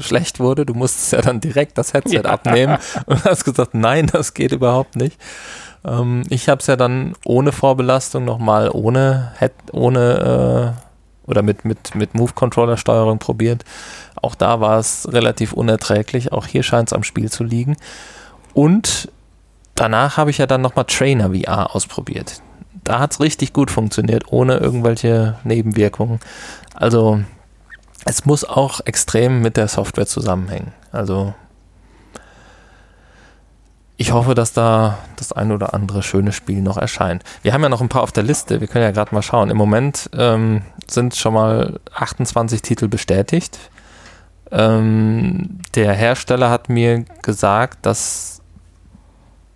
schlecht 0.00 0.40
wurde. 0.40 0.66
Du 0.66 0.74
musstest 0.74 1.12
ja 1.12 1.20
dann 1.20 1.40
direkt 1.40 1.78
das 1.78 1.92
Headset 1.92 2.22
ja. 2.24 2.24
abnehmen 2.24 2.78
und 3.06 3.24
hast 3.24 3.44
gesagt, 3.44 3.74
nein, 3.74 4.06
das 4.06 4.34
geht 4.34 4.52
überhaupt 4.52 4.96
nicht. 4.96 5.18
Ähm, 5.84 6.22
ich 6.30 6.48
habe 6.48 6.60
es 6.60 6.66
ja 6.66 6.76
dann 6.76 7.14
ohne 7.24 7.52
Vorbelastung 7.52 8.24
nochmal 8.24 8.70
ohne, 8.72 9.32
Head, 9.38 9.52
ohne 9.72 10.76
äh, 10.78 10.81
oder 11.26 11.42
mit, 11.42 11.64
mit, 11.64 11.94
mit 11.94 12.14
Move-Controller-Steuerung 12.14 13.18
probiert. 13.18 13.64
Auch 14.20 14.34
da 14.34 14.60
war 14.60 14.78
es 14.78 15.08
relativ 15.12 15.52
unerträglich. 15.52 16.32
Auch 16.32 16.46
hier 16.46 16.62
scheint 16.62 16.88
es 16.88 16.92
am 16.92 17.02
Spiel 17.02 17.30
zu 17.30 17.44
liegen. 17.44 17.76
Und 18.54 19.10
danach 19.74 20.16
habe 20.16 20.30
ich 20.30 20.38
ja 20.38 20.46
dann 20.46 20.60
nochmal 20.60 20.84
Trainer 20.86 21.34
VR 21.34 21.74
ausprobiert. 21.74 22.42
Da 22.84 22.98
hat 22.98 23.12
es 23.12 23.20
richtig 23.20 23.52
gut 23.52 23.70
funktioniert, 23.70 24.24
ohne 24.32 24.56
irgendwelche 24.56 25.38
Nebenwirkungen. 25.44 26.20
Also 26.74 27.20
es 28.04 28.24
muss 28.24 28.44
auch 28.44 28.80
extrem 28.84 29.40
mit 29.40 29.56
der 29.56 29.68
Software 29.68 30.06
zusammenhängen. 30.06 30.72
Also 30.90 31.34
ich 33.96 34.12
hoffe, 34.12 34.34
dass 34.34 34.52
da 34.52 34.98
das 35.16 35.32
ein 35.32 35.52
oder 35.52 35.74
andere 35.74 36.02
schöne 36.02 36.32
Spiel 36.32 36.62
noch 36.62 36.76
erscheint. 36.76 37.22
Wir 37.42 37.52
haben 37.52 37.62
ja 37.62 37.68
noch 37.68 37.80
ein 37.80 37.88
paar 37.88 38.02
auf 38.02 38.12
der 38.12 38.24
Liste. 38.24 38.60
Wir 38.60 38.68
können 38.68 38.84
ja 38.84 38.90
gerade 38.90 39.14
mal 39.14 39.22
schauen. 39.22 39.50
Im 39.50 39.56
Moment 39.56 40.10
ähm, 40.16 40.62
sind 40.88 41.14
schon 41.14 41.34
mal 41.34 41.78
28 41.94 42.62
Titel 42.62 42.88
bestätigt. 42.88 43.58
Ähm, 44.50 45.60
der 45.74 45.92
Hersteller 45.92 46.50
hat 46.50 46.68
mir 46.68 47.04
gesagt, 47.22 47.86
dass 47.86 48.42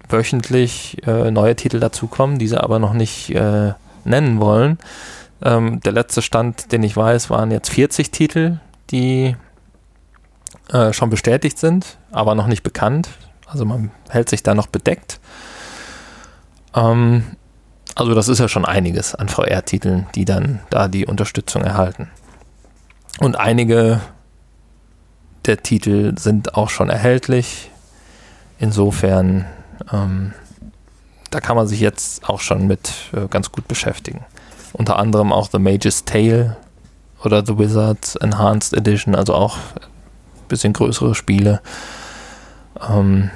wöchentlich 0.08 1.04
äh, 1.06 1.30
neue 1.30 1.56
Titel 1.56 1.80
dazukommen, 1.80 2.38
diese 2.38 2.62
aber 2.62 2.78
noch 2.78 2.92
nicht 2.92 3.30
äh, 3.34 3.72
nennen 4.04 4.40
wollen. 4.40 4.78
Ähm, 5.42 5.80
der 5.80 5.92
letzte 5.92 6.22
Stand, 6.22 6.72
den 6.72 6.82
ich 6.82 6.96
weiß, 6.96 7.30
waren 7.30 7.50
jetzt 7.50 7.70
40 7.70 8.10
Titel, 8.10 8.58
die 8.90 9.36
äh, 10.72 10.92
schon 10.92 11.10
bestätigt 11.10 11.58
sind, 11.58 11.98
aber 12.10 12.34
noch 12.34 12.46
nicht 12.46 12.62
bekannt. 12.62 13.08
Also 13.46 13.64
man 13.64 13.90
hält 14.08 14.28
sich 14.28 14.42
da 14.42 14.54
noch 14.54 14.66
bedeckt. 14.66 15.20
Ähm, 16.74 17.36
also 17.94 18.14
das 18.14 18.28
ist 18.28 18.38
ja 18.38 18.48
schon 18.48 18.64
einiges 18.64 19.14
an 19.14 19.28
VR-Titeln, 19.28 20.06
die 20.14 20.24
dann 20.24 20.60
da 20.70 20.88
die 20.88 21.06
Unterstützung 21.06 21.62
erhalten. 21.62 22.10
Und 23.18 23.36
einige 23.36 24.00
der 25.46 25.62
Titel 25.62 26.18
sind 26.18 26.54
auch 26.54 26.68
schon 26.68 26.90
erhältlich. 26.90 27.70
Insofern, 28.58 29.46
ähm, 29.92 30.34
da 31.30 31.40
kann 31.40 31.56
man 31.56 31.66
sich 31.66 31.80
jetzt 31.80 32.28
auch 32.28 32.40
schon 32.40 32.66
mit 32.66 32.92
äh, 33.12 33.28
ganz 33.28 33.52
gut 33.52 33.68
beschäftigen. 33.68 34.24
Unter 34.72 34.98
anderem 34.98 35.32
auch 35.32 35.48
The 35.50 35.58
Mage's 35.58 36.04
Tale 36.04 36.56
oder 37.24 37.44
The 37.46 37.58
Wizards 37.58 38.16
Enhanced 38.16 38.74
Edition, 38.74 39.14
also 39.14 39.34
auch 39.34 39.56
ein 39.56 40.48
bisschen 40.48 40.72
größere 40.72 41.14
Spiele. 41.14 41.62
Ähm, 42.80 43.30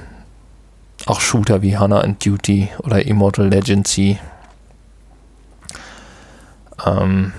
auch 1.07 1.21
Shooter 1.21 1.63
wie 1.63 1.79
Hannah 1.79 2.01
and 2.01 2.25
Duty 2.25 2.69
oder 2.79 3.05
Immortal 3.05 3.49
Legacy 3.49 4.19
ähm, 6.85 7.33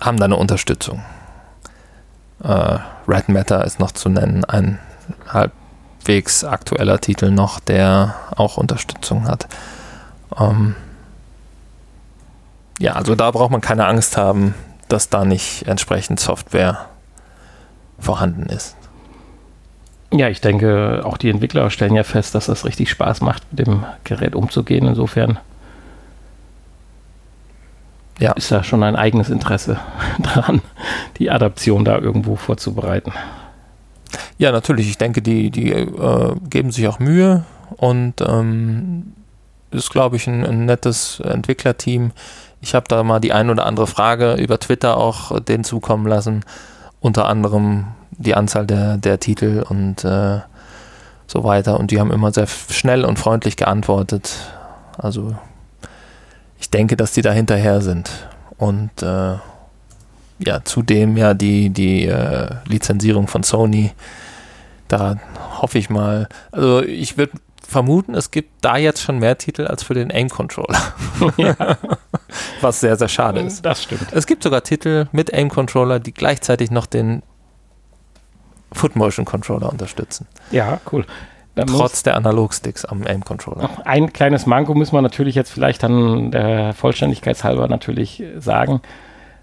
haben 0.00 0.16
da 0.18 0.24
eine 0.24 0.36
Unterstützung. 0.36 1.02
Äh, 2.42 2.78
Red 3.08 3.28
Matter 3.28 3.64
ist 3.64 3.80
noch 3.80 3.92
zu 3.92 4.08
nennen, 4.08 4.44
ein 4.44 4.78
halbwegs 5.28 6.44
aktueller 6.44 7.00
Titel 7.00 7.30
noch, 7.30 7.60
der 7.60 8.14
auch 8.34 8.56
Unterstützung 8.56 9.28
hat. 9.28 9.46
Ähm, 10.38 10.74
ja, 12.78 12.92
also 12.92 13.14
da 13.14 13.30
braucht 13.30 13.50
man 13.50 13.60
keine 13.60 13.86
Angst 13.86 14.16
haben, 14.16 14.54
dass 14.88 15.08
da 15.08 15.24
nicht 15.24 15.66
entsprechend 15.66 16.20
Software 16.20 16.86
vorhanden 17.98 18.46
ist. 18.46 18.76
Ja, 20.16 20.28
ich 20.30 20.40
denke, 20.40 21.02
auch 21.04 21.18
die 21.18 21.28
Entwickler 21.28 21.68
stellen 21.68 21.94
ja 21.94 22.02
fest, 22.02 22.34
dass 22.34 22.46
das 22.46 22.64
richtig 22.64 22.88
Spaß 22.88 23.20
macht, 23.20 23.42
mit 23.50 23.66
dem 23.66 23.84
Gerät 24.04 24.34
umzugehen. 24.34 24.86
Insofern 24.86 25.38
ja. 28.18 28.32
ist 28.32 28.50
da 28.50 28.64
schon 28.64 28.82
ein 28.82 28.96
eigenes 28.96 29.28
Interesse 29.28 29.78
daran, 30.18 30.62
die 31.18 31.30
Adaption 31.30 31.84
da 31.84 31.98
irgendwo 31.98 32.36
vorzubereiten. 32.36 33.12
Ja, 34.38 34.52
natürlich. 34.52 34.88
Ich 34.88 34.96
denke, 34.96 35.20
die, 35.20 35.50
die 35.50 35.72
äh, 35.72 36.34
geben 36.48 36.70
sich 36.70 36.88
auch 36.88 36.98
Mühe 36.98 37.44
und 37.76 38.22
ähm, 38.22 39.12
ist, 39.70 39.90
glaube 39.90 40.16
ich, 40.16 40.26
ein, 40.26 40.46
ein 40.46 40.64
nettes 40.64 41.20
Entwicklerteam. 41.20 42.12
Ich 42.62 42.74
habe 42.74 42.88
da 42.88 43.02
mal 43.02 43.20
die 43.20 43.34
ein 43.34 43.50
oder 43.50 43.66
andere 43.66 43.86
Frage 43.86 44.34
über 44.34 44.58
Twitter 44.58 44.96
auch 44.96 45.38
denen 45.40 45.64
zukommen 45.64 46.06
lassen. 46.06 46.42
Unter 47.00 47.28
anderem 47.28 47.88
die 48.18 48.34
Anzahl 48.34 48.66
der, 48.66 48.96
der 48.98 49.20
Titel 49.20 49.64
und 49.68 50.04
äh, 50.04 50.40
so 51.26 51.44
weiter. 51.44 51.78
Und 51.78 51.90
die 51.90 52.00
haben 52.00 52.12
immer 52.12 52.32
sehr 52.32 52.46
schnell 52.46 53.04
und 53.04 53.18
freundlich 53.18 53.56
geantwortet. 53.56 54.34
Also 54.98 55.34
ich 56.58 56.70
denke, 56.70 56.96
dass 56.96 57.12
die 57.12 57.22
da 57.22 57.32
hinterher 57.32 57.80
sind. 57.80 58.10
und 58.58 59.02
äh, 59.02 59.36
ja, 60.38 60.62
zudem 60.64 61.16
ja 61.16 61.34
die, 61.34 61.70
die 61.70 62.06
äh, 62.06 62.48
Lizenzierung 62.66 63.26
von 63.26 63.42
Sony. 63.42 63.92
Da 64.88 65.16
hoffe 65.60 65.78
ich 65.78 65.90
mal, 65.90 66.28
also 66.52 66.82
ich 66.82 67.16
würde 67.16 67.32
vermuten, 67.66 68.14
es 68.14 68.30
gibt 68.30 68.50
da 68.60 68.76
jetzt 68.76 69.02
schon 69.02 69.18
mehr 69.18 69.38
Titel 69.38 69.66
als 69.66 69.82
für 69.82 69.94
den 69.94 70.10
Aim-Controller. 70.10 70.78
Ja. 71.38 71.56
Was 72.60 72.80
sehr, 72.80 72.96
sehr 72.96 73.08
schade 73.08 73.40
ist. 73.40 73.64
Das 73.64 73.82
stimmt. 73.82 74.12
Es 74.12 74.26
gibt 74.26 74.42
sogar 74.42 74.62
Titel 74.62 75.06
mit 75.12 75.32
Aim-Controller, 75.32 75.98
die 75.98 76.12
gleichzeitig 76.12 76.70
noch 76.70 76.84
den 76.84 77.22
Foot-Motion-Controller 78.72 79.70
unterstützen. 79.70 80.26
Ja, 80.50 80.80
cool. 80.92 81.04
Dann 81.56 81.68
Trotz 81.68 82.02
der 82.02 82.16
Analogsticks 82.16 82.84
am 82.84 83.06
Aim-Controller. 83.06 83.70
Ein 83.86 84.12
kleines 84.12 84.44
Manko 84.44 84.74
muss 84.74 84.92
man 84.92 85.02
natürlich 85.02 85.34
jetzt 85.34 85.50
vielleicht 85.50 85.82
dann 85.82 86.30
der 86.30 86.74
Vollständigkeitshalber 86.74 87.66
natürlich 87.66 88.22
sagen. 88.38 88.82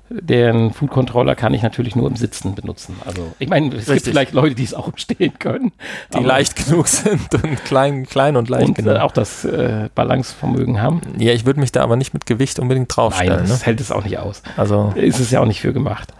Den 0.09 0.73
Food 0.73 0.91
Controller 0.91 1.33
kann 1.33 1.55
ich 1.55 1.63
natürlich 1.63 1.95
nur 1.95 2.07
im 2.07 2.15
Sitzen 2.15 2.53
benutzen. 2.53 2.97
Also 3.03 3.33
ich 3.39 3.49
meine, 3.49 3.69
es 3.69 3.73
Richtig. 3.73 3.93
gibt 3.95 4.05
vielleicht 4.09 4.33
Leute, 4.33 4.53
die 4.53 4.63
es 4.63 4.75
auch 4.75 4.91
stehen 4.95 5.39
können. 5.39 5.71
Die 6.13 6.23
leicht 6.23 6.67
genug 6.67 6.87
sind 6.87 7.33
und 7.33 7.65
klein, 7.65 8.05
klein 8.05 8.35
und 8.35 8.47
leicht 8.47 8.67
und 8.67 8.75
genug. 8.75 8.97
auch 8.97 9.11
das 9.11 9.43
äh, 9.43 9.89
Balancevermögen 9.95 10.81
haben. 10.81 11.01
Ja, 11.17 11.31
ich 11.31 11.47
würde 11.47 11.59
mich 11.59 11.71
da 11.71 11.81
aber 11.81 11.95
nicht 11.95 12.13
mit 12.13 12.27
Gewicht 12.27 12.59
unbedingt 12.59 12.95
draufstellen. 12.95 13.37
Nein, 13.37 13.49
das 13.49 13.61
ne? 13.61 13.65
hält 13.65 13.81
es 13.81 13.91
auch 13.91 14.03
nicht 14.03 14.19
aus. 14.19 14.43
Also 14.55 14.93
ist 14.95 15.19
es 15.19 15.31
ja 15.31 15.39
auch 15.39 15.47
nicht 15.47 15.61
für 15.61 15.73
gemacht. 15.73 16.13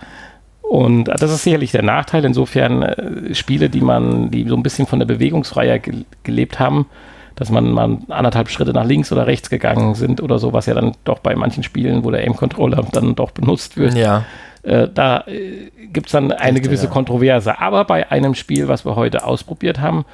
Und 0.74 1.04
das 1.04 1.22
ist 1.30 1.44
sicherlich 1.44 1.72
der 1.72 1.84
Nachteil. 1.84 2.26
Insofern 2.26 2.82
äh, 2.82 3.36
Spiele, 3.36 3.70
die 3.70 3.82
man, 3.82 4.32
die 4.32 4.44
so 4.48 4.56
ein 4.56 4.64
bisschen 4.64 4.88
von 4.88 4.98
der 4.98 5.06
Bewegungsfreiheit 5.06 5.84
ge 5.84 6.06
gelebt 6.24 6.60
haben, 6.60 6.88
dass 7.36 7.52
man 7.52 7.72
mal 7.74 8.00
anderthalb 8.10 8.50
Schritte 8.50 8.74
nach 8.74 8.84
links 8.84 9.12
oder 9.12 9.28
rechts 9.28 9.52
gegangen 9.52 9.94
sind 9.94 10.20
oder 10.20 10.40
so, 10.40 10.52
was 10.52 10.66
ja 10.66 10.74
dann 10.74 10.94
doch 11.04 11.20
bei 11.20 11.36
manchen 11.36 11.62
Spielen, 11.62 12.04
wo 12.04 12.10
der 12.10 12.22
Aim-Controller 12.22 12.88
dann 12.92 13.14
doch 13.14 13.30
benutzt 13.30 13.78
wird. 13.78 13.94
Ja. 13.94 14.26
Äh, 14.64 14.88
da 14.92 15.26
äh, 15.28 15.70
gibt 15.92 16.08
es 16.08 16.14
dann 16.14 16.32
eine 16.32 16.58
Echt, 16.58 16.66
gewisse 16.66 16.86
ja. 16.86 16.92
Kontroverse. 16.92 17.60
Aber 17.60 17.86
bei 17.86 18.10
einem 18.10 18.34
Spiel, 18.34 18.68
was 18.68 18.84
wir 18.84 18.96
heute 18.96 19.26
ausprobiert 19.26 19.80
haben, 19.80 20.06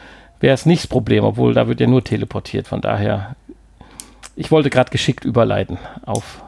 wäre 0.41 0.55
es 0.55 0.66
nicht 0.66 0.84
das 0.84 0.88
Problem, 0.88 1.24
obwohl 1.24 1.53
da 1.53 1.70
wird 1.70 1.80
ja 1.80 1.88
nur 1.88 2.03
teleportiert. 2.03 2.68
Von 2.68 2.82
daher, 2.82 3.38
ich 4.36 4.51
wollte 4.51 4.70
gerade 4.70 4.91
geschickt 4.91 5.24
überleiten 5.24 5.78
auf 6.05 6.43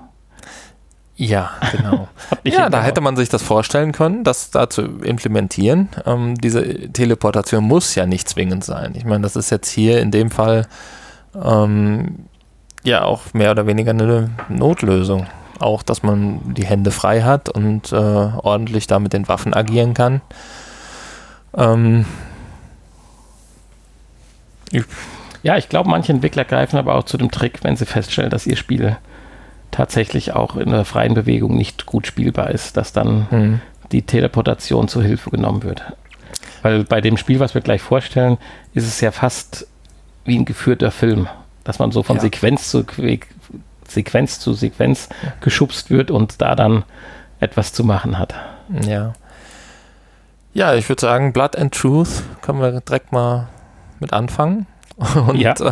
ja, 1.21 1.51
genau. 1.71 2.07
ja, 2.43 2.67
da 2.67 2.81
hätte 2.81 2.99
man 2.99 3.15
sich 3.15 3.29
das 3.29 3.43
vorstellen 3.43 3.91
können, 3.91 4.23
das 4.23 4.49
da 4.49 4.71
zu 4.71 4.81
implementieren. 4.81 5.89
Ähm, 6.03 6.33
diese 6.33 6.91
Teleportation 6.91 7.63
muss 7.63 7.93
ja 7.93 8.07
nicht 8.07 8.27
zwingend 8.27 8.63
sein. 8.63 8.93
Ich 8.95 9.05
meine, 9.05 9.21
das 9.21 9.35
ist 9.35 9.51
jetzt 9.51 9.69
hier 9.69 10.01
in 10.01 10.09
dem 10.09 10.31
Fall 10.31 10.65
ähm, 11.39 12.25
ja 12.81 13.03
auch 13.03 13.35
mehr 13.35 13.51
oder 13.51 13.67
weniger 13.67 13.91
eine 13.91 14.31
Notlösung. 14.49 15.27
Auch, 15.59 15.83
dass 15.83 16.01
man 16.01 16.55
die 16.55 16.65
Hände 16.65 16.89
frei 16.89 17.21
hat 17.21 17.49
und 17.49 17.91
äh, 17.91 17.95
ordentlich 17.95 18.87
da 18.87 18.97
mit 18.97 19.13
den 19.13 19.27
Waffen 19.27 19.53
agieren 19.53 19.93
kann. 19.93 20.21
Ähm, 21.55 22.05
ich 24.71 24.85
ja, 25.43 25.57
ich 25.57 25.69
glaube, 25.69 25.89
manche 25.89 26.13
Entwickler 26.13 26.45
greifen 26.45 26.77
aber 26.77 26.95
auch 26.95 27.03
zu 27.03 27.17
dem 27.17 27.29
Trick, 27.29 27.63
wenn 27.63 27.75
sie 27.75 27.85
feststellen, 27.85 28.29
dass 28.31 28.47
ihr 28.47 28.57
Spiel 28.57 28.97
tatsächlich 29.71 30.33
auch 30.33 30.55
in 30.55 30.69
der 30.69 30.85
freien 30.85 31.13
Bewegung 31.13 31.55
nicht 31.55 31.85
gut 31.85 32.07
spielbar 32.07 32.51
ist, 32.51 32.77
dass 32.77 32.93
dann 32.93 33.27
mhm. 33.31 33.61
die 33.91 34.03
Teleportation 34.03 34.87
zur 34.87 35.03
Hilfe 35.03 35.29
genommen 35.29 35.63
wird. 35.63 35.83
Weil 36.61 36.83
bei 36.83 37.01
dem 37.01 37.17
Spiel, 37.17 37.39
was 37.39 37.55
wir 37.55 37.61
gleich 37.61 37.81
vorstellen, 37.81 38.37
ist 38.73 38.85
es 38.85 39.01
ja 39.01 39.11
fast 39.11 39.67
wie 40.25 40.37
ein 40.37 40.45
geführter 40.45 40.91
Film, 40.91 41.27
dass 41.63 41.79
man 41.79 41.91
so 41.91 42.03
von 42.03 42.17
ja. 42.17 42.21
Sequenz 42.21 42.69
zu 42.69 42.85
Sequenz 43.87 44.39
zu 44.39 44.53
Sequenz 44.53 45.09
geschubst 45.41 45.89
wird 45.89 46.11
und 46.11 46.41
da 46.41 46.55
dann 46.55 46.83
etwas 47.39 47.73
zu 47.73 47.83
machen 47.83 48.17
hat. 48.17 48.35
Ja. 48.87 49.13
Ja, 50.53 50.75
ich 50.75 50.87
würde 50.89 51.01
sagen, 51.01 51.33
Blood 51.33 51.57
and 51.57 51.73
Truth 51.73 52.23
können 52.41 52.61
wir 52.61 52.81
direkt 52.81 53.11
mal 53.11 53.47
mit 53.99 54.13
anfangen. 54.13 54.67
Und, 55.27 55.37
ja. 55.37 55.53
Äh, 55.53 55.71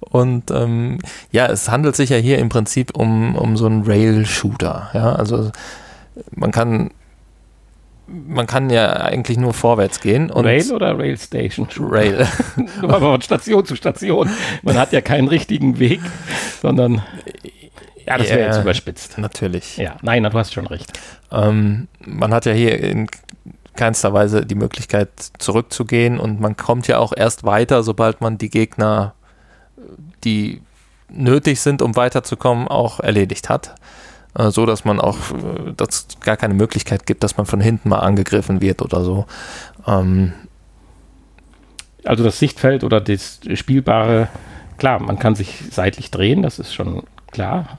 und 0.00 0.50
ähm, 0.50 0.98
ja, 1.32 1.46
es 1.46 1.70
handelt 1.70 1.96
sich 1.96 2.10
ja 2.10 2.16
hier 2.16 2.38
im 2.38 2.48
Prinzip 2.48 2.96
um, 2.96 3.36
um 3.36 3.56
so 3.56 3.66
einen 3.66 3.84
Rail-Shooter. 3.84 4.90
Ja, 4.92 5.12
also 5.14 5.50
man 6.30 6.50
kann 6.50 6.90
man 8.06 8.46
kann 8.46 8.68
ja 8.70 8.92
eigentlich 8.92 9.38
nur 9.38 9.54
vorwärts 9.54 10.00
gehen. 10.00 10.30
Rail 10.30 10.72
oder 10.72 10.98
Rail 10.98 11.16
Station? 11.16 11.66
Rail. 11.78 12.26
Aber 12.82 13.00
von 13.00 13.22
Station 13.22 13.64
zu 13.64 13.76
Station. 13.76 14.28
Man 14.62 14.76
hat 14.76 14.92
ja 14.92 15.00
keinen 15.00 15.28
richtigen 15.28 15.78
Weg, 15.78 16.00
sondern 16.60 17.02
ja, 18.06 18.18
das 18.18 18.28
wäre 18.28 18.46
jetzt 18.46 18.60
überspitzt. 18.60 19.18
Natürlich. 19.18 19.78
Ja, 19.78 19.96
nein, 20.02 20.22
du 20.22 20.32
hast 20.32 20.52
schon 20.52 20.66
recht. 20.66 20.92
Ähm, 21.32 21.88
man 22.00 22.34
hat 22.34 22.44
ja 22.44 22.52
hier 22.52 22.78
in 22.78 23.06
keinster 23.74 24.12
Weise 24.12 24.46
die 24.46 24.54
Möglichkeit 24.54 25.10
zurückzugehen 25.38 26.18
und 26.18 26.40
man 26.40 26.56
kommt 26.56 26.86
ja 26.86 26.98
auch 26.98 27.12
erst 27.16 27.44
weiter, 27.44 27.82
sobald 27.82 28.20
man 28.20 28.38
die 28.38 28.50
Gegner, 28.50 29.14
die 30.22 30.62
nötig 31.08 31.60
sind, 31.60 31.82
um 31.82 31.96
weiterzukommen, 31.96 32.68
auch 32.68 33.00
erledigt 33.00 33.48
hat. 33.48 33.74
Äh, 34.36 34.50
so 34.50 34.66
dass 34.66 34.84
man 34.84 35.00
auch, 35.00 35.16
äh, 35.30 35.72
dass 35.76 36.08
gar 36.20 36.36
keine 36.36 36.54
Möglichkeit 36.54 37.06
gibt, 37.06 37.22
dass 37.22 37.36
man 37.36 37.46
von 37.46 37.60
hinten 37.60 37.88
mal 37.88 38.00
angegriffen 38.00 38.60
wird 38.60 38.82
oder 38.82 39.04
so. 39.04 39.26
Ähm 39.86 40.32
also 42.04 42.22
das 42.22 42.38
Sichtfeld 42.38 42.84
oder 42.84 43.00
das 43.00 43.40
Spielbare, 43.54 44.28
klar, 44.76 45.00
man 45.00 45.18
kann 45.18 45.34
sich 45.34 45.64
seitlich 45.70 46.10
drehen, 46.10 46.42
das 46.42 46.58
ist 46.58 46.74
schon 46.74 47.04
klar. 47.30 47.78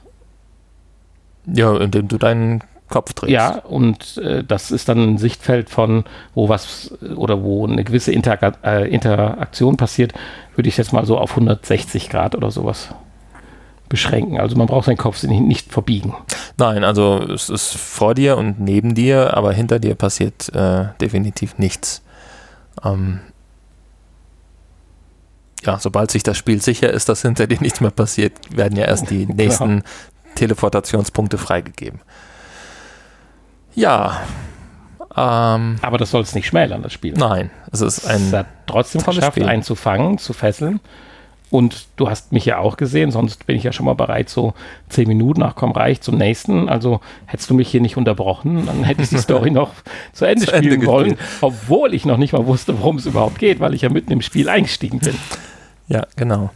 Ja, 1.46 1.76
indem 1.76 2.08
du 2.08 2.18
deinen 2.18 2.64
Kopf 2.88 3.12
drehst. 3.14 3.32
Ja, 3.32 3.58
und 3.58 4.18
äh, 4.18 4.44
das 4.44 4.70
ist 4.70 4.88
dann 4.88 5.14
ein 5.14 5.18
Sichtfeld 5.18 5.70
von, 5.70 6.04
wo 6.34 6.48
was 6.48 6.92
oder 7.16 7.42
wo 7.42 7.66
eine 7.66 7.84
gewisse 7.84 8.12
Interak 8.12 8.58
äh, 8.64 8.88
Interaktion 8.88 9.76
passiert, 9.76 10.12
würde 10.54 10.68
ich 10.68 10.76
jetzt 10.76 10.92
mal 10.92 11.04
so 11.04 11.18
auf 11.18 11.30
160 11.30 12.08
Grad 12.08 12.34
oder 12.34 12.50
sowas 12.50 12.90
beschränken. 13.88 14.40
Also 14.40 14.56
man 14.56 14.66
braucht 14.66 14.86
seinen 14.86 14.96
Kopf 14.96 15.22
nicht, 15.22 15.40
nicht 15.40 15.72
verbiegen. 15.72 16.14
Nein, 16.58 16.84
also 16.84 17.22
es 17.22 17.48
ist 17.48 17.76
vor 17.76 18.14
dir 18.14 18.36
und 18.36 18.60
neben 18.60 18.94
dir, 18.94 19.36
aber 19.36 19.52
hinter 19.52 19.78
dir 19.78 19.94
passiert 19.94 20.54
äh, 20.54 20.86
definitiv 21.00 21.58
nichts. 21.58 22.02
Ähm 22.84 23.20
ja, 25.64 25.78
sobald 25.78 26.10
sich 26.10 26.22
das 26.22 26.36
Spiel 26.36 26.62
sicher 26.62 26.90
ist, 26.90 27.08
dass 27.08 27.22
hinter 27.22 27.46
dir 27.46 27.60
nichts 27.60 27.80
mehr 27.80 27.90
passiert, 27.90 28.32
werden 28.56 28.76
ja 28.78 28.84
erst 28.84 29.10
die 29.10 29.26
genau. 29.26 29.36
nächsten 29.36 29.82
Teleportationspunkte 30.34 31.38
freigegeben. 31.38 32.00
Ja. 33.76 34.20
Ähm, 35.16 35.76
Aber 35.80 35.98
das 35.98 36.10
soll 36.10 36.22
es 36.22 36.34
nicht 36.34 36.46
schmälern, 36.46 36.82
das 36.82 36.92
Spiel. 36.92 37.14
Nein, 37.14 37.50
es 37.70 37.80
ist 37.80 38.06
ein. 38.06 38.20
Es 38.28 38.32
hat 38.32 38.46
trotzdem 38.66 39.02
geschafft, 39.02 39.34
Spiel. 39.34 39.46
einen 39.46 39.62
zu 39.62 39.76
fangen, 39.76 40.18
zu 40.18 40.32
fesseln. 40.32 40.80
Und 41.48 41.86
du 41.94 42.10
hast 42.10 42.32
mich 42.32 42.44
ja 42.44 42.58
auch 42.58 42.76
gesehen, 42.76 43.12
sonst 43.12 43.46
bin 43.46 43.56
ich 43.56 43.62
ja 43.62 43.72
schon 43.72 43.86
mal 43.86 43.94
bereit, 43.94 44.28
so 44.28 44.52
zehn 44.88 45.06
Minuten 45.06 45.40
nach 45.40 45.54
komm 45.54 45.70
reich 45.70 46.00
zum 46.00 46.16
nächsten. 46.18 46.68
Also 46.68 47.00
hättest 47.26 47.48
du 47.48 47.54
mich 47.54 47.68
hier 47.70 47.80
nicht 47.80 47.96
unterbrochen, 47.96 48.66
dann 48.66 48.82
hätte 48.82 49.02
ich 49.02 49.10
die 49.10 49.18
Story 49.18 49.50
noch 49.52 49.70
zu 50.12 50.24
Ende 50.24 50.44
zu 50.44 50.56
spielen 50.56 50.74
Ende 50.74 50.86
wollen, 50.86 51.10
gespielt. 51.10 51.38
obwohl 51.42 51.94
ich 51.94 52.04
noch 52.04 52.16
nicht 52.16 52.32
mal 52.32 52.46
wusste, 52.46 52.78
worum 52.80 52.96
es 52.96 53.06
überhaupt 53.06 53.38
geht, 53.38 53.60
weil 53.60 53.74
ich 53.74 53.82
ja 53.82 53.90
mitten 53.90 54.10
im 54.10 54.22
Spiel 54.22 54.48
eingestiegen 54.48 54.98
bin. 54.98 55.14
Ja, 55.86 56.04
genau. 56.16 56.50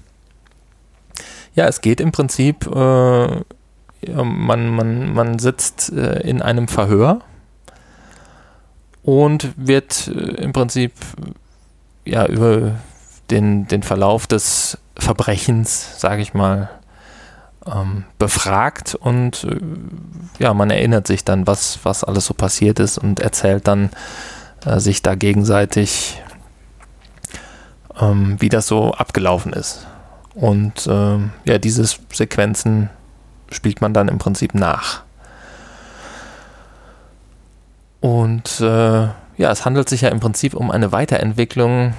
Ja, 1.54 1.66
es 1.68 1.80
geht 1.80 2.00
im 2.00 2.10
Prinzip 2.10 2.66
äh, 2.66 3.40
man, 4.06 4.68
man, 4.68 5.12
man 5.12 5.38
sitzt 5.38 5.92
äh, 5.92 6.20
in 6.20 6.42
einem 6.42 6.68
Verhör 6.68 7.20
und 9.02 9.52
wird 9.56 10.08
äh, 10.08 10.42
im 10.42 10.52
Prinzip 10.52 10.92
ja 12.04 12.26
über 12.26 12.76
den, 13.30 13.66
den 13.68 13.82
Verlauf 13.82 14.26
des 14.26 14.78
Verbrechens, 14.96 16.00
sage 16.00 16.22
ich 16.22 16.34
mal, 16.34 16.70
ähm, 17.66 18.04
befragt 18.18 18.94
und 18.94 19.44
äh, 19.44 19.58
ja, 20.38 20.54
man 20.54 20.70
erinnert 20.70 21.06
sich 21.06 21.24
dann, 21.24 21.46
was, 21.46 21.78
was 21.82 22.04
alles 22.04 22.26
so 22.26 22.34
passiert 22.34 22.78
ist 22.80 22.98
und 22.98 23.20
erzählt 23.20 23.68
dann 23.68 23.90
äh, 24.64 24.80
sich 24.80 25.02
da 25.02 25.14
gegenseitig, 25.14 26.22
ähm, 28.00 28.36
wie 28.38 28.48
das 28.48 28.66
so 28.66 28.92
abgelaufen 28.92 29.52
ist. 29.52 29.86
Und 30.34 30.86
ähm, 30.90 31.32
ja, 31.44 31.58
diese 31.58 31.84
Sequenzen 32.12 32.88
spielt 33.50 33.80
man 33.80 33.94
dann 33.94 34.08
im 34.08 34.18
Prinzip 34.18 34.54
nach. 34.54 35.02
Und 38.00 38.60
äh, 38.60 39.08
ja, 39.36 39.50
es 39.50 39.64
handelt 39.64 39.88
sich 39.88 40.02
ja 40.02 40.10
im 40.10 40.20
Prinzip 40.20 40.54
um 40.54 40.70
eine 40.70 40.92
Weiterentwicklung 40.92 41.94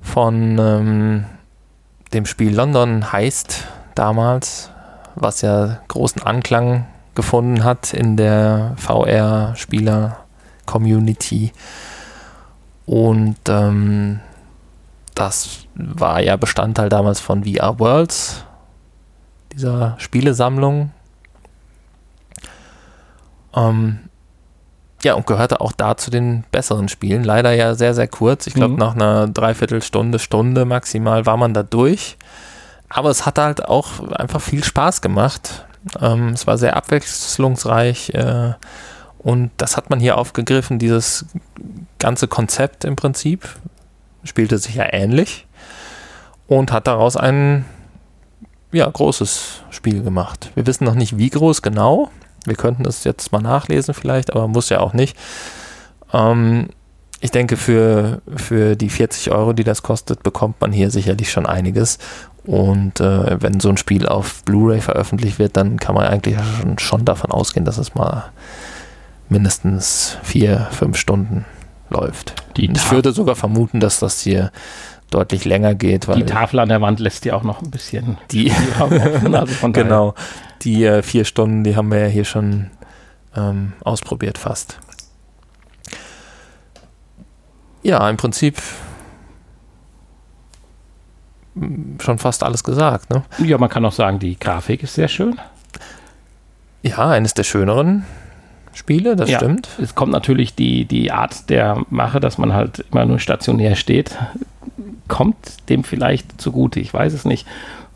von 0.00 0.58
ähm, 0.58 1.26
dem 2.12 2.26
Spiel 2.26 2.52
London 2.54 3.10
heißt 3.12 3.64
damals, 3.94 4.70
was 5.14 5.42
ja 5.42 5.78
großen 5.88 6.22
Anklang 6.22 6.86
gefunden 7.14 7.62
hat 7.64 7.92
in 7.92 8.16
der 8.16 8.72
VR-Spieler-Community. 8.76 11.52
Und 12.84 13.36
ähm, 13.48 14.20
das 15.14 15.66
war 15.74 16.20
ja 16.20 16.36
Bestandteil 16.36 16.88
damals 16.88 17.18
von 17.20 17.42
VR 17.44 17.78
Worlds, 17.80 18.44
dieser 19.56 19.96
Spielesammlung. 19.98 20.92
Ähm, 23.54 23.98
ja, 25.02 25.14
und 25.14 25.26
gehörte 25.26 25.60
auch 25.60 25.72
da 25.72 25.96
zu 25.96 26.10
den 26.10 26.44
besseren 26.52 26.88
Spielen. 26.88 27.24
Leider 27.24 27.52
ja 27.52 27.74
sehr, 27.74 27.94
sehr 27.94 28.08
kurz. 28.08 28.46
Ich 28.46 28.54
glaube, 28.54 28.74
Mhm. 28.74 28.78
nach 28.78 28.94
einer 28.94 29.28
Dreiviertelstunde, 29.28 30.18
Stunde 30.18 30.64
maximal 30.64 31.26
war 31.26 31.36
man 31.36 31.54
da 31.54 31.62
durch. 31.62 32.16
Aber 32.88 33.10
es 33.10 33.26
hat 33.26 33.38
halt 33.38 33.64
auch 33.66 34.08
einfach 34.12 34.40
viel 34.40 34.62
Spaß 34.62 35.00
gemacht. 35.00 35.64
Ähm, 36.00 36.30
es 36.30 36.46
war 36.46 36.58
sehr 36.58 36.76
abwechslungsreich. 36.76 38.10
Äh, 38.10 38.54
und 39.18 39.50
das 39.56 39.76
hat 39.76 39.90
man 39.90 40.00
hier 40.00 40.18
aufgegriffen, 40.18 40.78
dieses 40.78 41.26
ganze 41.98 42.28
Konzept 42.28 42.84
im 42.84 42.96
Prinzip. 42.96 43.48
Spielte 44.24 44.58
sich 44.58 44.76
ja 44.76 44.86
ähnlich. 44.92 45.46
Und 46.46 46.72
hat 46.72 46.86
daraus 46.86 47.16
ein 47.16 47.64
ja, 48.72 48.88
großes 48.88 49.62
Spiel 49.70 50.02
gemacht. 50.02 50.50
Wir 50.54 50.66
wissen 50.66 50.84
noch 50.84 50.94
nicht, 50.94 51.18
wie 51.18 51.30
groß 51.30 51.62
genau. 51.62 52.10
Wir 52.44 52.56
könnten 52.56 52.84
das 52.84 53.04
jetzt 53.04 53.32
mal 53.32 53.40
nachlesen 53.40 53.94
vielleicht, 53.94 54.32
aber 54.32 54.48
muss 54.48 54.68
ja 54.68 54.80
auch 54.80 54.92
nicht. 54.92 55.16
Ähm, 56.12 56.68
ich 57.20 57.30
denke, 57.30 57.56
für, 57.56 58.20
für 58.36 58.76
die 58.76 58.90
40 58.90 59.30
Euro, 59.32 59.52
die 59.52 59.64
das 59.64 59.82
kostet, 59.82 60.22
bekommt 60.22 60.60
man 60.60 60.72
hier 60.72 60.90
sicherlich 60.90 61.30
schon 61.30 61.46
einiges. 61.46 61.98
Und 62.44 63.00
äh, 63.00 63.42
wenn 63.42 63.58
so 63.58 63.68
ein 63.68 63.76
Spiel 63.76 64.06
auf 64.06 64.44
Blu-ray 64.44 64.80
veröffentlicht 64.80 65.38
wird, 65.38 65.56
dann 65.56 65.78
kann 65.78 65.94
man 65.94 66.06
eigentlich 66.06 66.36
schon, 66.60 66.78
schon 66.78 67.04
davon 67.04 67.32
ausgehen, 67.32 67.64
dass 67.64 67.78
es 67.78 67.94
mal 67.94 68.30
mindestens 69.28 70.18
vier, 70.22 70.68
fünf 70.70 70.96
Stunden 70.96 71.44
läuft. 71.90 72.34
Ich 72.56 72.92
würde 72.92 73.12
sogar 73.12 73.34
vermuten, 73.34 73.80
dass 73.80 73.98
das 73.98 74.20
hier 74.20 74.52
deutlich 75.10 75.44
länger 75.44 75.74
geht, 75.74 76.08
weil 76.08 76.16
die 76.16 76.24
Tafel 76.24 76.58
an 76.58 76.68
der 76.68 76.80
Wand 76.80 77.00
lässt 77.00 77.24
ja 77.24 77.34
auch 77.34 77.42
noch 77.42 77.62
ein 77.62 77.70
bisschen 77.70 78.18
die. 78.30 78.52
Also 78.78 79.68
Genau. 79.72 80.14
Die 80.62 80.84
äh, 80.84 81.02
vier 81.02 81.24
Stunden, 81.24 81.64
die 81.64 81.76
haben 81.76 81.90
wir 81.90 82.00
ja 82.00 82.06
hier 82.06 82.24
schon 82.24 82.70
ähm, 83.36 83.74
ausprobiert 83.84 84.38
fast. 84.38 84.78
Ja, 87.82 88.08
im 88.10 88.16
Prinzip 88.16 88.60
mm, 91.54 92.00
schon 92.00 92.18
fast 92.18 92.42
alles 92.42 92.64
gesagt. 92.64 93.10
Ne? 93.10 93.22
Ja, 93.38 93.58
man 93.58 93.68
kann 93.68 93.84
auch 93.84 93.92
sagen, 93.92 94.18
die 94.18 94.38
Grafik 94.38 94.82
ist 94.82 94.94
sehr 94.94 95.08
schön. 95.08 95.38
Ja, 96.82 97.08
eines 97.10 97.34
der 97.34 97.44
schöneren 97.44 98.04
Spiele, 98.72 99.16
das 99.16 99.30
Ja. 99.30 99.38
stimmt. 99.38 99.68
Es 99.80 99.94
kommt 99.94 100.12
natürlich 100.12 100.54
die, 100.54 100.84
die 100.84 101.12
Art 101.12 101.48
der 101.50 101.82
Mache, 101.90 102.20
dass 102.20 102.38
man 102.38 102.52
halt 102.52 102.84
immer 102.90 103.06
nur 103.06 103.18
stationär 103.18 103.74
steht, 103.76 104.16
kommt 105.08 105.68
dem 105.68 105.84
vielleicht 105.84 106.40
zugute. 106.40 106.80
Ich 106.80 106.92
weiß 106.92 107.12
es 107.12 107.24
nicht. 107.24 107.46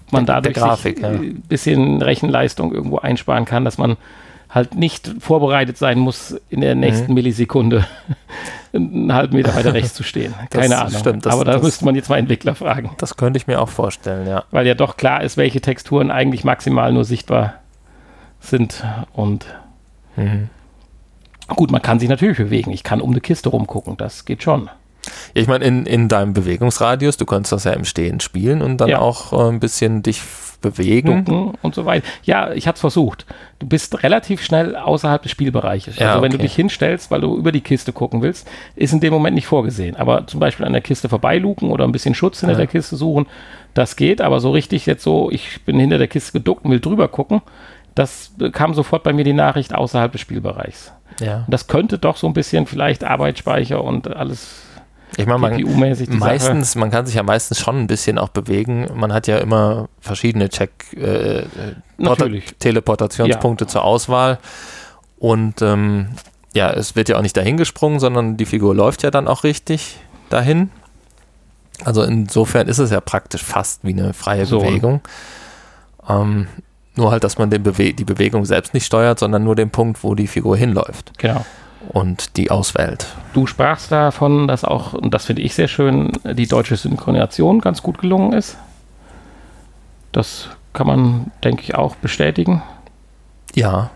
Ob 0.06 0.12
man 0.12 0.26
dadurch 0.26 0.54
Grafik, 0.54 1.00
ja. 1.00 1.08
ein 1.08 1.42
bisschen 1.42 2.02
Rechenleistung 2.02 2.72
irgendwo 2.74 2.98
einsparen 2.98 3.44
kann, 3.44 3.64
dass 3.64 3.78
man 3.78 3.96
halt 4.48 4.74
nicht 4.74 5.14
vorbereitet 5.20 5.78
sein 5.78 5.98
muss, 6.00 6.36
in 6.48 6.60
der 6.60 6.74
nächsten 6.74 7.08
Mhm. 7.08 7.14
Millisekunde 7.14 7.86
einen 8.72 9.12
halben 9.12 9.36
Meter 9.36 9.54
weiter 9.54 9.72
rechts 9.74 9.94
zu 9.94 10.02
stehen. 10.02 10.34
Das 10.50 10.60
Keine 10.62 10.78
Ahnung. 10.78 10.98
stimmt, 10.98 11.24
das- 11.26 11.32
Aber 11.34 11.44
da 11.44 11.52
das- 11.52 11.62
müsste 11.62 11.84
man 11.84 11.94
jetzt 11.94 12.08
mal 12.10 12.18
Entwickler 12.18 12.56
fragen. 12.56 12.90
Das 12.98 13.16
könnte 13.16 13.36
ich 13.36 13.46
mir 13.46 13.60
auch 13.60 13.68
vorstellen, 13.68 14.26
ja. 14.26 14.42
Weil 14.50 14.66
ja 14.66 14.74
doch 14.74 14.96
klar 14.96 15.22
ist, 15.22 15.36
welche 15.36 15.60
Texturen 15.60 16.10
eigentlich 16.10 16.42
maximal 16.42 16.92
nur 16.92 17.04
sichtbar 17.04 17.54
sind. 18.40 18.82
Und 19.12 19.46
Mhm. 20.16 20.48
gut, 21.48 21.70
man 21.70 21.82
kann 21.82 22.00
sich 22.00 22.08
natürlich 22.08 22.38
bewegen. 22.38 22.72
Ich 22.72 22.82
kann 22.82 23.00
um 23.00 23.10
eine 23.12 23.20
Kiste 23.20 23.50
rumgucken. 23.50 23.96
Das 23.96 24.24
geht 24.24 24.42
schon. 24.42 24.68
Ja, 25.34 25.42
ich 25.42 25.48
meine, 25.48 25.64
in, 25.64 25.86
in 25.86 26.08
deinem 26.08 26.32
Bewegungsradius, 26.34 27.16
du 27.16 27.24
kannst 27.26 27.52
das 27.52 27.64
ja 27.64 27.72
im 27.72 27.84
Stehen 27.84 28.20
spielen 28.20 28.62
und 28.62 28.78
dann 28.78 28.88
Ja. 28.88 28.98
auch 29.00 29.32
äh, 29.32 29.48
ein 29.50 29.60
bisschen 29.60 30.02
dich 30.02 30.20
bewegen. 30.60 31.24
ducken 31.24 31.54
und 31.62 31.74
so 31.74 31.86
weiter. 31.86 32.06
Ja, 32.22 32.52
ich 32.52 32.66
habe 32.66 32.74
es 32.74 32.80
versucht. 32.82 33.24
Du 33.60 33.66
bist 33.66 34.02
relativ 34.02 34.42
schnell 34.42 34.76
außerhalb 34.76 35.22
des 35.22 35.32
Spielbereiches. 35.32 35.96
Ja, 35.96 36.10
also 36.10 36.22
wenn 36.22 36.32
du 36.32 36.36
dich 36.38 36.54
hinstellst, 36.54 37.10
weil 37.10 37.22
du 37.22 37.34
über 37.38 37.50
die 37.50 37.62
Kiste 37.62 37.94
gucken 37.94 38.20
willst, 38.20 38.46
ist 38.76 38.92
in 38.92 39.00
dem 39.00 39.10
Moment 39.14 39.34
nicht 39.36 39.46
vorgesehen. 39.46 39.96
Aber 39.96 40.26
zum 40.26 40.38
Beispiel 40.38 40.66
an 40.66 40.72
der 40.74 40.82
Kiste 40.82 41.08
vorbeiluken 41.08 41.70
oder 41.70 41.84
ein 41.84 41.92
bisschen 41.92 42.14
Schutz 42.14 42.40
hinter 42.40 42.52
Ja. 42.52 42.58
der 42.58 42.66
Kiste 42.66 42.96
suchen, 42.96 43.26
das 43.72 43.96
geht. 43.96 44.20
Aber 44.20 44.40
so 44.40 44.50
richtig 44.50 44.84
jetzt 44.84 45.02
so, 45.02 45.30
ich 45.30 45.64
bin 45.64 45.80
hinter 45.80 45.96
der 45.96 46.08
Kiste 46.08 46.32
geduckt 46.32 46.66
und 46.66 46.70
will 46.72 46.80
drüber 46.80 47.08
gucken, 47.08 47.40
das 47.94 48.32
kam 48.52 48.74
sofort 48.74 49.02
bei 49.02 49.14
mir 49.14 49.24
die 49.24 49.32
Nachricht 49.32 49.74
außerhalb 49.74 50.12
des 50.12 50.20
Spielbereichs. 50.20 50.92
Ja. 51.20 51.38
Und 51.38 51.46
das 51.50 51.68
könnte 51.68 51.98
doch 51.98 52.18
so 52.18 52.26
ein 52.26 52.34
bisschen 52.34 52.66
vielleicht 52.66 53.02
Arbeitsspeicher 53.02 53.82
und 53.82 54.14
alles 54.14 54.62
Ich 55.16 55.26
meine, 55.26 55.38
man, 55.38 55.52
GPU-mäßig 55.56 56.06
die 56.06 56.18
Sache. 56.18 56.30
meistens, 56.30 56.74
man 56.74 56.90
kann 56.90 57.06
sich 57.06 57.14
ja 57.16 57.22
meistens 57.22 57.58
schon 57.60 57.78
ein 57.78 57.86
bisschen 57.86 58.18
auch 58.18 58.28
bewegen. 58.28 58.88
Man 58.94 59.12
hat 59.12 59.26
ja 59.26 59.38
immer 59.38 59.88
verschiedene 60.00 60.48
Check, 60.48 60.70
äh, 60.96 61.44
Natürlich. 61.98 62.54
Teleportationspunkte 62.58 63.66
zur 63.66 63.84
Auswahl. 63.84 64.38
Und 65.18 65.62
ähm, 65.62 66.08
ja, 66.54 66.70
es 66.70 66.96
wird 66.96 67.08
ja 67.08 67.18
auch 67.18 67.22
nicht 67.22 67.36
dahin 67.36 67.56
gesprungen, 67.56 68.00
sondern 68.00 68.36
die 68.36 68.46
Figur 68.46 68.74
läuft 68.74 69.02
ja 69.02 69.10
dann 69.10 69.28
auch 69.28 69.44
richtig 69.44 69.98
dahin. 70.30 70.70
Also 71.84 72.02
insofern 72.02 72.68
ist 72.68 72.78
es 72.78 72.90
ja 72.90 73.00
praktisch 73.00 73.42
fast 73.42 73.84
wie 73.84 73.92
eine 73.92 74.12
freie 74.12 74.46
So. 74.46 74.60
Bewegung. 74.60 75.00
Ähm, 76.08 76.46
nur 76.96 77.10
halt, 77.10 77.24
dass 77.24 77.38
man 77.38 77.50
Bewe 77.50 77.92
die 77.94 78.04
Bewegung 78.04 78.44
selbst 78.44 78.74
nicht 78.74 78.84
steuert, 78.84 79.18
sondern 79.18 79.44
nur 79.44 79.54
den 79.56 79.70
Punkt, 79.70 80.02
wo 80.02 80.14
die 80.14 80.26
Figur 80.26 80.56
hinläuft 80.56 81.18
Genau. 81.18 81.44
Und 81.88 82.36
die 82.36 82.50
auswählt. 82.50 83.06
Du 83.32 83.46
sprachst 83.46 83.90
davon, 83.90 84.48
dass 84.48 84.64
auch, 84.64 84.92
und 84.92 85.12
das 85.14 85.26
finde 85.26 85.42
ich 85.42 85.54
sehr 85.54 85.68
schön, 85.68 86.12
die 86.24 86.46
deutsche 86.46 86.76
Synchronisation 86.76 87.60
ganz 87.60 87.82
gut 87.82 87.98
gelungen 87.98 88.32
ist. 88.32 88.56
Das 90.12 90.48
kann 90.72 90.86
man, 90.86 91.30
denke 91.42 91.62
ich, 91.62 91.74
auch 91.74 91.96
bestätigen. 91.96 92.62
Ja. 93.54 93.90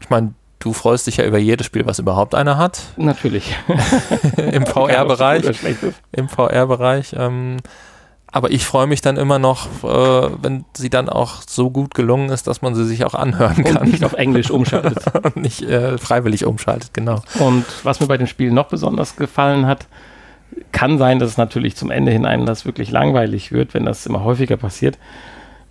Ich 0.00 0.10
meine, 0.10 0.34
du 0.58 0.72
freust 0.72 1.06
dich 1.06 1.18
ja 1.18 1.24
über 1.24 1.38
jedes 1.38 1.66
Spiel, 1.66 1.86
was 1.86 1.98
überhaupt 1.98 2.34
einer 2.34 2.56
hat. 2.56 2.82
Natürlich. 2.96 3.56
Im 4.36 4.66
VR-Bereich. 4.66 5.44
Im 6.12 6.28
VR-Bereich. 6.28 7.14
Ähm, 7.18 7.58
aber 8.30 8.50
ich 8.50 8.64
freue 8.64 8.86
mich 8.86 9.00
dann 9.00 9.16
immer 9.16 9.38
noch, 9.38 9.66
äh, 9.82 10.30
wenn 10.42 10.64
sie 10.74 10.90
dann 10.90 11.08
auch 11.08 11.42
so 11.46 11.70
gut 11.70 11.94
gelungen 11.94 12.28
ist, 12.28 12.46
dass 12.46 12.60
man 12.60 12.74
sie 12.74 12.84
sich 12.84 13.04
auch 13.04 13.14
anhören 13.14 13.56
Und 13.64 13.74
kann 13.74 13.88
nicht 13.88 14.04
auf 14.04 14.12
Englisch 14.12 14.50
umschaltet. 14.52 15.02
und 15.14 15.36
nicht 15.36 15.62
äh, 15.62 15.96
freiwillig 15.96 16.44
umschaltet, 16.44 16.92
genau. 16.92 17.22
Und 17.38 17.64
was 17.84 18.00
mir 18.00 18.06
bei 18.06 18.18
dem 18.18 18.26
Spiel 18.26 18.50
noch 18.50 18.68
besonders 18.68 19.16
gefallen 19.16 19.66
hat, 19.66 19.86
kann 20.72 20.98
sein, 20.98 21.18
dass 21.18 21.30
es 21.30 21.36
natürlich 21.36 21.76
zum 21.76 21.90
Ende 21.90 22.12
hin 22.12 22.26
einem 22.26 22.44
das 22.44 22.64
wirklich 22.64 22.90
langweilig 22.90 23.52
wird, 23.52 23.74
wenn 23.74 23.86
das 23.86 24.04
immer 24.06 24.24
häufiger 24.24 24.56
passiert. 24.56 24.98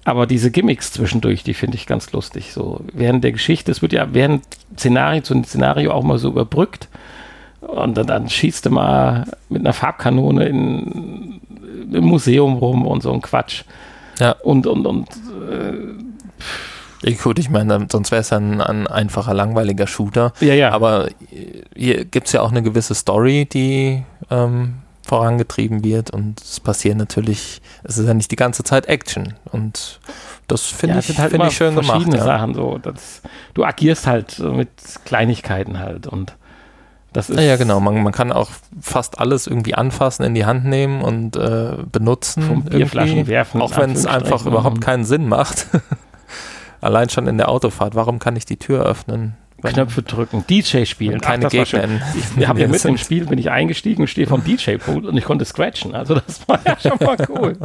Aber 0.04 0.26
diese 0.26 0.52
Gimmicks 0.52 0.94
zwischendurch, 0.94 1.44
die 1.44 1.54
finde 1.54 1.76
ich 1.76 1.86
ganz 1.86 2.12
lustig. 2.14 2.54
So 2.54 2.82
während 2.94 3.24
der 3.24 3.34
Geschichte, 3.34 3.72
es 3.72 3.82
wird 3.82 3.94
ja 3.94 4.08
während 4.14 4.44
Szenario 4.78 5.22
zu 5.22 5.44
Szenario 5.44 5.92
auch 5.92 6.04
mal 6.04 6.18
so 6.18 6.30
überbrückt. 6.30 6.88
Und 7.60 7.98
dann, 7.98 8.08
dann 8.08 8.30
schießt 8.30 8.66
du 8.66 8.70
mal 8.70 9.26
mit 9.50 9.62
einer 9.62 9.74
Farbkanone 9.74 10.46
in, 10.46 11.42
im 11.68 12.04
Museum 12.06 12.58
rum 12.58 12.86
und 12.86 13.04
so 13.04 13.12
ein 13.14 13.22
Quatsch. 13.22 13.64
Ja. 14.20 14.32
Und, 14.44 14.66
und, 14.68 14.86
und 14.86 15.08
Ja, 17.04 17.16
gut, 17.22 17.38
ich 17.38 17.50
meine, 17.50 17.88
sonst 17.92 18.12
wäre 18.12 18.22
es 18.22 18.32
ja 18.32 18.38
ein, 18.38 18.60
ein 18.62 18.88
einfacher, 18.88 19.34
langweiliger 19.34 19.86
Shooter. 19.88 20.34
ja, 20.40 20.54
ja. 20.54 20.72
Aber 20.72 21.10
hier 21.76 22.06
gibt 22.06 22.28
es 22.28 22.34
ja 22.34 22.42
auch 22.42 22.50
eine 22.50 22.64
gewisse 22.64 22.96
Story, 22.96 23.46
die 23.46 24.04
ähm, 24.32 24.80
vorangetrieben 25.06 25.84
wird 25.84 26.10
und 26.10 26.42
es 26.42 26.60
passieren 26.60 26.98
natürlich, 26.98 27.62
es 27.84 27.98
ist 27.98 28.08
ja 28.08 28.14
nicht 28.14 28.32
die 28.32 28.36
ganze 28.36 28.64
Zeit 28.64 28.88
Action 28.88 29.36
und 29.52 30.00
das 30.48 30.64
finde 30.64 30.96
ja, 30.96 31.00
ich, 31.00 31.18
halt 31.20 31.32
find 31.32 31.44
ich 31.46 31.56
schön 31.56 31.76
gemacht. 31.76 31.92
verschiedene 31.92 32.18
Ja. 32.18 32.24
Sachen 32.24 32.54
so. 32.54 32.78
Das, 32.78 33.22
du 33.54 33.64
agierst 33.64 34.08
halt 34.08 34.40
mit 34.40 34.70
Kleinigkeiten 35.06 35.80
halt 35.80 36.08
und 36.08 36.36
das 37.14 37.30
ist 37.30 37.38
Ja, 37.38 37.44
ja, 37.44 37.56
genau. 37.56 37.80
Man, 37.80 38.04
man 38.04 38.14
kann 38.14 38.32
auch 38.32 38.50
fast 38.80 39.20
alles 39.20 39.48
irgendwie 39.48 39.76
anfassen, 39.76 40.24
in 40.24 40.34
die 40.34 40.46
Hand 40.46 40.66
nehmen 40.66 41.02
und 41.02 41.36
äh, 41.36 41.78
benutzen. 41.92 42.64
Bierflaschen 42.64 43.28
werfen. 43.28 43.62
Auch 43.62 43.78
wenn 43.78 43.92
es 43.92 44.06
einfach 44.06 44.46
überhaupt 44.46 44.82
keinen 44.82 45.06
Sinn 45.06 45.28
macht. 45.28 45.68
Allein 46.82 47.10
schon 47.10 47.28
in 47.28 47.38
der 47.38 47.50
Autofahrt. 47.50 47.96
Warum 47.96 48.20
kann 48.20 48.36
ich 48.36 48.46
die 48.46 48.58
Tür 48.58 48.86
öffnen? 48.86 49.36
Knöpfe 49.64 50.04
drücken, 50.04 50.46
DJ 50.48 50.86
spielen. 50.86 51.20
keine 51.20 51.48
Ach, 51.48 51.52
Gegner 51.52 51.88
Ich 52.38 52.48
habe 52.48 52.62
ja 52.62 52.68
mitten 52.68 52.90
im. 52.90 52.98
Spiel 52.98 53.26
bin 53.26 53.40
ich 53.40 53.50
eingestiegen 53.50 54.04
und 54.04 54.08
stehe 54.08 54.28
vom 54.28 54.44
DJ-Pool 54.44 55.08
und 55.08 55.18
ich 55.18 55.26
konnte 55.26 55.46
scratchen. 55.46 55.96
Also 55.96 56.16
das 56.16 56.42
war 56.48 56.60
ja 56.64 56.78
schon 56.80 56.98
mal 57.04 57.18
cool. 57.30 57.58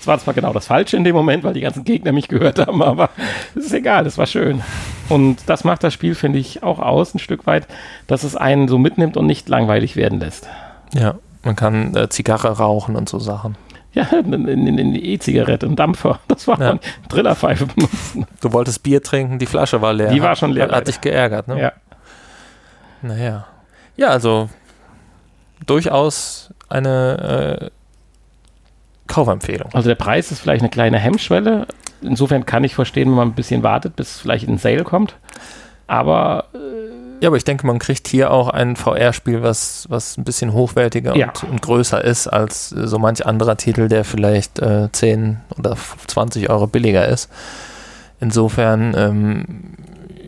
Es 0.00 0.06
war 0.06 0.18
zwar 0.18 0.34
genau 0.34 0.52
das 0.52 0.66
Falsche 0.66 0.96
in 0.96 1.04
dem 1.04 1.14
Moment, 1.14 1.44
weil 1.44 1.54
die 1.54 1.60
ganzen 1.60 1.84
Gegner 1.84 2.12
mich 2.12 2.28
gehört 2.28 2.58
haben, 2.58 2.82
aber 2.82 3.10
es 3.54 3.66
ist 3.66 3.72
egal, 3.72 4.06
es 4.06 4.18
war 4.18 4.26
schön. 4.26 4.62
Und 5.10 5.48
das 5.48 5.64
macht 5.64 5.84
das 5.84 5.92
Spiel, 5.92 6.14
finde 6.14 6.38
ich, 6.38 6.62
auch 6.62 6.78
aus, 6.78 7.14
ein 7.14 7.18
Stück 7.18 7.46
weit, 7.46 7.66
dass 8.06 8.22
es 8.22 8.36
einen 8.36 8.68
so 8.68 8.78
mitnimmt 8.78 9.16
und 9.16 9.26
nicht 9.26 9.48
langweilig 9.48 9.96
werden 9.96 10.20
lässt. 10.20 10.48
Ja, 10.94 11.16
man 11.42 11.56
kann 11.56 11.94
äh, 11.96 12.08
Zigarre 12.08 12.48
rauchen 12.58 12.96
und 12.96 13.08
so 13.08 13.18
Sachen. 13.18 13.56
Ja, 13.92 14.04
in, 14.24 14.46
in, 14.46 14.78
in 14.78 14.94
die 14.94 15.12
E-Zigarette, 15.12 15.66
ein 15.66 15.76
Dampfer, 15.76 16.20
das 16.28 16.46
war 16.46 16.60
Ja. 16.60 16.78
Trillerpfeife 17.08 17.66
benutzen. 17.66 18.26
Du 18.40 18.52
wolltest 18.52 18.82
Bier 18.82 19.02
trinken, 19.02 19.38
die 19.38 19.46
Flasche 19.46 19.82
war 19.82 19.92
leer. 19.92 20.10
Die 20.10 20.22
war 20.22 20.36
schon 20.36 20.52
leer, 20.52 20.66
Hat, 20.66 20.72
hat 20.72 20.88
dich 20.88 21.00
geärgert, 21.00 21.48
ne? 21.48 21.60
Ja. 21.60 21.72
Naja. 23.02 23.46
Ja, 23.96 24.08
also 24.08 24.48
durchaus 25.66 26.52
eine 26.68 27.70
äh, 27.72 27.79
Kaufempfehlung. 29.10 29.68
Also 29.74 29.88
der 29.88 29.96
Preis 29.96 30.30
ist 30.32 30.40
vielleicht 30.40 30.62
eine 30.62 30.70
kleine 30.70 30.98
Hemmschwelle. 30.98 31.66
Insofern 32.00 32.46
kann 32.46 32.64
ich 32.64 32.74
verstehen, 32.74 33.08
wenn 33.08 33.16
man 33.16 33.28
ein 33.28 33.34
bisschen 33.34 33.62
wartet, 33.62 33.96
bis 33.96 34.18
vielleicht 34.20 34.44
in 34.44 34.52
den 34.54 34.58
Sale 34.58 34.84
kommt. 34.84 35.16
Aber 35.86 36.44
ja, 37.20 37.28
aber 37.28 37.36
ich 37.36 37.44
denke, 37.44 37.66
man 37.66 37.78
kriegt 37.78 38.08
hier 38.08 38.30
auch 38.30 38.48
ein 38.48 38.76
VR-Spiel, 38.76 39.42
was, 39.42 39.84
was 39.90 40.16
ein 40.16 40.24
bisschen 40.24 40.54
hochwertiger 40.54 41.14
Ja. 41.16 41.26
und, 41.42 41.50
und 41.50 41.62
größer 41.62 42.02
ist 42.02 42.26
als 42.28 42.72
äh, 42.72 42.86
so 42.86 42.98
manch 42.98 43.26
anderer 43.26 43.58
Titel, 43.58 43.88
der 43.88 44.04
vielleicht 44.04 44.58
äh, 44.60 44.88
10 44.90 45.38
oder 45.58 45.76
20 46.06 46.48
Euro 46.48 46.66
billiger 46.66 47.06
ist. 47.06 47.28
Insofern, 48.20 48.94
ähm, 48.96 49.44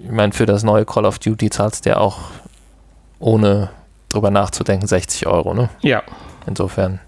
ich 0.04 0.10
meine, 0.10 0.32
für 0.32 0.44
das 0.44 0.64
neue 0.64 0.84
Call 0.84 1.06
of 1.06 1.18
Duty 1.18 1.48
zahlst 1.48 1.86
du 1.86 1.90
ja 1.90 1.96
auch 1.98 2.18
ohne 3.18 3.70
drüber 4.10 4.30
nachzudenken 4.30 4.86
60 4.86 5.26
Euro, 5.26 5.54
ne? 5.54 5.70
ja, 5.80 6.02
Insofern 6.46 7.00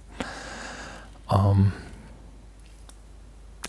ähm, 1.30 1.72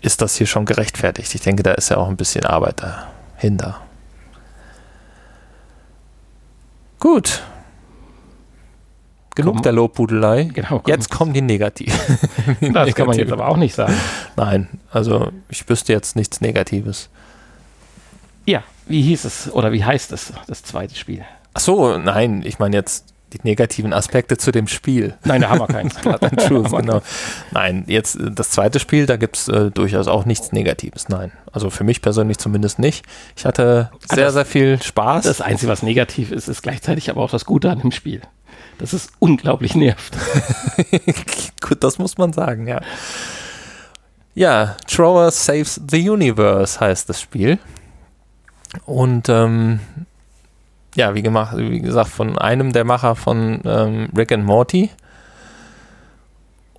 ist 0.02 0.22
das 0.22 0.36
hier 0.36 0.46
schon 0.46 0.64
gerechtfertigt. 0.66 1.34
Ich 1.34 1.40
denke, 1.40 1.62
da 1.62 1.72
ist 1.72 1.88
ja 1.88 1.96
auch 1.96 2.08
ein 2.08 2.16
bisschen 2.16 2.44
Arbeit 2.44 2.82
dahinter. 2.82 3.80
Gut. 7.00 7.42
Genug 9.34 9.56
Komm. 9.56 9.62
der 9.62 9.72
Lobhudelei. 9.72 10.44
genau. 10.44 10.82
Jetzt 10.86 11.10
kommen 11.10 11.32
die 11.34 11.42
Negativen. 11.42 11.98
Die 12.60 12.72
Das 12.72 12.94
kann 12.94 13.06
man 13.06 13.16
jetzt 13.18 13.26
Negativen. 13.26 13.32
aber 13.32 13.48
auch 13.48 13.56
nicht 13.58 13.74
sagen. 13.74 13.94
Nein, 14.36 14.68
also 14.90 15.30
ich 15.50 15.68
wüsste 15.68 15.92
jetzt 15.92 16.16
nichts 16.16 16.40
Negatives. 16.40 17.10
Ja, 18.46 18.62
wie 18.86 19.02
hieß 19.02 19.24
es 19.24 19.52
oder 19.52 19.72
wie 19.72 19.84
heißt 19.84 20.12
es, 20.12 20.32
das 20.46 20.62
zweite 20.62 20.94
Spiel? 20.94 21.24
Ach 21.52 21.60
so, 21.60 21.98
nein, 21.98 22.42
ich 22.46 22.58
meine 22.58 22.76
jetzt 22.76 23.12
die 23.32 23.40
negativen 23.42 23.92
Aspekte 23.92 24.36
zu 24.36 24.52
dem 24.52 24.68
Spiel. 24.68 25.14
Nein, 25.24 25.40
da 25.42 25.48
haben 25.50 25.58
wir. 25.60 25.90
Blood 26.02 26.22
and 26.22 26.40
Truth, 26.46 26.70
genau. 26.70 27.02
Nein, 27.50 27.84
jetzt 27.88 28.14
äh, 28.16 28.30
das 28.30 28.50
zweite 28.50 28.78
Spiel, 28.78 29.06
da 29.06 29.16
gibt 29.16 29.36
es 29.36 29.48
äh, 29.48 29.70
durchaus 29.70 30.06
auch 30.06 30.24
nichts 30.24 30.52
Negatives. 30.52 31.08
Nein, 31.08 31.32
also 31.52 31.68
für 31.70 31.82
mich 31.84 32.02
persönlich 32.02 32.38
zumindest 32.38 32.78
nicht. 32.78 33.04
Ich 33.36 33.44
hatte 33.44 33.90
Ah, 33.92 34.14
sehr, 34.14 34.24
das- 34.26 34.34
sehr 34.34 34.44
viel 34.46 34.82
Spaß. 34.82 35.24
Das 35.24 35.40
Einzige, 35.40 35.70
was 35.72 35.82
negativ 35.82 36.30
ist, 36.30 36.48
ist 36.48 36.62
gleichzeitig 36.62 37.10
aber 37.10 37.20
auch 37.22 37.30
das 37.30 37.44
Gute 37.44 37.70
an 37.70 37.80
dem 37.80 37.92
Spiel. 37.92 38.22
Dass 38.78 38.92
es 38.92 39.08
unglaublich 39.18 39.74
nervt. 39.74 40.14
Gut, 41.60 41.82
das 41.82 41.98
muss 41.98 42.18
man 42.18 42.32
sagen, 42.32 42.66
ja. 42.68 42.80
Ja, 44.34 44.76
Trower 44.86 45.30
Saves 45.30 45.80
the 45.90 46.08
Universe 46.10 46.78
heißt 46.78 47.08
das 47.08 47.20
Spiel. 47.20 47.58
Und 48.84 49.28
ähm, 49.30 49.80
ja, 50.96 51.14
wie, 51.14 51.22
gemacht, 51.22 51.56
wie 51.56 51.80
gesagt, 51.80 52.08
von 52.08 52.38
einem 52.38 52.72
der 52.72 52.84
Macher 52.84 53.14
von 53.14 53.60
ähm, 53.64 54.08
Rick 54.16 54.32
and 54.32 54.44
Morty. 54.44 54.90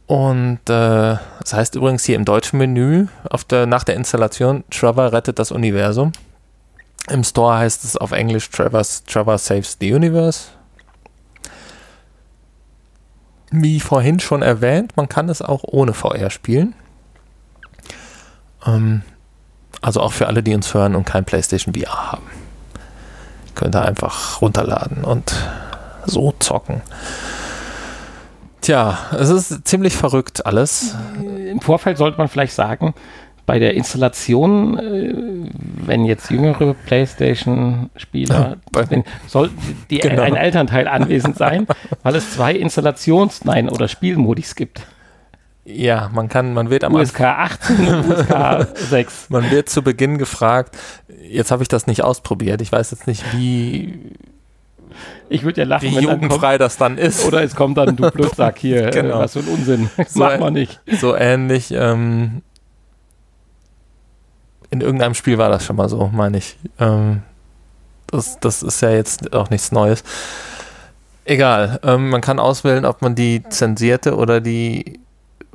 Und 0.07 0.59
äh, 0.69 1.17
das 1.39 1.53
heißt 1.53 1.75
übrigens 1.75 2.03
hier 2.05 2.15
im 2.15 2.25
deutschen 2.25 2.57
Menü 2.57 3.07
auf 3.29 3.43
der, 3.43 3.65
nach 3.65 3.83
der 3.83 3.95
Installation 3.95 4.63
Trevor 4.71 5.11
rettet 5.13 5.37
das 5.37 5.51
Universum. 5.51 6.13
Im 7.09 7.23
Store 7.23 7.57
heißt 7.57 7.83
es 7.83 7.95
auf 7.95 8.11
Englisch 8.11 8.49
Trevor's, 8.49 9.03
Trevor 9.03 9.37
Saves 9.37 9.77
the 9.79 9.93
Universe. 9.93 10.49
Wie 13.51 13.79
vorhin 13.79 14.19
schon 14.19 14.41
erwähnt, 14.41 14.97
man 14.97 15.07
kann 15.07 15.29
es 15.29 15.41
auch 15.41 15.63
ohne 15.63 15.93
VR 15.93 16.29
spielen. 16.29 16.73
Ähm, 18.65 19.03
also 19.81 20.01
auch 20.01 20.13
für 20.13 20.27
alle, 20.27 20.41
die 20.41 20.55
uns 20.55 20.73
hören 20.73 20.95
und 20.95 21.05
kein 21.05 21.23
PlayStation 21.23 21.73
VR 21.73 22.11
haben. 22.11 22.46
Könnt 23.57 23.75
ihr 23.75 23.83
einfach 23.83 24.39
runterladen 24.39 25.03
und 25.03 25.33
so 26.05 26.31
zocken. 26.39 26.81
Tja, 28.61 28.99
es 29.19 29.29
ist 29.29 29.67
ziemlich 29.67 29.95
verrückt 29.95 30.45
alles. 30.45 30.95
Im 31.49 31.59
Vorfeld 31.59 31.97
sollte 31.97 32.19
man 32.19 32.27
vielleicht 32.27 32.53
sagen, 32.53 32.93
bei 33.47 33.57
der 33.57 33.73
Installation, 33.73 34.77
äh, 34.77 35.49
wenn 35.85 36.05
jetzt 36.05 36.29
jüngere 36.29 36.75
PlayStation-Spieler, 36.85 38.57
wenn, 38.73 39.05
sollten 39.25 39.57
die 39.89 39.97
Genau. 39.99 40.21
ein 40.21 40.35
Elternteil 40.35 40.87
anwesend 40.87 41.37
sein, 41.37 41.65
weil 42.03 42.15
es 42.15 42.33
zwei 42.33 42.53
Installations-, 42.53 43.43
nein, 43.43 43.69
oder 43.69 43.87
Spielmodis 43.87 44.53
gibt. 44.53 44.81
Ja, 45.63 46.09
man 46.13 46.29
kann, 46.29 46.53
man 46.53 46.69
wird 46.69 46.83
am 46.85 46.93
USK 46.93 47.21
18 47.21 47.87
und 47.87 48.09
USK 48.09 48.67
6. 48.75 49.29
man 49.29 49.51
wird 49.51 49.67
zu 49.67 49.81
Beginn 49.81 50.17
gefragt, 50.17 50.77
jetzt 51.29 51.51
habe 51.51 51.63
ich 51.63 51.69
das 51.69 51.87
nicht 51.87 52.03
ausprobiert, 52.03 52.61
ich 52.61 52.71
weiß 52.71 52.91
jetzt 52.91 53.07
nicht, 53.07 53.23
wie, 53.33 53.99
Ich 55.29 55.43
würde 55.43 55.61
ja 55.61 55.67
lachen, 55.67 55.89
wie 55.91 55.95
wenn 55.95 56.05
dann 56.05 56.19
kommt, 56.19 56.23
jugendfrei 56.23 56.57
das 56.57 56.77
dann 56.77 56.97
ist. 56.97 57.25
oder 57.25 57.43
es 57.43 57.55
kommt 57.55 57.77
dann, 57.77 57.95
du 57.95 58.09
Blödsack 58.11 58.57
hier, 58.59 58.89
Genau. 58.91 59.17
äh, 59.17 59.19
was 59.23 59.33
für 59.33 59.39
ein 59.39 59.47
Unsinn. 59.47 59.89
So, 60.07 60.19
macht 60.19 60.39
man 60.39 60.53
nicht. 60.53 60.79
so 60.99 61.15
ähnlich. 61.15 61.71
Ähm, 61.71 62.41
in 64.69 64.81
irgendeinem 64.81 65.13
Spiel 65.13 65.37
war 65.37 65.49
das 65.49 65.65
schon 65.65 65.75
mal 65.77 65.87
so, 65.89 66.09
meine 66.13 66.37
ich. 66.39 66.57
Ähm, 66.79 67.21
das, 68.07 68.39
das 68.39 68.63
ist 68.63 68.81
ja 68.81 68.89
jetzt 68.91 69.33
auch 69.33 69.49
nichts 69.49 69.71
Neues. 69.71 70.03
Egal, 71.25 71.79
ähm, 71.83 72.09
man 72.09 72.21
kann 72.21 72.39
auswählen, 72.39 72.85
ob 72.85 73.01
man 73.01 73.15
die 73.15 73.43
zensierte 73.49 74.15
oder 74.15 74.39
die 74.41 74.99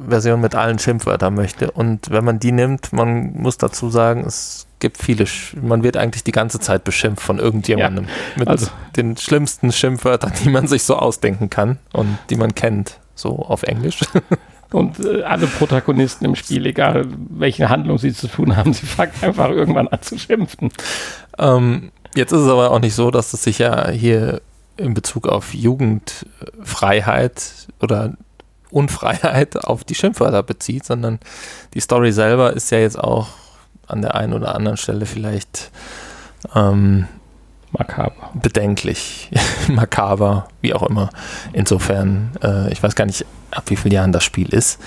Version 0.09 0.41
mit 0.41 0.55
allen 0.55 0.79
Schimpfwörtern 0.79 1.35
möchte. 1.35 1.71
Und 1.71 2.11
wenn 2.11 2.25
man 2.25 2.39
die 2.39 2.53
nimmt, 2.53 2.93
man 2.93 3.33
muss 3.35 3.59
dazu 3.59 3.91
sagen, 3.91 4.25
es 4.27 4.67
gibt 4.79 4.99
viele, 4.99 5.27
Sch 5.27 5.55
man 5.61 5.83
wird 5.83 5.97
eigentlich 5.97 6.25
die 6.25 6.33
ganze 6.33 6.59
Zeit 6.59 6.85
beschimpft 6.85 7.23
von 7.23 7.39
irgendjemandem. 7.39 8.07
mit 8.37 8.49
also- 8.49 8.69
den 8.97 9.17
schlimmsten 9.17 9.73
Schimpfwörtern, 9.73 10.33
die 10.45 10.51
man 10.51 10.67
sich 10.67 10.83
so 10.83 10.97
ausdenken 10.97 11.51
kann 11.51 11.79
und 11.93 12.19
die 12.31 12.37
man 12.37 12.55
kennt, 12.55 12.99
so 13.15 13.39
auf 13.39 13.63
Englisch. 13.63 14.01
Und 14.73 14.99
äh, 15.01 15.23
alle 15.23 15.47
Protagonisten 15.47 16.25
im 16.25 16.35
Spiel, 16.35 16.65
egal 16.65 17.05
welche 17.29 17.69
Handlung 17.69 17.99
sie 17.99 18.15
zu 18.15 18.27
tun 18.27 18.57
haben, 18.57 18.73
sie 18.73 18.87
fangen 18.87 19.13
einfach 19.21 19.51
irgendwann 19.51 19.87
an 19.89 20.01
zu 20.01 20.19
schimpfen. 20.19 20.71
Ähm, 21.39 21.93
jetzt 22.15 22.33
ist 22.33 22.41
es 22.41 22.49
aber 22.49 22.71
auch 22.71 22.81
nicht 22.81 22.95
so, 22.95 23.11
dass 23.11 23.35
es 23.35 23.45
sich 23.45 23.59
ja 23.59 23.91
hier 23.91 24.41
in 24.79 24.95
Bezug 24.95 25.29
auf 25.29 25.53
Jugendfreiheit 25.53 27.69
oder 27.81 28.15
Unfreiheit 28.73 29.65
auf 29.65 29.85
die 29.85 29.95
Schimpfwörter 29.95 30.43
bezieht, 30.43 30.85
sondern 30.85 31.21
die 31.75 31.81
Story 31.81 32.13
selber 32.13 32.53
ist 32.53 32.71
ja 32.71 32.79
jetzt 32.79 32.99
auch 32.99 33.29
an 33.87 34.03
der 34.03 34.15
einen 34.15 34.33
oder 34.33 34.55
anderen 34.55 34.77
Stelle 34.77 35.07
vielleicht 35.07 35.71
ähm, 36.55 37.07
Makaber. 37.71 38.31
bedenklich, 38.35 39.31
makaber, 39.69 40.49
wie 40.61 40.75
auch 40.75 40.83
immer. 40.83 41.11
Insofern, 41.53 42.33
äh, 42.43 42.73
ich 42.73 42.83
weiß 42.83 42.95
gar 42.95 43.07
nicht, 43.07 43.25
ab 43.51 43.65
wie 43.67 43.77
vielen 43.77 43.95
Jahren 43.95 44.13
das 44.13 44.25
Spiel 44.25 44.49
ist, 44.49 44.81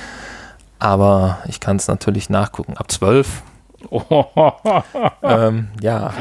aber 0.80 1.40
ich 1.48 1.60
kann 1.60 1.78
es 1.78 1.88
natürlich 1.88 2.30
nachgucken. 2.30 2.78
Ab 2.78 2.92
zwölf, 2.92 3.44
ähm, 5.24 5.70
ja, 5.82 6.14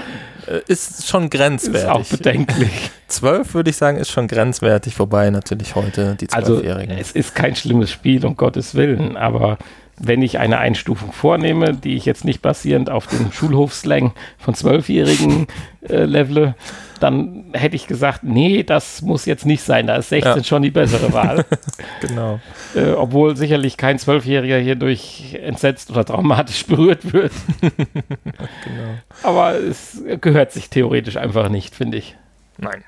ist 0.66 1.06
schon 1.08 1.24
ist 1.24 1.34
auch 1.34 1.38
grenzwertig. 1.38 2.08
bedenklich. 2.10 2.90
Zwölf 3.08 3.54
würde 3.54 3.70
ich 3.70 3.76
sagen, 3.76 3.98
ist 3.98 4.10
schon 4.10 4.26
grenzwertig, 4.28 4.98
wobei 4.98 5.30
natürlich 5.30 5.74
heute 5.74 6.16
die 6.20 6.28
Also 6.32 6.54
Zwölfjährigen. 6.54 6.96
es 6.98 7.12
ist 7.12 7.34
kein 7.34 7.54
schlimmes 7.54 7.90
Spiel, 7.90 8.24
um 8.24 8.36
Gottes 8.36 8.74
Willen, 8.74 9.16
aber 9.16 9.58
wenn 9.98 10.22
ich 10.22 10.38
eine 10.38 10.58
Einstufung 10.58 11.12
vornehme, 11.12 11.74
die 11.74 11.94
ich 11.94 12.04
jetzt 12.04 12.24
nicht 12.24 12.42
basierend 12.42 12.90
auf 12.90 13.06
dem 13.06 13.30
Schulhofslang 13.32 14.12
von 14.38 14.54
Zwölfjährigen 14.54 15.46
äh, 15.88 16.04
levele, 16.04 16.54
dann 17.00 17.44
hätte 17.52 17.76
ich 17.76 17.86
gesagt, 17.86 18.24
nee, 18.24 18.62
das 18.62 19.02
muss 19.02 19.26
jetzt 19.26 19.46
nicht 19.46 19.62
sein, 19.62 19.86
da 19.86 19.96
ist 19.96 20.08
16 20.08 20.36
Ja. 20.36 20.44
schon 20.44 20.62
die 20.62 20.70
bessere 20.70 21.12
Wahl. 21.12 21.44
genau. 22.00 22.40
äh, 22.74 22.90
obwohl 22.92 23.36
sicherlich 23.36 23.76
kein 23.76 23.98
Zwölfjähriger 23.98 24.58
hierdurch 24.58 25.38
entsetzt 25.42 25.90
oder 25.90 26.04
traumatisch 26.04 26.66
berührt 26.66 27.12
wird. 27.12 27.32
genau. 27.60 28.94
Aber 29.22 29.54
es 29.54 30.02
gehört 30.20 30.52
sich 30.52 30.70
theoretisch 30.70 31.16
einfach 31.16 31.48
nicht, 31.48 31.74
finde 31.74 31.98
ich. 31.98 32.16
Nein. 32.58 32.82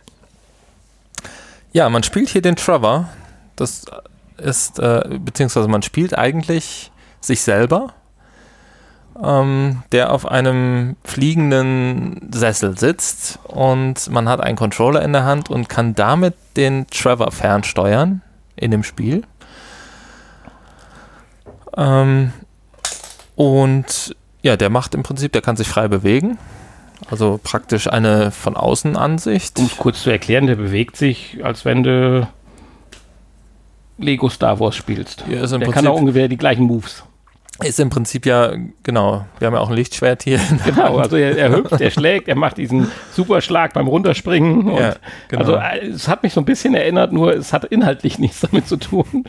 Ja, 1.73 1.89
man 1.89 2.03
spielt 2.03 2.29
hier 2.31 2.43
den 2.43 2.57
Trevor. 2.57 3.09
Das 3.57 3.85
ist, 4.39 4.79
äh, 4.79 5.19
beziehungsweise 5.21 5.69
man 5.69 5.83
spielt 5.83 6.17
eigentlich 6.17 6.91
sich 7.27 7.43
selber, 7.43 7.93
ähm, 9.22 9.83
der 9.93 10.12
auf 10.12 10.27
einem 10.27 10.97
fliegenden 11.05 12.31
Sessel 12.33 12.79
sitzt 12.79 13.39
und 13.45 14.11
man 14.11 14.29
hat 14.29 14.41
einen 14.41 14.57
Controller 14.57 15.03
in 15.03 15.12
der 15.12 15.24
Hand 15.24 15.51
und 15.51 15.68
kann 15.68 15.95
damit 15.95 16.35
den 16.57 16.87
Trevor 16.89 17.31
fernsteuern 17.31 18.22
in 18.57 18.70
dem 18.70 18.83
Spiel. 18.83 19.22
Ähm, 21.77 22.33
und 23.35 24.16
ja, 24.43 24.57
der 24.57 24.70
macht 24.70 24.95
im 24.95 25.03
Prinzip, 25.03 25.33
der 25.33 25.43
kann 25.43 25.57
sich 25.57 25.68
frei 25.68 25.89
bewegen. 25.89 26.39
Also 27.11 27.39
praktisch 27.43 27.89
eine 27.89 28.31
von 28.31 28.57
außen 28.57 28.97
Ansicht. 28.97 29.59
Um 29.59 29.66
es 29.66 29.77
kurz 29.77 30.03
zu 30.03 30.11
erklären, 30.11 30.47
der 30.47 30.57
bewegt 30.57 30.97
sich, 30.97 31.39
als 31.45 31.64
wenn 31.64 31.83
du 31.83 32.27
Lego 33.99 34.29
Star 34.29 34.59
Wars 34.61 34.74
spielst. 34.74 35.24
Ja, 35.29 35.47
der 35.47 35.59
Prinzip- 35.59 35.72
kann 35.72 35.87
auch 35.87 35.99
ungefähr 35.99 36.29
die 36.29 36.39
gleichen 36.39 36.64
Moves. 36.64 37.05
Ist 37.65 37.81
im 37.81 37.89
Prinzip 37.89 38.27
ja, 38.27 38.53
genau, 38.83 39.25
wir 39.39 39.47
haben 39.47 39.55
ja 39.55 39.61
auch 39.61 39.71
ein 39.71 39.77
Lichtschwert 39.77 40.23
hier. 40.25 40.39
Genau, 40.67 40.99
also 40.99 41.17
er, 41.17 41.39
er 41.39 41.51
hüpft, 41.57 41.81
er 41.81 41.91
schlägt, 41.93 42.29
er 42.29 42.35
macht 42.37 42.59
diesen 42.59 42.91
Superschlag 43.15 43.73
beim 43.73 43.87
Runterspringen. 43.89 44.69
Und 44.69 44.79
Ja, 44.79 44.97
genau. 45.29 45.41
Also 45.41 45.55
äh, 45.57 45.87
es 45.87 46.07
hat 46.07 46.23
mich 46.23 46.35
so 46.35 46.41
ein 46.43 46.45
bisschen 46.45 46.75
erinnert, 46.75 47.13
nur 47.13 47.35
es 47.35 47.55
hat 47.55 47.65
inhaltlich 47.65 48.19
nichts 48.21 48.41
damit 48.41 48.69
zu 48.69 48.77
tun, 48.77 49.25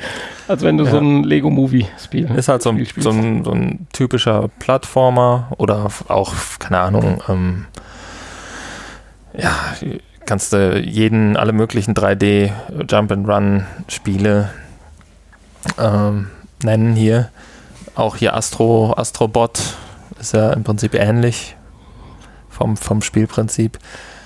als 0.50 0.62
wenn 0.62 0.78
du 0.78 0.84
Ja. 0.84 0.92
so 0.92 0.98
ein 1.00 1.24
Lego-Movie 1.24 1.88
spielst. 2.04 2.34
Ist 2.36 2.50
halt 2.50 2.62
so 2.64 2.70
ein, 2.72 2.86
so, 2.98 3.12
ein, 3.12 3.46
so 3.46 3.52
ein 3.52 3.88
typischer 3.94 4.50
Plattformer 4.60 5.48
oder 5.58 5.88
auch, 6.10 6.34
keine 6.60 6.80
Ahnung, 6.80 7.24
ähm, 7.30 7.66
ja, 9.38 9.54
kannst 10.26 10.52
du 10.52 10.78
jeden, 10.80 11.38
alle 11.38 11.54
möglichen 11.54 11.94
3D 11.94 12.52
Jump 12.90 13.12
and 13.14 13.28
Run 13.28 13.66
Spiele 13.88 14.50
ähm, 15.80 16.28
nennen 16.64 16.94
hier. 16.96 17.30
Auch 17.98 18.16
hier 18.16 18.36
Astro, 18.36 18.93
Astrobot 18.95 19.60
ist 20.20 20.36
ja 20.36 20.54
im 20.54 20.64
Prinzip 20.64 20.93
ähnlich 20.93 21.56
vom, 22.48 22.78
vom 22.78 23.02
Spielprinzip. 23.02 23.80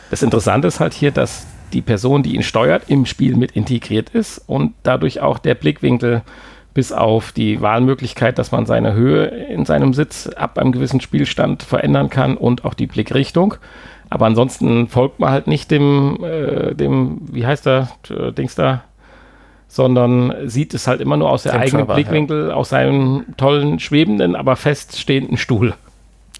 Das 0.09 0.22
Interessante 0.24 0.67
ist 0.67 0.82
halt 0.82 0.93
hier, 0.93 1.11
dass 1.11 1.47
die 1.72 1.82
Person, 1.82 2.22
die 2.22 2.36
ihn 2.36 2.43
steuert, 2.43 2.89
im 2.89 3.05
Spiel 3.05 3.38
mit 3.38 3.53
integriert 3.53 4.09
ist 4.09 4.39
und 4.45 4.74
dadurch 4.84 5.22
auch 5.22 5.39
der 5.39 5.55
Blickwinkel 5.55 6.22
bis 6.74 6.91
auf 6.91 7.32
die 7.32 7.61
Wahlmöglichkeit, 7.61 8.38
dass 8.38 8.51
man 8.51 8.65
seine 8.65 8.91
Höhe 8.91 9.28
in 9.28 9.65
seinem 9.65 9.93
Sitz 9.93 10.28
ab 10.28 10.57
einem 10.57 10.74
gewissen 10.74 10.99
Spielstand 10.99 11.63
verändern 11.63 12.09
kann 12.09 12.36
und 12.36 12.65
auch 12.65 12.74
die 12.74 12.88
Blickrichtung. 12.88 13.55
Aber 14.09 14.26
ansonsten 14.26 14.89
folgt 14.89 15.22
man 15.22 15.32
halt 15.32 15.47
nicht 15.47 15.72
dem, 15.72 16.22
äh, 16.26 16.76
dem 16.76 17.22
wie 17.32 17.45
heißt 17.45 17.65
der, 17.65 17.88
äh, 18.09 18.34
Dings 18.34 18.55
da, 18.55 18.84
sondern 19.72 20.49
sieht 20.49 20.74
es 20.74 20.86
halt 20.86 20.99
immer 20.99 21.15
nur 21.15 21.30
aus 21.30 21.43
der 21.43 21.53
Dem 21.53 21.61
eigenen 21.61 21.80
Server, 21.80 21.93
Blickwinkel, 21.93 22.51
aus 22.51 22.69
seinem 22.69 23.26
tollen, 23.38 23.80
schwebenden, 23.80 24.36
aber 24.36 24.57
feststehenden 24.57 25.38
Stuhl. 25.38 25.76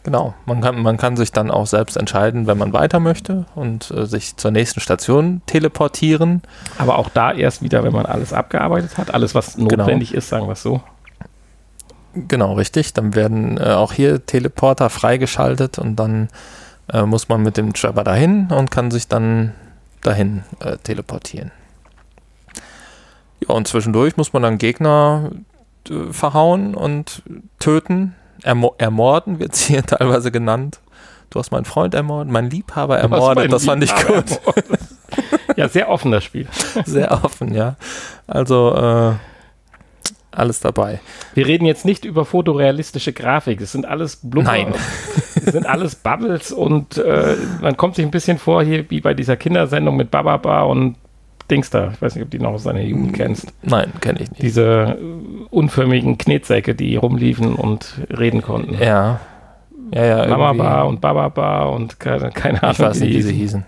Genau, 0.04 0.34
man 0.46 0.60
kann, 0.60 0.82
man 0.82 0.98
kann 0.98 1.16
sich 1.16 1.32
dann 1.32 1.50
auch 1.50 1.66
selbst 1.66 1.96
entscheiden, 1.96 2.46
wenn 2.46 2.58
man 2.58 2.74
weiter 2.74 3.00
möchte 3.00 3.46
und 3.56 3.90
äh, 3.92 4.06
sich 4.06 4.36
zur 4.36 4.52
nächsten 4.52 4.82
Station 4.82 5.42
teleportieren. 5.46 6.42
Aber 6.78 6.98
auch 6.98 7.08
da 7.08 7.32
erst 7.32 7.62
wieder, 7.62 7.86
wenn 7.86 7.94
man 7.94 8.06
alles 8.06 8.34
abgearbeitet 8.34 8.98
hat, 8.98 9.14
alles, 9.14 9.34
was 9.34 9.58
notwendig 9.58 10.14
ist, 10.14 10.28
sagen 10.28 10.48
wir 10.48 10.54
es 10.54 10.64
so. 10.64 10.82
Genau, 12.14 12.54
richtig. 12.56 12.94
Dann 12.94 13.16
werden 13.16 13.58
äh, 13.58 13.70
auch 13.70 13.94
hier 13.94 14.26
Teleporter 14.26 14.90
freigeschaltet 14.90 15.80
und 15.80 15.96
dann 15.96 16.28
äh, 16.92 17.04
muss 17.04 17.30
man 17.30 17.44
mit 17.44 17.56
dem 17.56 17.74
Trapper 17.74 18.04
dahin 18.04 18.48
und 18.52 18.72
kann 18.72 18.92
sich 18.92 19.08
dann 19.08 19.54
dahin 20.02 20.44
äh, 20.60 20.76
teleportieren. 20.78 21.52
Und 23.52 23.68
zwischendurch 23.68 24.18
muss 24.18 24.34
man 24.34 24.42
dann 24.44 24.58
Gegner 24.58 25.32
äh, 25.90 26.12
verhauen 26.12 26.76
und 26.76 27.24
töten. 27.60 28.16
Ermo 28.44 28.76
ermorden 28.78 29.40
wird 29.40 29.56
hier 29.56 29.84
teilweise 29.86 30.32
genannt. 30.32 30.80
Du 31.30 31.40
hast 31.40 31.52
meinen 31.52 31.66
Freund 31.66 31.94
ermordet, 31.94 32.32
meinen 32.32 32.50
Liebhaber 32.50 32.98
ermordet, 32.98 33.54
das 33.54 33.64
fand 33.64 33.84
ich 33.84 33.96
gut. 33.96 34.26
ja, 35.56 35.70
sehr 35.70 35.90
offen 35.90 36.12
das 36.12 36.26
Spiel. 36.26 36.46
Sehr 36.86 37.24
offen, 37.24 37.54
ja. 37.54 37.78
Also 38.28 38.76
äh, 38.76 39.14
alles 40.32 40.60
dabei. 40.60 41.00
Wir 41.34 41.48
reden 41.48 41.66
jetzt 41.66 41.86
nicht 41.86 42.04
über 42.04 42.26
fotorealistische 42.26 43.14
Grafik. 43.14 43.62
Es 43.62 43.72
sind 43.72 43.86
alles 43.86 44.18
Blubber. 44.18 44.52
Nein. 44.52 44.74
Es 45.36 45.54
sind 45.54 45.66
alles 45.66 45.96
Bubbles 45.96 46.52
und 46.52 46.98
äh, 46.98 47.36
man 47.62 47.78
kommt 47.78 47.96
sich 47.96 48.06
ein 48.06 48.12
bisschen 48.12 48.38
vor 48.38 48.64
hier 48.64 48.90
wie 48.90 49.02
bei 49.02 49.14
dieser 49.14 49.38
Kindersendung 49.38 49.96
mit 49.96 50.12
Bababa 50.12 50.64
und 50.64 50.96
Dings 51.52 51.70
da. 51.70 51.92
Ich 51.94 52.02
weiß 52.02 52.16
nicht, 52.16 52.24
ob 52.24 52.32
du 52.32 52.38
die 52.38 52.44
noch 52.44 52.54
aus 52.54 52.64
deiner 52.64 52.82
Jugend 52.82 53.14
kennst. 53.14 53.54
Nein, 53.62 53.92
kenne 54.02 54.22
ich 54.22 54.30
nicht. 54.32 54.42
Diese 54.42 54.98
unförmigen 55.50 56.18
Knetsäcke, 56.18 56.74
die 56.74 56.96
rumliefen 56.96 57.56
und 57.56 57.96
reden 58.18 58.42
konnten. 58.42 58.76
Ja. 58.82 59.20
Ja, 59.94 60.06
ja. 60.06 60.28
Mama 60.28 60.54
Bar 60.54 60.88
und 60.88 61.02
Baba 61.02 61.28
Bar 61.30 61.72
und 61.74 62.00
keine, 62.00 62.30
keine 62.32 62.64
Ahnung. 62.64 62.72
Ich 62.74 62.80
weiß 62.80 63.00
nicht, 63.02 63.14
wie 63.14 63.22
sie 63.22 63.34
hießen. 63.34 63.66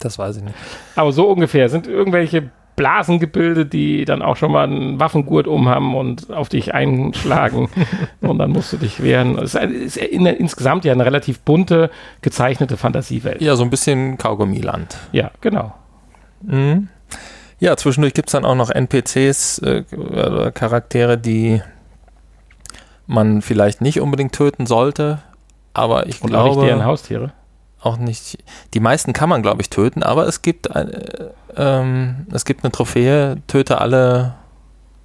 Das 0.00 0.18
weiß 0.18 0.38
ich 0.38 0.42
nicht. 0.42 0.54
Aber 0.96 1.12
so 1.12 1.28
ungefähr 1.30 1.68
sind 1.68 1.86
irgendwelche 1.86 2.50
Blasengebilde, 2.74 3.64
die 3.64 4.04
dann 4.04 4.20
auch 4.20 4.36
schon 4.36 4.52
mal 4.52 4.64
einen 4.64 5.00
Waffengurt 5.00 5.46
umhaben 5.46 5.94
und 5.94 6.30
auf 6.30 6.50
dich 6.50 6.74
einschlagen 6.74 7.70
und 8.20 8.38
dann 8.38 8.50
musst 8.50 8.72
du 8.74 8.76
dich 8.76 9.02
wehren. 9.02 9.38
Es 9.38 9.54
ist, 9.54 9.56
ein- 9.56 9.72
ist 9.72 9.96
in, 9.96 10.26
insgesamt 10.26 10.84
ja 10.84 10.92
eine 10.92 11.06
relativ 11.06 11.40
bunte, 11.40 11.90
gezeichnete 12.20 12.76
Fantasiewelt. 12.76 13.40
Ja, 13.40 13.56
so 13.56 13.62
ein 13.62 13.70
bisschen 13.70 14.18
Kaugummiland. 14.18 14.98
Ja, 15.12 15.30
genau. 15.40 15.72
Mhm. 16.42 16.88
Ja, 17.58 17.76
zwischendurch 17.76 18.12
gibt 18.14 18.28
es 18.28 18.32
dann 18.32 18.44
auch 18.44 18.54
noch 18.54 18.70
NPCs, 18.70 19.58
äh, 19.60 19.84
oder 19.96 20.52
Charaktere, 20.52 21.16
die 21.16 21.62
man 23.06 23.40
vielleicht 23.40 23.80
nicht 23.80 24.00
unbedingt 24.00 24.34
töten 24.34 24.66
sollte. 24.66 25.20
Aber 25.72 26.06
ich 26.06 26.22
Und 26.22 26.34
auch 26.34 26.44
nicht 26.44 26.52
glaube 26.54 26.66
deren 26.66 26.84
Haustiere. 26.84 27.32
auch 27.80 27.96
nicht. 27.98 28.38
Die 28.74 28.80
meisten 28.80 29.12
kann 29.12 29.28
man, 29.28 29.42
glaube 29.42 29.62
ich, 29.62 29.70
töten, 29.70 30.02
aber 30.02 30.26
es 30.26 30.42
gibt, 30.42 30.66
äh, 30.74 31.30
ähm, 31.56 32.26
es 32.32 32.44
gibt 32.44 32.64
eine 32.64 32.72
Trophäe, 32.72 33.36
töte 33.46 33.80
alle 33.80 34.34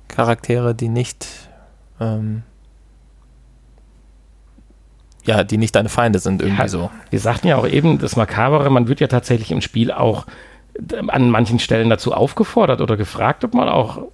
Charaktere, 0.08 0.74
die 0.76 0.90
nicht 0.90 1.28
ähm, 2.00 2.44
ja, 5.24 5.44
die 5.44 5.58
nicht 5.58 5.76
deine 5.76 5.90
Feinde 5.90 6.18
sind, 6.20 6.42
irgendwie 6.42 6.64
Ja. 6.64 6.68
so. 6.68 6.90
Wir 7.12 7.20
sagten 7.20 7.48
ja 7.48 7.56
auch 7.58 7.68
eben, 7.68 8.00
das 8.00 8.16
Makabere, 8.16 8.70
man 8.72 8.88
wird 8.88 9.00
ja 9.02 9.08
tatsächlich 9.08 9.52
im 9.52 9.62
Spiel 9.62 9.92
auch 9.92 10.26
an 11.08 11.30
manchen 11.30 11.60
Stellen 11.60 11.90
dazu 11.90 12.14
aufgefordert 12.14 12.82
oder 12.82 12.98
gefragt, 12.98 13.44
ob 13.44 13.54
man 13.54 13.70
auch 13.70 14.08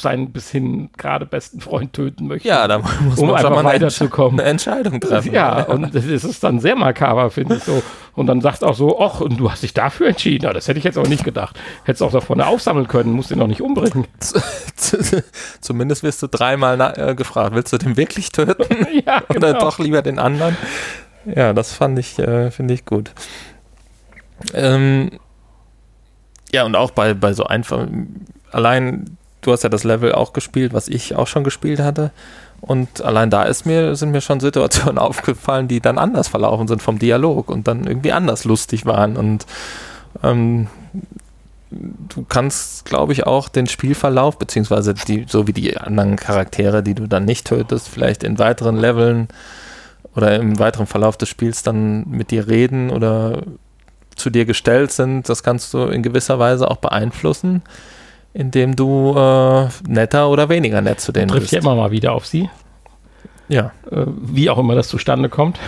seinen 0.00 0.32
bis 0.32 0.50
hin 0.50 0.90
gerade 0.96 1.26
besten 1.26 1.60
Freund 1.60 1.92
töten 1.92 2.26
möchte. 2.26 2.48
Ja, 2.48 2.66
da 2.66 2.78
muss 2.78 3.18
Um 3.18 3.28
man 3.28 3.36
einfach 3.36 3.50
mal 3.50 3.64
weiterzukommen. 3.64 4.40
eine 4.40 4.48
Entscheidung 4.48 5.00
treffen. 5.00 5.32
Ja, 5.32 5.62
und 5.62 5.94
das 5.94 6.04
ist 6.04 6.42
dann 6.42 6.60
sehr 6.60 6.76
makaber, 6.76 7.30
finde 7.30 7.56
ich 7.56 7.64
so. 7.64 7.82
Und 8.14 8.26
dann 8.26 8.40
sagst 8.40 8.64
auch 8.64 8.74
so, 8.74 9.00
ach, 9.00 9.20
und 9.20 9.38
du 9.38 9.50
hast 9.50 9.62
dich 9.62 9.74
dafür 9.74 10.08
entschieden. 10.08 10.44
Ja, 10.44 10.52
das 10.52 10.68
hätte 10.68 10.78
ich 10.78 10.84
jetzt 10.84 10.98
auch 10.98 11.06
nicht 11.06 11.24
gedacht. 11.24 11.58
Hättest 11.84 12.02
auch 12.02 12.12
davon 12.12 12.40
aufsammeln 12.40 12.88
können, 12.88 13.12
musst 13.12 13.30
den 13.30 13.38
noch 13.38 13.46
nicht 13.46 13.60
umbringen. 13.60 14.06
Zumindest 15.60 16.02
wirst 16.02 16.22
du 16.22 16.28
dreimal 16.28 16.94
äh, 16.96 17.14
gefragt, 17.14 17.54
willst 17.54 17.72
du 17.72 17.78
den 17.78 17.96
wirklich 17.96 18.30
töten 18.30 18.86
ja, 19.06 19.22
oder 19.28 19.52
genau. 19.52 19.60
doch 19.60 19.78
lieber 19.78 20.02
den 20.02 20.18
anderen? 20.18 20.56
Ja, 21.24 21.52
das 21.52 21.72
fand 21.72 21.98
ich, 21.98 22.18
äh, 22.18 22.50
finde 22.50 22.74
ich 22.74 22.84
gut. 22.84 23.12
Ähm, 24.52 25.10
ja, 26.54 26.64
und 26.64 26.76
auch 26.76 26.92
bei, 26.92 27.14
bei 27.14 27.32
so 27.32 27.44
einfach, 27.44 27.84
allein, 28.52 29.16
du 29.40 29.50
hast 29.50 29.64
ja 29.64 29.68
das 29.68 29.82
Level 29.82 30.12
auch 30.12 30.32
gespielt, 30.32 30.72
was 30.72 30.86
ich 30.86 31.16
auch 31.16 31.26
schon 31.26 31.42
gespielt 31.42 31.80
hatte. 31.80 32.12
Und 32.60 33.02
allein 33.02 33.28
da 33.28 33.42
ist 33.42 33.66
mir, 33.66 33.96
sind 33.96 34.12
mir 34.12 34.20
schon 34.20 34.38
Situationen 34.38 34.98
aufgefallen, 35.00 35.66
die 35.66 35.80
dann 35.80 35.98
anders 35.98 36.28
verlaufen 36.28 36.68
sind 36.68 36.80
vom 36.80 37.00
Dialog 37.00 37.50
und 37.50 37.66
dann 37.66 37.88
irgendwie 37.88 38.12
anders 38.12 38.44
lustig 38.44 38.86
waren. 38.86 39.16
Und 39.16 39.46
ähm, 40.22 40.68
du 41.72 42.24
kannst, 42.28 42.84
glaube 42.84 43.12
ich, 43.12 43.26
auch 43.26 43.48
den 43.48 43.66
Spielverlauf, 43.66 44.38
beziehungsweise 44.38 44.94
die, 44.94 45.24
so 45.28 45.48
wie 45.48 45.52
die 45.52 45.76
anderen 45.76 46.14
Charaktere, 46.14 46.84
die 46.84 46.94
du 46.94 47.08
dann 47.08 47.24
nicht 47.24 47.48
tötest, 47.48 47.88
vielleicht 47.88 48.22
in 48.22 48.38
weiteren 48.38 48.76
Leveln 48.76 49.26
oder 50.14 50.36
im 50.36 50.60
weiteren 50.60 50.86
Verlauf 50.86 51.16
des 51.16 51.28
Spiels 51.28 51.64
dann 51.64 52.08
mit 52.08 52.30
dir 52.30 52.46
reden 52.46 52.90
oder 52.90 53.42
zu 54.16 54.30
dir 54.30 54.44
gestellt 54.44 54.92
sind, 54.92 55.28
das 55.28 55.42
kannst 55.42 55.72
du 55.74 55.84
in 55.84 56.02
gewisser 56.02 56.38
Weise 56.38 56.70
auch 56.70 56.76
beeinflussen, 56.76 57.62
indem 58.32 58.76
du 58.76 59.14
äh, 59.16 59.68
netter 59.86 60.28
oder 60.28 60.48
weniger 60.48 60.80
nett 60.80 61.00
zu 61.00 61.12
denen 61.12 61.28
Trifft 61.28 61.42
bist. 61.42 61.52
ja 61.52 61.60
immer 61.60 61.74
mal 61.74 61.90
wieder 61.90 62.12
auf 62.12 62.26
sie. 62.26 62.48
Ja, 63.48 63.72
äh, 63.90 64.04
wie 64.06 64.48
auch 64.48 64.58
immer 64.58 64.74
das 64.74 64.88
zustande 64.88 65.28
kommt. 65.28 65.58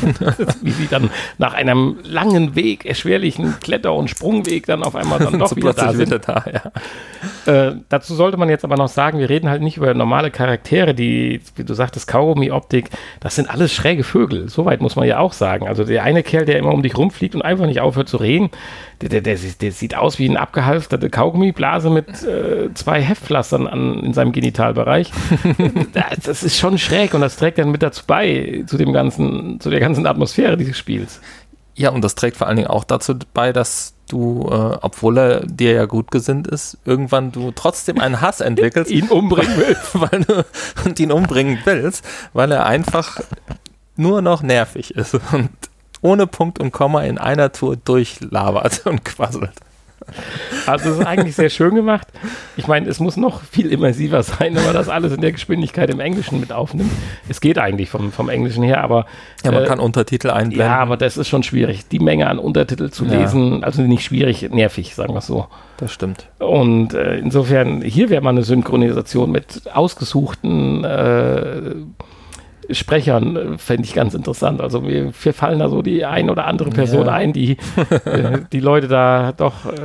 wie 0.62 0.70
sie 0.70 0.88
dann 0.88 1.10
nach 1.38 1.54
einem 1.54 1.98
langen 2.02 2.54
Weg, 2.54 2.84
erschwerlichen 2.84 3.60
Kletter- 3.60 3.94
und 3.94 4.08
Sprungweg 4.08 4.66
dann 4.66 4.82
auf 4.82 4.96
einmal 4.96 5.18
dann 5.18 5.38
doch 5.38 5.48
so 5.48 5.56
wieder 5.56 5.72
da 5.72 5.92
sind. 5.92 6.06
wieder 6.06 6.18
da, 6.18 6.44
ja. 6.52 7.52
Äh, 7.52 7.76
dazu 7.88 8.14
sollte 8.14 8.36
man 8.36 8.48
jetzt 8.48 8.64
aber 8.64 8.76
noch 8.76 8.88
sagen, 8.88 9.18
wir 9.18 9.28
reden 9.28 9.48
halt 9.48 9.62
nicht 9.62 9.76
über 9.76 9.94
normale 9.94 10.30
Charaktere, 10.30 10.94
die, 10.94 11.40
wie 11.56 11.64
du 11.64 11.74
sagtest, 11.74 12.08
Kaugummi-Optik, 12.08 12.90
das 13.20 13.36
sind 13.36 13.50
alles 13.50 13.72
schräge 13.72 14.02
Vögel. 14.02 14.48
Soweit 14.48 14.80
muss 14.80 14.96
man 14.96 15.06
ja 15.06 15.18
auch 15.18 15.32
sagen. 15.32 15.68
Also 15.68 15.84
der 15.84 16.02
eine 16.02 16.22
Kerl, 16.22 16.44
der 16.44 16.58
immer 16.58 16.72
um 16.72 16.82
dich 16.82 16.96
rumfliegt 16.96 17.34
und 17.34 17.42
einfach 17.42 17.66
nicht 17.66 17.80
aufhört 17.80 18.08
zu 18.08 18.16
reden, 18.16 18.50
der, 19.02 19.08
der, 19.10 19.20
der, 19.20 19.36
sieht- 19.36 19.60
der 19.60 19.72
sieht 19.72 19.94
aus 19.96 20.18
wie 20.18 20.28
eine 20.28 20.40
abgehalfterte 20.40 21.10
Kaugummiblase 21.10 21.90
mit 21.90 22.08
äh, 22.22 22.72
zwei 22.74 23.02
Heftpflastern 23.02 23.66
an, 23.66 23.98
in 24.00 24.14
seinem 24.14 24.32
Genitalbereich. 24.32 25.10
das, 25.92 26.20
das 26.24 26.42
ist 26.42 26.58
schon 26.58 26.78
schräg 26.78 27.12
und 27.14 27.20
das 27.20 27.36
trägt 27.36 27.58
dann 27.58 27.70
mit 27.70 27.82
dazu 27.82 28.04
bei, 28.06 28.64
zu 28.66 28.76
dem 28.78 28.92
ganzen, 28.92 29.60
zu 29.60 29.68
der 29.70 29.80
ganzen 29.80 30.06
Atmosphäre 30.06 30.56
dieses 30.56 30.78
Spiels. 30.78 31.20
Ja, 31.74 31.90
und 31.90 32.02
das 32.04 32.14
trägt 32.14 32.36
vor 32.36 32.46
allen 32.46 32.56
Dingen 32.56 32.68
auch 32.68 32.84
dazu 32.84 33.14
bei, 33.34 33.52
dass 33.52 33.94
du, 34.10 34.46
äh, 34.50 34.76
obwohl 34.82 35.18
er 35.18 35.40
dir 35.46 35.72
ja 35.72 35.84
gut 35.86 36.10
gesinnt 36.10 36.46
ist, 36.46 36.76
irgendwann 36.84 37.32
du 37.32 37.50
trotzdem 37.50 37.98
einen 37.98 38.20
Hass 38.20 38.40
entwickelst, 38.40 38.90
Ihn 38.92 39.08
umbringen 39.08 39.56
will. 39.56 39.76
weil 39.94 40.20
du 40.20 40.44
und 40.84 41.00
ihn 41.00 41.10
umbringen 41.12 41.58
willst, 41.64 42.04
weil 42.34 42.52
er 42.52 42.66
einfach 42.66 43.20
nur 43.96 44.20
noch 44.22 44.42
nervig 44.42 44.94
ist 44.94 45.14
und 45.32 45.48
ohne 46.02 46.26
Punkt 46.26 46.58
und 46.58 46.72
Komma 46.72 47.02
in 47.04 47.16
einer 47.16 47.50
Tour 47.52 47.76
durchlabert 47.76 48.82
und 48.84 49.04
quasselt. 49.04 49.52
Also 50.66 50.90
es 50.90 50.98
ist 50.98 51.06
eigentlich 51.06 51.36
sehr 51.36 51.48
schön 51.48 51.76
gemacht. 51.76 52.08
Ich 52.56 52.66
meine, 52.66 52.88
es 52.88 52.98
muss 52.98 53.16
noch 53.16 53.40
viel 53.44 53.70
immersiver 53.70 54.20
sein, 54.24 54.56
wenn 54.56 54.64
man 54.64 54.74
das 54.74 54.88
alles 54.88 55.12
in 55.12 55.20
der 55.20 55.30
Geschwindigkeit 55.30 55.88
im 55.90 56.00
Englischen 56.00 56.40
mit 56.40 56.52
aufnimmt. 56.52 56.90
Es 57.28 57.40
geht 57.40 57.56
eigentlich 57.56 57.88
vom, 57.88 58.10
vom 58.10 58.28
Englischen 58.28 58.64
her, 58.64 58.82
aber 58.82 59.06
Ja, 59.44 59.52
man 59.52 59.62
äh, 59.62 59.66
kann 59.66 59.78
Untertitel 59.78 60.30
einblenden. 60.30 60.58
ja, 60.66 60.76
aber 60.80 60.96
das 60.96 61.16
ist 61.16 61.28
schon 61.28 61.44
schwierig, 61.44 61.86
die 61.88 62.00
Menge 62.00 62.26
an 62.28 62.40
Untertitel 62.40 62.90
zu 62.90 63.04
Ja. 63.04 63.20
lesen. 63.20 63.62
Also 63.62 63.82
nicht 63.82 64.02
schwierig, 64.04 64.50
nervig, 64.50 64.96
sagen 64.96 65.14
wir 65.14 65.18
es 65.18 65.26
so. 65.28 65.46
das 65.76 65.92
stimmt. 65.92 66.26
Und 66.40 66.94
äh, 66.94 67.18
insofern, 67.18 67.80
hier 67.82 68.10
wäre 68.10 68.22
mal 68.22 68.30
eine 68.30 68.42
Synchronisation 68.42 69.30
mit 69.30 69.62
ausgesuchten 69.72 70.82
äh, 70.82 71.74
Sprechern 72.74 73.36
äh, 73.36 73.58
fände 73.58 73.84
ich 73.84 73.94
ganz 73.94 74.14
interessant. 74.14 74.60
Also 74.60 74.80
mir, 74.80 75.12
mir 75.24 75.34
fallen 75.34 75.58
da 75.58 75.68
so 75.68 75.82
die 75.82 76.04
ein 76.04 76.30
oder 76.30 76.46
andere 76.46 76.70
Person 76.70 77.06
Ja. 77.06 77.12
ein, 77.12 77.32
die 77.32 77.56
äh, 78.04 78.40
die 78.52 78.60
Leute 78.60 78.88
da 78.88 79.32
doch 79.32 79.66
äh, 79.66 79.78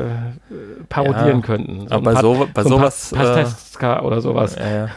parodieren 0.90 1.40
Ja, 1.42 1.46
könnten. 1.46 1.88
aber 1.92 2.14
bei 2.14 2.22
so- 2.22 2.48
bei 2.54 2.62
ein 2.62 2.68
sowas, 2.68 3.12
äh, 3.12 3.16
Pasteska 3.16 4.02
oder 4.02 4.22
sowas. 4.22 4.56
Ja. 4.56 4.90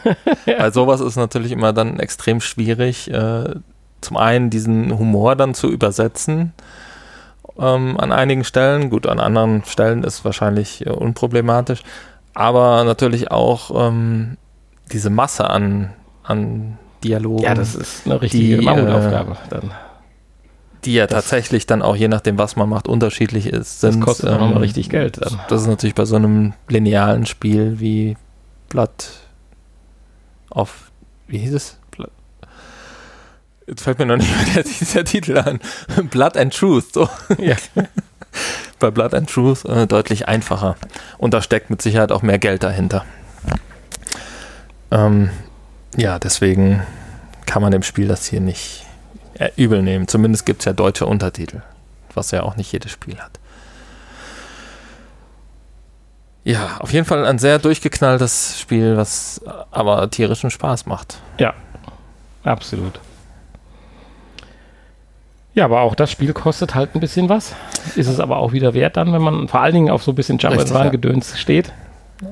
Bei 0.57 0.71
sowas 0.71 1.01
ist 1.01 1.15
natürlich 1.17 1.51
immer 1.51 1.73
dann 1.73 1.99
extrem 1.99 2.41
schwierig, 2.41 3.09
äh, 3.11 3.43
zum 4.01 4.17
einen 4.17 4.49
diesen 4.49 4.97
Humor 4.97 5.35
dann 5.35 5.53
zu 5.53 5.69
übersetzen 5.69 6.53
ähm, 7.59 7.97
an 7.99 8.11
einigen 8.11 8.43
Stellen. 8.43 8.89
Gut, 8.89 9.07
an 9.07 9.19
anderen 9.19 9.63
Stellen 9.65 10.03
ist 10.03 10.25
wahrscheinlich 10.25 10.87
unproblematisch, 10.87 11.83
aber 12.33 12.83
natürlich 12.83 13.29
auch 13.31 13.87
ähm, 13.87 14.37
diese 14.91 15.09
Masse 15.09 15.49
an, 15.49 15.91
an 16.23 16.77
Dialogen, 17.03 17.43
Ja, 17.43 17.53
das 17.55 17.75
ist 17.75 18.05
eine 18.05 18.21
richtige 18.21 18.57
die, 18.57 18.61
äh, 18.63 18.65
Mammutaufgabe 18.65 19.37
dann. 19.49 19.71
die 20.85 20.93
ja 20.93 21.07
das- 21.07 21.23
tatsächlich 21.25 21.65
dann 21.65 21.81
auch 21.81 21.95
je 21.95 22.07
nachdem, 22.07 22.37
was 22.37 22.55
man 22.55 22.69
macht, 22.69 22.87
unterschiedlich 22.87 23.47
ist. 23.47 23.83
Das 23.83 23.93
sind, 23.93 24.01
kostet 24.03 24.29
auch 24.29 24.33
ähm, 24.35 24.39
nochmal 24.41 24.61
richtig 24.61 24.89
Geld 24.89 25.19
dann. 25.21 25.39
Das 25.49 25.61
ist 25.61 25.67
natürlich 25.67 25.95
bei 25.95 26.05
so 26.05 26.15
einem 26.15 26.53
linearen 26.67 27.25
Spiel 27.25 27.79
wie 27.79 28.17
Blood 28.69 28.89
auf, 30.49 30.91
wie 31.27 31.37
hieß 31.39 31.53
es? 31.53 31.77
Blood- 31.91 32.09
Jetzt 33.67 33.83
fällt 33.83 33.99
mir 33.99 34.05
noch 34.05 34.17
nicht 34.17 34.29
mehr 34.45 34.53
der, 34.55 34.63
dieser 34.63 35.03
Titel 35.05 35.37
an. 35.37 35.59
Blood 36.09 36.35
and 36.37 36.53
Truth. 36.53 36.93
So. 36.93 37.09
Ja. 37.37 37.55
Bei 38.79 38.89
Blood 38.91 39.13
and 39.13 39.29
Truth 39.29 39.65
äh, 39.65 39.85
deutlich 39.87 40.27
einfacher. 40.27 40.75
Und 41.17 41.33
da 41.33 41.41
steckt 41.41 41.69
mit 41.69 41.81
Sicherheit 41.81 42.11
auch 42.11 42.21
mehr 42.23 42.39
Geld 42.39 42.63
dahinter. 42.63 43.05
Ähm, 44.89 45.29
ja, 45.97 46.19
deswegen 46.19 46.83
kann 47.45 47.61
man 47.61 47.71
dem 47.71 47.83
Spiel 47.83 48.07
das 48.07 48.25
hier 48.25 48.41
nicht 48.41 48.85
äh, 49.33 49.49
übel 49.55 49.81
nehmen. 49.81 50.07
Zumindest 50.07 50.45
gibt 50.45 50.61
es 50.61 50.65
ja 50.65 50.73
deutsche 50.73 51.05
Untertitel, 51.05 51.61
was 52.13 52.31
ja 52.31 52.43
auch 52.43 52.55
nicht 52.55 52.71
jedes 52.71 52.91
Spiel 52.91 53.17
hat. 53.19 53.39
Ja, 56.43 56.77
auf 56.79 56.91
jeden 56.91 57.05
Fall 57.05 57.25
ein 57.25 57.37
sehr 57.37 57.59
durchgeknalltes 57.59 58.59
Spiel, 58.59 58.97
was 58.97 59.41
aber 59.69 60.09
tierischen 60.09 60.49
Spaß 60.49 60.87
macht. 60.87 61.19
Absolut. 62.43 62.99
Ja, 65.53 65.65
aber 65.65 65.81
auch 65.81 65.95
das 65.95 66.09
Spiel 66.09 66.33
kostet 66.33 66.73
halt 66.73 66.95
ein 66.95 66.99
bisschen 66.99 67.29
was. 67.29 67.53
Ist 67.95 68.07
es 68.07 68.19
aber 68.19 68.37
auch 68.37 68.53
wieder 68.53 68.73
wert 68.73 68.97
dann, 68.97 69.11
wenn 69.13 69.21
man 69.21 69.47
vor 69.49 69.59
allen 69.59 69.73
Dingen 69.73 69.89
auf 69.89 70.01
so 70.03 70.13
ein 70.13 70.15
bisschen 70.15 70.37
Jump 70.37 70.57
and 70.57 70.71
Run 70.71 70.83
ja. 70.85 70.89
Gedöns 70.89 71.37
steht. 71.37 71.71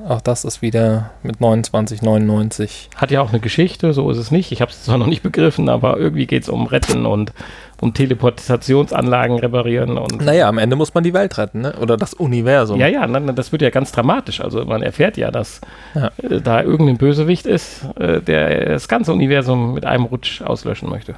Auch 0.08 0.20
das 0.20 0.44
ist 0.44 0.62
wieder 0.62 1.10
mit 1.24 1.38
29,99. 1.38 2.88
Hat 2.96 3.10
ja 3.10 3.20
auch 3.22 3.30
eine 3.30 3.40
Geschichte, 3.40 3.92
so 3.92 4.08
ist 4.10 4.18
es 4.18 4.30
nicht. 4.30 4.52
Ich 4.52 4.60
habe 4.60 4.70
es 4.70 4.84
zwar 4.84 4.98
noch 4.98 5.06
nicht 5.08 5.22
begriffen, 5.22 5.68
aber 5.68 5.96
irgendwie 5.98 6.26
geht 6.26 6.44
es 6.44 6.48
um 6.48 6.66
Retten 6.66 7.06
und 7.06 7.32
um 7.80 7.92
Teleportationsanlagen 7.92 9.38
reparieren 9.40 9.98
und 9.98 10.24
Naja, 10.24 10.48
am 10.48 10.58
Ende 10.58 10.76
muss 10.76 10.94
man 10.94 11.02
die 11.02 11.12
Welt 11.12 11.38
retten, 11.38 11.62
ne? 11.62 11.74
oder 11.80 11.96
das 11.96 12.14
Universum. 12.14 12.78
Ja, 12.78 12.86
ja, 12.86 13.04
das 13.06 13.50
wird 13.50 13.62
ja 13.62 13.70
ganz 13.70 13.90
dramatisch. 13.90 14.40
Also 14.40 14.64
man 14.64 14.82
erfährt 14.82 15.16
ja, 15.16 15.30
dass 15.32 15.60
Ja. 15.94 16.10
äh, 16.22 16.40
da 16.40 16.62
irgendein 16.62 16.98
Bösewicht 16.98 17.46
ist, 17.46 17.84
äh, 17.98 18.20
der 18.20 18.66
das 18.70 18.86
ganze 18.86 19.12
Universum 19.12 19.74
mit 19.74 19.84
einem 19.86 20.04
Rutsch 20.04 20.40
auslöschen 20.42 20.88
möchte. 20.88 21.14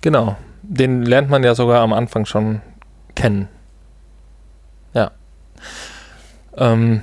Genau. 0.00 0.36
Den 0.62 1.02
lernt 1.02 1.28
man 1.28 1.44
ja 1.44 1.54
sogar 1.54 1.82
am 1.82 1.92
Anfang 1.92 2.24
schon 2.24 2.62
kennen. 3.14 3.48
Ja. 4.94 5.10
Ähm, 6.56 7.02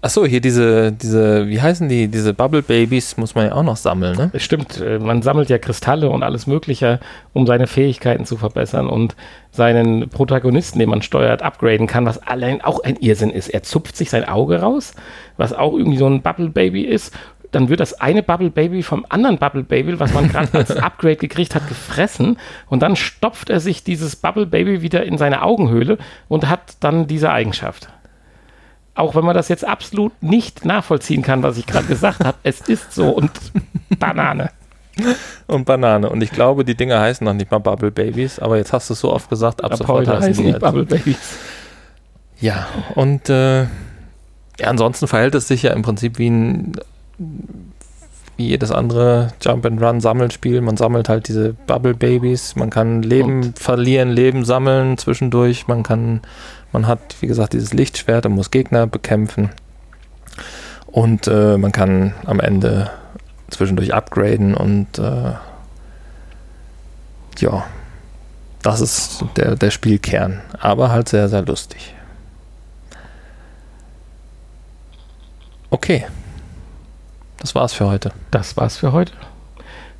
achso, 0.00 0.24
hier 0.24 0.40
diese, 0.40 0.92
diese, 0.92 1.48
wie 1.48 1.60
heißen 1.60 1.88
die, 1.88 2.08
diese 2.08 2.34
Bubble 2.34 2.62
Babies 2.62 3.16
muss 3.16 3.34
man 3.34 3.46
ja 3.46 3.52
auch 3.52 3.62
noch 3.62 3.76
sammeln, 3.76 4.16
ne? 4.16 4.30
Es 4.32 4.42
stimmt, 4.42 4.80
äh, 4.80 4.98
man 4.98 5.22
sammelt 5.22 5.50
ja 5.50 5.58
Kristalle 5.58 6.08
und 6.10 6.22
alles 6.22 6.46
Mögliche, 6.46 7.00
um 7.32 7.46
seine 7.46 7.66
Fähigkeiten 7.66 8.24
zu 8.24 8.36
verbessern 8.36 8.88
und 8.88 9.16
seinen 9.50 10.08
Protagonisten, 10.08 10.78
den 10.78 10.90
man 10.90 11.02
steuert, 11.02 11.42
upgraden 11.42 11.86
kann, 11.86 12.06
was 12.06 12.18
allein 12.18 12.60
auch 12.60 12.80
ein 12.84 12.96
Irrsinn 12.96 13.30
ist. 13.30 13.48
Er 13.48 13.62
zupft 13.62 13.96
sich 13.96 14.10
sein 14.10 14.26
Auge 14.26 14.60
raus, 14.60 14.94
was 15.36 15.52
auch 15.52 15.72
irgendwie 15.72 15.98
so 15.98 16.06
ein 16.06 16.22
Bubble 16.22 16.50
Baby 16.50 16.82
ist. 16.82 17.12
Dann 17.50 17.70
wird 17.70 17.80
das 17.80 17.98
eine 17.98 18.22
Bubble 18.22 18.50
Baby 18.50 18.82
vom 18.82 19.06
anderen 19.08 19.38
Bubble 19.38 19.62
Baby, 19.62 19.98
was 19.98 20.12
man 20.12 20.28
gerade 20.28 20.52
als 20.52 20.70
Upgrade 20.76 21.16
gekriegt 21.16 21.54
hat, 21.54 21.66
gefressen. 21.66 22.38
Und 22.68 22.82
dann 22.82 22.94
stopft 22.94 23.48
er 23.48 23.58
sich 23.58 23.84
dieses 23.84 24.16
Bubble 24.16 24.46
Baby 24.46 24.82
wieder 24.82 25.04
in 25.04 25.16
seine 25.16 25.42
Augenhöhle 25.42 25.96
und 26.28 26.48
hat 26.48 26.76
dann 26.80 27.06
diese 27.06 27.32
Eigenschaft. 27.32 27.88
Auch 28.98 29.14
wenn 29.14 29.24
man 29.24 29.34
das 29.34 29.48
jetzt 29.48 29.64
absolut 29.64 30.12
nicht 30.22 30.64
nachvollziehen 30.64 31.22
kann, 31.22 31.42
was 31.42 31.56
ich 31.56 31.66
gerade 31.66 31.86
gesagt 31.86 32.24
habe, 32.24 32.36
es 32.42 32.60
ist 32.62 32.92
so 32.92 33.10
und 33.10 33.30
Banane. 33.98 34.50
Und 35.46 35.64
Banane. 35.66 36.10
Und 36.10 36.20
ich 36.22 36.32
glaube, 36.32 36.64
die 36.64 36.74
Dinger 36.74 37.00
heißen 37.00 37.24
noch 37.24 37.34
nicht 37.34 37.50
mal 37.50 37.58
Bubble 37.58 37.92
Babies, 37.92 38.40
aber 38.40 38.56
jetzt 38.56 38.72
hast 38.72 38.90
du 38.90 38.94
es 38.94 39.00
so 39.00 39.12
oft 39.12 39.30
gesagt, 39.30 39.62
ab, 39.62 39.70
Ab 39.70 39.78
sofort 39.78 40.08
heißen 40.08 40.22
heißen 40.22 40.44
die 40.44 40.52
halt 40.52 40.62
Bubble. 40.62 40.84
Babies. 40.84 41.38
Ja, 42.40 42.66
und 42.96 43.28
äh, 43.28 43.62
ja, 43.62 44.66
ansonsten 44.66 45.06
verhält 45.06 45.36
es 45.36 45.46
sich 45.46 45.62
ja 45.62 45.72
im 45.72 45.82
Prinzip 45.82 46.18
wie 46.18 46.30
ein 46.30 46.72
wie 48.38 48.46
jedes 48.46 48.70
andere 48.70 49.32
Jump 49.42 49.66
and 49.66 49.82
Run 49.82 50.00
Sammelspiel. 50.00 50.60
Man 50.60 50.76
sammelt 50.76 51.08
halt 51.08 51.26
diese 51.26 51.54
Bubble 51.66 51.94
Babies. 51.94 52.54
Man 52.54 52.70
kann 52.70 53.02
Leben 53.02 53.52
verlieren, 53.54 54.10
Leben 54.10 54.44
sammeln 54.44 54.96
zwischendurch. 54.96 55.66
Man 55.66 55.82
kann, 55.82 56.20
man 56.72 56.86
hat, 56.86 57.16
wie 57.20 57.26
gesagt, 57.26 57.52
dieses 57.52 57.72
Lichtschwert 57.72 58.26
und 58.26 58.32
muss 58.32 58.50
Gegner 58.50 58.86
bekämpfen. 58.86 59.50
Und 60.86 61.26
äh, 61.28 61.58
man 61.58 61.72
kann 61.72 62.14
am 62.24 62.40
Ende 62.40 62.90
zwischendurch 63.50 63.94
upgraden 63.94 64.54
und 64.54 64.98
äh, 64.98 65.32
ja, 67.38 67.64
das 68.62 68.80
ist 68.80 69.24
der, 69.36 69.56
der 69.56 69.70
Spielkern. 69.70 70.40
Aber 70.58 70.90
halt 70.90 71.08
sehr, 71.08 71.28
sehr 71.28 71.42
lustig. 71.42 71.94
Okay. 75.70 76.06
Das 77.38 77.54
war's 77.54 77.72
für 77.72 77.86
heute. 77.86 78.12
Das 78.30 78.56
war's 78.56 78.76
für 78.76 78.92
heute. 78.92 79.12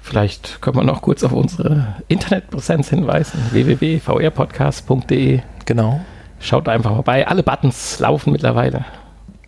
Vielleicht 0.00 0.60
können 0.60 0.76
wir 0.76 0.84
noch 0.84 1.02
kurz 1.02 1.22
auf 1.22 1.32
unsere 1.32 1.96
Internetpräsenz 2.08 2.88
hinweisen: 2.88 3.40
www.vrpodcast.de. 3.52 5.40
Genau. 5.64 6.00
Schaut 6.40 6.68
einfach 6.68 6.94
vorbei. 6.94 7.26
Alle 7.26 7.42
Buttons 7.42 7.98
laufen 7.98 8.32
mittlerweile. 8.32 8.84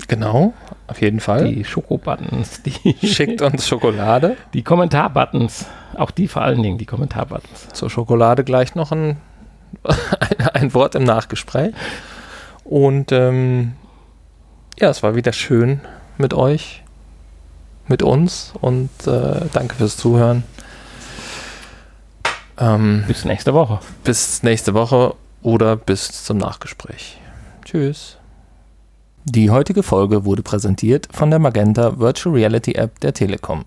Genau. 0.09 0.55
Auf 0.87 1.01
jeden 1.01 1.21
Fall. 1.21 1.53
Die 1.53 1.65
Schoko-Buttons, 1.65 2.63
die, 2.63 2.97
Schickt 3.07 3.43
uns 3.43 3.69
Schokolade. 3.69 4.37
die 4.55 4.63
Kommentar-Buttons. 4.63 5.67
Auch 5.97 6.11
die 6.11 6.27
vor 6.27 6.43
allen 6.43 6.63
Dingen, 6.63 6.79
die 6.79 6.87
Kommentar-Buttons. 6.87 7.69
Zur 7.73 7.91
Schokolade 7.91 8.43
gleich 8.43 8.75
noch 8.75 8.91
ein, 8.91 9.19
ein, 9.85 10.47
ein 10.55 10.75
Wort 10.75 10.97
im 10.97 11.05
Nachgespräch. 11.05 11.73
Und 12.65 13.13
ähm, 13.13 13.75
ja, 14.81 14.89
es 14.91 15.03
war 15.03 15.15
wieder 15.15 15.33
schön 15.33 15.81
mit 16.19 16.35
euch, 16.35 16.83
mit 17.87 18.03
uns 18.03 18.53
und 18.61 18.91
äh, 19.07 19.43
danke 19.53 19.77
fürs 19.77 19.97
Zuhören. 19.97 20.43
Ähm, 22.59 23.05
Bis 23.07 23.25
nächste 23.25 23.55
Woche. 23.55 23.79
bis 24.05 24.43
nächste 24.43 24.75
Woche 24.75 25.15
oder 25.43 25.77
bis 25.77 26.25
zum 26.25 26.39
Nachgespräch. 26.39 27.19
Tschüss. 27.65 28.17
Die 29.25 29.51
heutige 29.51 29.83
Folge 29.83 30.25
wurde 30.25 30.43
präsentiert 30.43 31.09
von 31.13 31.31
der 31.31 31.39
Magenta 31.39 31.99
Virtual 31.99 32.35
Reality 32.35 32.73
App 32.73 33.01
der 33.01 33.13
Telekom. 33.13 33.65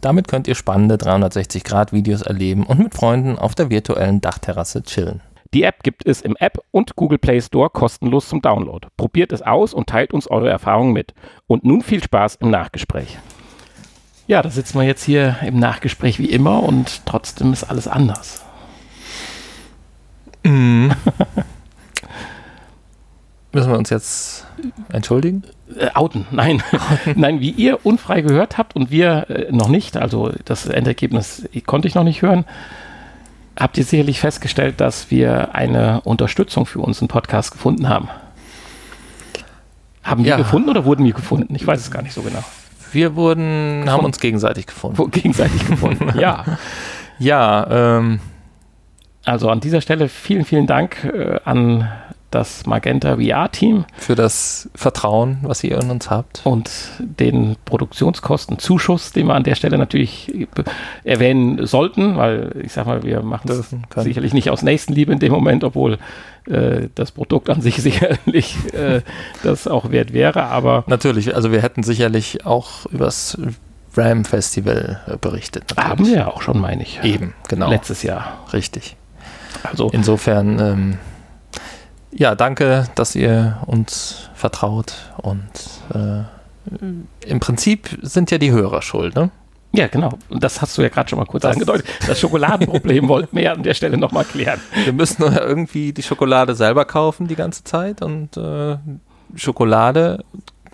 Damit 0.00 0.28
könnt 0.28 0.46
ihr 0.46 0.54
spannende 0.54 0.96
360-Grad-Videos 0.96 2.22
erleben 2.22 2.64
und 2.64 2.78
mit 2.78 2.94
Freunden 2.94 3.38
auf 3.38 3.54
der 3.54 3.70
virtuellen 3.70 4.20
Dachterrasse 4.20 4.82
chillen. 4.82 5.20
Die 5.54 5.62
App 5.62 5.82
gibt 5.82 6.06
es 6.06 6.20
im 6.20 6.36
App 6.36 6.58
und 6.72 6.94
Google 6.94 7.18
Play 7.18 7.40
Store 7.40 7.70
kostenlos 7.70 8.28
zum 8.28 8.42
Download. 8.42 8.86
Probiert 8.96 9.32
es 9.32 9.40
aus 9.40 9.72
und 9.72 9.88
teilt 9.88 10.12
uns 10.12 10.30
eure 10.30 10.50
Erfahrungen 10.50 10.92
mit. 10.92 11.14
Und 11.46 11.64
nun 11.64 11.80
viel 11.80 12.02
Spaß 12.02 12.36
im 12.36 12.50
Nachgespräch. 12.50 13.18
Ja, 14.26 14.42
da 14.42 14.50
sitzen 14.50 14.78
wir 14.78 14.86
jetzt 14.86 15.04
hier 15.04 15.36
im 15.42 15.58
Nachgespräch 15.58 16.18
wie 16.18 16.30
immer 16.30 16.62
und 16.62 17.06
trotzdem 17.06 17.52
ist 17.54 17.64
alles 17.64 17.88
anders. 17.88 18.44
Müssen 23.52 23.70
wir 23.70 23.78
uns 23.78 23.90
jetzt 23.90 24.46
entschuldigen? 24.92 25.42
Äh, 25.78 25.88
outen, 25.94 26.26
nein. 26.30 26.62
nein, 27.14 27.40
wie 27.40 27.50
ihr 27.50 27.84
unfrei 27.84 28.20
gehört 28.20 28.58
habt 28.58 28.76
und 28.76 28.90
wir 28.90 29.28
äh, 29.30 29.50
noch 29.52 29.68
nicht, 29.68 29.96
also 29.96 30.32
das 30.44 30.66
Endergebnis 30.66 31.48
konnte 31.66 31.88
ich 31.88 31.94
noch 31.94 32.04
nicht 32.04 32.20
hören, 32.22 32.44
habt 33.58 33.78
ihr 33.78 33.84
sicherlich 33.84 34.20
festgestellt, 34.20 34.80
dass 34.80 35.10
wir 35.10 35.54
eine 35.54 36.02
Unterstützung 36.02 36.66
für 36.66 36.80
unseren 36.80 37.08
Podcast 37.08 37.52
gefunden 37.52 37.88
haben. 37.88 38.08
Haben 40.02 40.24
wir 40.24 40.30
Ja. 40.30 40.36
gefunden 40.36 40.68
oder 40.68 40.84
wurden 40.84 41.04
wir 41.04 41.12
gefunden? 41.12 41.54
Ich 41.54 41.66
weiß 41.66 41.80
es 41.80 41.90
gar 41.90 42.02
nicht 42.02 42.14
so 42.14 42.22
genau. 42.22 42.44
Wir 42.92 43.16
wurden, 43.16 43.84
haben 43.86 44.04
uns 44.04 44.20
gegenseitig 44.20 44.66
gefunden. 44.66 45.10
Gegenseitig 45.10 45.66
gefunden. 45.66 46.18
ja. 46.18 46.44
Ja, 47.20 47.66
ähm, 47.98 48.20
Also 49.28 49.50
an 49.50 49.60
dieser 49.60 49.82
Stelle 49.82 50.08
vielen, 50.08 50.46
vielen 50.46 50.66
Dank 50.66 51.04
äh, 51.04 51.38
an 51.44 51.86
das 52.30 52.66
Magenta 52.66 53.16
VR-Team. 53.16 53.84
Für 53.96 54.14
das 54.14 54.70
Vertrauen, 54.74 55.38
was 55.42 55.62
ihr 55.64 55.78
in 55.78 55.90
uns 55.90 56.10
habt. 56.10 56.42
Und 56.44 56.70
den 56.98 57.56
Produktionskostenzuschuss, 57.64 59.12
den 59.12 59.26
wir 59.26 59.34
an 59.34 59.44
der 59.44 59.54
Stelle 59.54 59.78
natürlich 59.78 60.48
erwähnen 61.04 61.66
sollten, 61.66 62.16
weil 62.16 62.52
ich 62.62 62.72
sag 62.72 62.86
mal, 62.86 63.02
wir 63.02 63.22
machen 63.22 63.48
das 63.48 63.74
sicherlich 64.04 64.32
nicht 64.32 64.50
aus 64.50 64.62
Nächstenliebe 64.62 65.12
in 65.12 65.18
dem 65.18 65.32
Moment, 65.32 65.64
obwohl 65.64 65.98
äh, 66.46 66.88
das 66.94 67.12
Produkt 67.12 67.50
an 67.50 67.60
sich 67.60 67.76
sicherlich 67.82 68.56
äh, 68.72 69.02
das 69.42 69.68
auch 69.68 69.90
wert 69.90 70.12
wäre, 70.14 70.44
aber. 70.44 70.84
Natürlich, 70.86 71.34
also 71.34 71.52
wir 71.52 71.60
hätten 71.60 71.82
sicherlich 71.82 72.46
auch 72.46 72.86
übers 72.86 73.38
Ram 73.94 74.24
Festival 74.24 75.00
äh, 75.06 75.16
berichtet. 75.16 75.64
Natürlich. 75.76 75.90
Haben 75.90 76.06
wir 76.06 76.16
ja 76.16 76.26
auch 76.28 76.40
schon, 76.40 76.58
meine 76.60 76.82
ich. 76.82 77.02
Eben, 77.02 77.34
genau. 77.48 77.68
Letztes 77.68 78.02
Jahr. 78.02 78.44
Richtig. 78.52 78.96
Also 79.62 79.90
insofern, 79.92 80.58
ähm, 80.58 80.98
ja, 82.10 82.34
danke, 82.34 82.86
dass 82.94 83.14
ihr 83.14 83.58
uns 83.66 84.30
vertraut 84.34 84.94
und 85.18 85.48
äh, 85.94 86.22
im 87.26 87.40
Prinzip 87.40 87.98
sind 88.02 88.30
ja 88.30 88.38
die 88.38 88.50
Hörer 88.50 88.82
schuld, 88.82 89.14
ne? 89.14 89.30
Ja, 89.72 89.86
genau. 89.86 90.18
Und 90.30 90.42
das 90.42 90.62
hast 90.62 90.78
du 90.78 90.82
ja 90.82 90.88
gerade 90.88 91.10
schon 91.10 91.18
mal 91.18 91.26
kurz 91.26 91.42
das 91.42 91.54
angedeutet. 91.54 91.86
Das 92.06 92.18
Schokoladenproblem 92.18 93.08
wollten 93.08 93.36
wir 93.36 93.44
ja 93.44 93.52
an 93.52 93.62
der 93.62 93.74
Stelle 93.74 93.98
nochmal 93.98 94.24
klären. 94.24 94.60
Wir 94.84 94.92
müssen 94.92 95.22
ja 95.24 95.42
irgendwie 95.42 95.92
die 95.92 96.02
Schokolade 96.02 96.54
selber 96.54 96.84
kaufen 96.84 97.28
die 97.28 97.36
ganze 97.36 97.64
Zeit 97.64 98.00
und 98.00 98.36
äh, 98.36 98.78
Schokolade, 99.34 100.24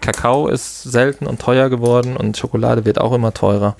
Kakao 0.00 0.46
ist 0.48 0.84
selten 0.84 1.26
und 1.26 1.40
teuer 1.40 1.70
geworden 1.70 2.16
und 2.16 2.36
Schokolade 2.36 2.84
wird 2.84 3.00
auch 3.00 3.12
immer 3.12 3.34
teurer. 3.34 3.76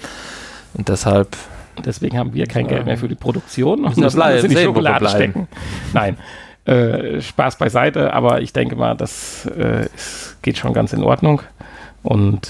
Und 0.75 0.89
deshalb 0.89 1.37
Deswegen 1.85 2.19
haben 2.19 2.35
wir 2.35 2.47
kein 2.47 2.67
Geld 2.67 2.87
mehr 2.87 2.99
für 2.99 3.09
die 3.09 3.15
Produktion 3.15 3.85
und 3.85 3.97
müssen 3.97 4.21
alles 4.21 4.45
in 4.45 4.51
die 4.51 4.57
Schokolade 4.57 5.09
stecken. 5.09 5.49
Nein, 5.93 6.19
äh, 6.65 7.21
Spaß 7.21 7.57
beiseite, 7.57 8.13
aber 8.13 8.43
ich 8.43 8.53
denke 8.53 8.77
mal, 8.77 8.95
das 8.97 9.47
äh, 9.47 9.87
ist, 9.95 10.39
geht 10.43 10.59
schon 10.59 10.73
ganz 10.73 10.93
in 10.93 11.03
Ordnung. 11.03 11.43
Und 12.03 12.49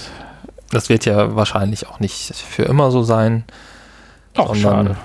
das 0.71 0.89
wird 0.89 1.05
ja 1.05 1.35
wahrscheinlich 1.35 1.87
auch 1.87 1.99
nicht 1.99 2.35
für 2.35 2.63
immer 2.63 2.91
so 2.91 3.03
sein. 3.03 3.45
Auch 4.35 4.55
schade. 4.55 4.97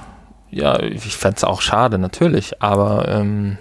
Ja, 0.51 0.81
ich 0.81 1.17
fände 1.17 1.37
es 1.37 1.45
auch 1.45 1.61
schade, 1.61 1.99
natürlich, 1.99 2.61
aber 2.61 3.09
ähm, 3.09 3.59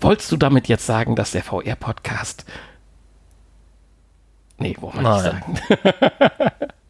Wolltest 0.00 0.30
du 0.32 0.36
damit 0.36 0.68
jetzt 0.68 0.86
sagen, 0.86 1.16
dass 1.16 1.32
der 1.32 1.42
VR-Podcast 1.42 2.44
Nee, 4.56 4.76
wo 4.80 4.90
man 4.90 5.02
nicht 5.02 5.24
sagen. 5.24 5.58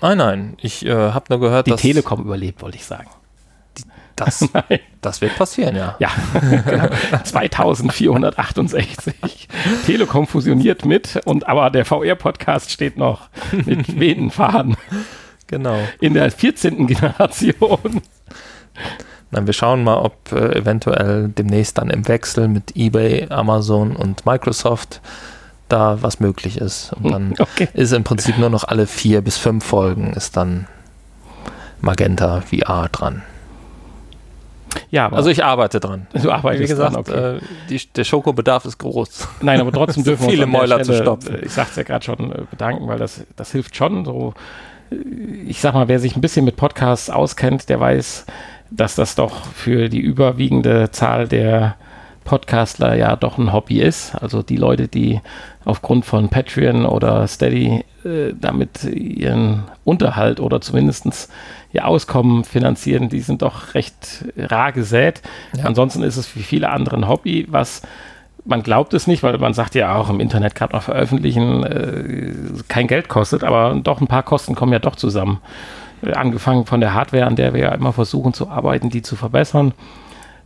Nein, 0.00 0.18
nein. 0.18 0.56
Ich 0.60 0.86
äh, 0.86 0.92
habe 0.92 1.24
nur 1.28 1.40
gehört, 1.40 1.66
Die 1.66 1.72
dass. 1.72 1.80
Die 1.80 1.88
Telekom 1.88 2.20
überlebt, 2.20 2.62
wollte 2.62 2.76
ich 2.76 2.84
sagen. 2.84 3.08
Die, 3.78 3.82
das, 4.16 4.48
das 5.00 5.20
wird 5.20 5.36
passieren, 5.36 5.76
ja. 5.76 5.96
Ja, 5.98 6.10
genau. 6.66 6.88
2468. 7.24 9.48
Telekom 9.86 10.26
fusioniert 10.26 10.84
mit, 10.84 11.20
und 11.24 11.48
aber 11.48 11.70
der 11.70 11.84
VR-Podcast 11.84 12.70
steht 12.70 12.96
noch 12.96 13.28
mit 13.52 13.86
Schweden 13.86 14.30
fahren. 14.30 14.76
Genau. 15.46 15.78
In 16.00 16.14
der 16.14 16.30
14. 16.30 16.86
Generation. 16.86 18.02
Nein, 19.32 19.46
wir 19.46 19.52
schauen 19.52 19.84
mal, 19.84 19.98
ob 19.98 20.32
äh, 20.32 20.58
eventuell 20.58 21.28
demnächst 21.28 21.78
dann 21.78 21.90
im 21.90 22.08
Wechsel 22.08 22.48
mit 22.48 22.76
eBay, 22.76 23.28
Amazon 23.30 23.94
und 23.94 24.26
Microsoft 24.26 25.00
da 25.72 26.02
was 26.02 26.20
möglich 26.20 26.58
ist. 26.58 26.92
Und 26.92 27.10
dann 27.10 27.34
okay. 27.38 27.68
ist 27.72 27.92
im 27.92 28.04
Prinzip 28.04 28.38
nur 28.38 28.50
noch 28.50 28.64
alle 28.64 28.86
vier 28.86 29.22
bis 29.22 29.36
fünf 29.36 29.64
Folgen 29.64 30.12
ist 30.12 30.36
dann 30.36 30.66
Magenta 31.80 32.42
VR 32.42 32.88
dran. 32.88 33.22
Ja, 34.90 35.10
also 35.10 35.30
ich 35.30 35.44
arbeite 35.44 35.80
dran. 35.80 36.06
Du 36.12 36.30
arbeitest 36.30 36.62
Wie 36.62 36.68
gesagt, 36.68 36.94
dran, 36.94 37.00
okay. 37.00 37.36
äh, 37.36 37.40
die, 37.68 37.80
der 37.94 38.04
Schokobedarf 38.04 38.64
ist 38.64 38.78
groß. 38.78 39.28
Nein, 39.40 39.60
aber 39.60 39.72
trotzdem 39.72 40.04
dürfen 40.04 40.28
viele 40.28 40.42
wir 40.42 40.46
uns 40.46 40.52
Mäuler 40.52 40.84
Stelle, 40.84 40.98
zu 40.98 41.02
stopfen. 41.02 41.38
Ich 41.42 41.52
sag's 41.52 41.76
ja 41.76 41.82
gerade 41.82 42.04
schon, 42.04 42.32
äh, 42.32 42.42
bedanken, 42.50 42.86
weil 42.86 42.98
das, 42.98 43.24
das 43.36 43.52
hilft 43.52 43.76
schon. 43.76 44.04
So, 44.04 44.34
äh, 44.90 44.96
ich 45.46 45.60
sag 45.60 45.74
mal, 45.74 45.88
wer 45.88 45.98
sich 45.98 46.16
ein 46.16 46.20
bisschen 46.20 46.44
mit 46.44 46.56
Podcasts 46.56 47.10
auskennt, 47.10 47.68
der 47.68 47.80
weiß, 47.80 48.26
dass 48.70 48.94
das 48.94 49.14
doch 49.16 49.44
für 49.46 49.88
die 49.88 50.00
überwiegende 50.00 50.90
Zahl 50.90 51.26
der 51.26 51.76
Podcastler 52.24 52.94
ja 52.94 53.16
doch 53.16 53.38
ein 53.38 53.52
Hobby 53.52 53.80
ist. 53.80 54.14
Also 54.14 54.42
die 54.42 54.56
Leute, 54.56 54.88
die 54.88 55.20
aufgrund 55.64 56.04
von 56.04 56.28
Patreon 56.28 56.86
oder 56.86 57.26
Steady 57.26 57.84
äh, 58.04 58.32
damit 58.38 58.84
ihren 58.84 59.64
Unterhalt 59.84 60.40
oder 60.40 60.60
zumindest 60.60 61.30
ihr 61.72 61.86
Auskommen 61.86 62.44
finanzieren, 62.44 63.08
die 63.08 63.20
sind 63.20 63.42
doch 63.42 63.74
recht 63.74 64.24
rar 64.36 64.72
gesät. 64.72 65.22
Ja. 65.56 65.64
Ansonsten 65.64 66.02
ist 66.02 66.16
es 66.16 66.34
wie 66.36 66.42
viele 66.42 66.70
andere 66.70 66.96
ein 66.96 67.08
Hobby, 67.08 67.46
was 67.50 67.82
man 68.44 68.62
glaubt 68.62 68.94
es 68.94 69.06
nicht, 69.06 69.22
weil 69.22 69.36
man 69.38 69.54
sagt 69.54 69.74
ja 69.74 69.94
auch 69.94 70.08
im 70.08 70.20
Internet 70.20 70.54
gerade 70.54 70.74
noch 70.74 70.82
veröffentlichen, 70.82 71.62
äh, 71.64 72.32
kein 72.68 72.86
Geld 72.86 73.08
kostet, 73.08 73.44
aber 73.44 73.78
doch 73.82 74.00
ein 74.00 74.06
paar 74.06 74.22
Kosten 74.22 74.54
kommen 74.54 74.72
ja 74.72 74.78
doch 74.78 74.96
zusammen. 74.96 75.40
Äh, 76.02 76.12
angefangen 76.12 76.66
von 76.66 76.80
der 76.80 76.94
Hardware, 76.94 77.26
an 77.26 77.36
der 77.36 77.54
wir 77.54 77.60
ja 77.60 77.72
immer 77.72 77.92
versuchen 77.92 78.32
zu 78.32 78.48
arbeiten, 78.48 78.90
die 78.90 79.02
zu 79.02 79.16
verbessern 79.16 79.72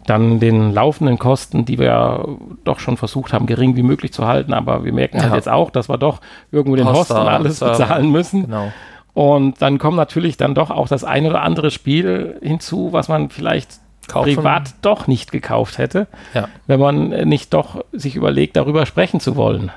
dann 0.06 0.40
den 0.40 0.72
laufenden 0.72 1.18
Kosten, 1.18 1.64
die 1.64 1.78
wir 1.78 2.26
doch 2.64 2.78
schon 2.78 2.96
versucht 2.96 3.32
haben, 3.32 3.46
gering 3.46 3.76
wie 3.76 3.82
möglich 3.82 4.12
zu 4.12 4.26
halten, 4.26 4.52
aber 4.52 4.84
wir 4.84 4.92
merken 4.92 5.18
halt 5.18 5.24
ja. 5.24 5.30
halt 5.30 5.38
jetzt 5.44 5.48
auch, 5.48 5.70
dass 5.70 5.88
wir 5.88 5.98
doch 5.98 6.20
irgendwo 6.52 6.76
den 6.76 6.90
Host 6.90 7.10
und 7.10 7.16
alles 7.16 7.60
bezahlen 7.60 8.10
müssen. 8.10 8.42
Genau. 8.42 8.72
Und 9.14 9.62
dann 9.62 9.78
kommt 9.78 9.96
natürlich 9.96 10.36
dann 10.36 10.54
doch 10.54 10.70
auch 10.70 10.88
das 10.88 11.04
ein 11.04 11.26
oder 11.26 11.42
andere 11.42 11.70
Spiel 11.70 12.38
hinzu, 12.42 12.92
was 12.92 13.08
man 13.08 13.30
vielleicht 13.30 13.78
Kaufen. 14.08 14.34
privat 14.34 14.74
doch 14.82 15.06
nicht 15.06 15.32
gekauft 15.32 15.78
hätte, 15.78 16.08
ja. 16.34 16.48
wenn 16.66 16.80
man 16.80 17.08
nicht 17.08 17.54
doch 17.54 17.84
sich 17.92 18.16
überlegt, 18.16 18.56
darüber 18.56 18.86
sprechen 18.86 19.20
zu 19.20 19.36
wollen. 19.36 19.70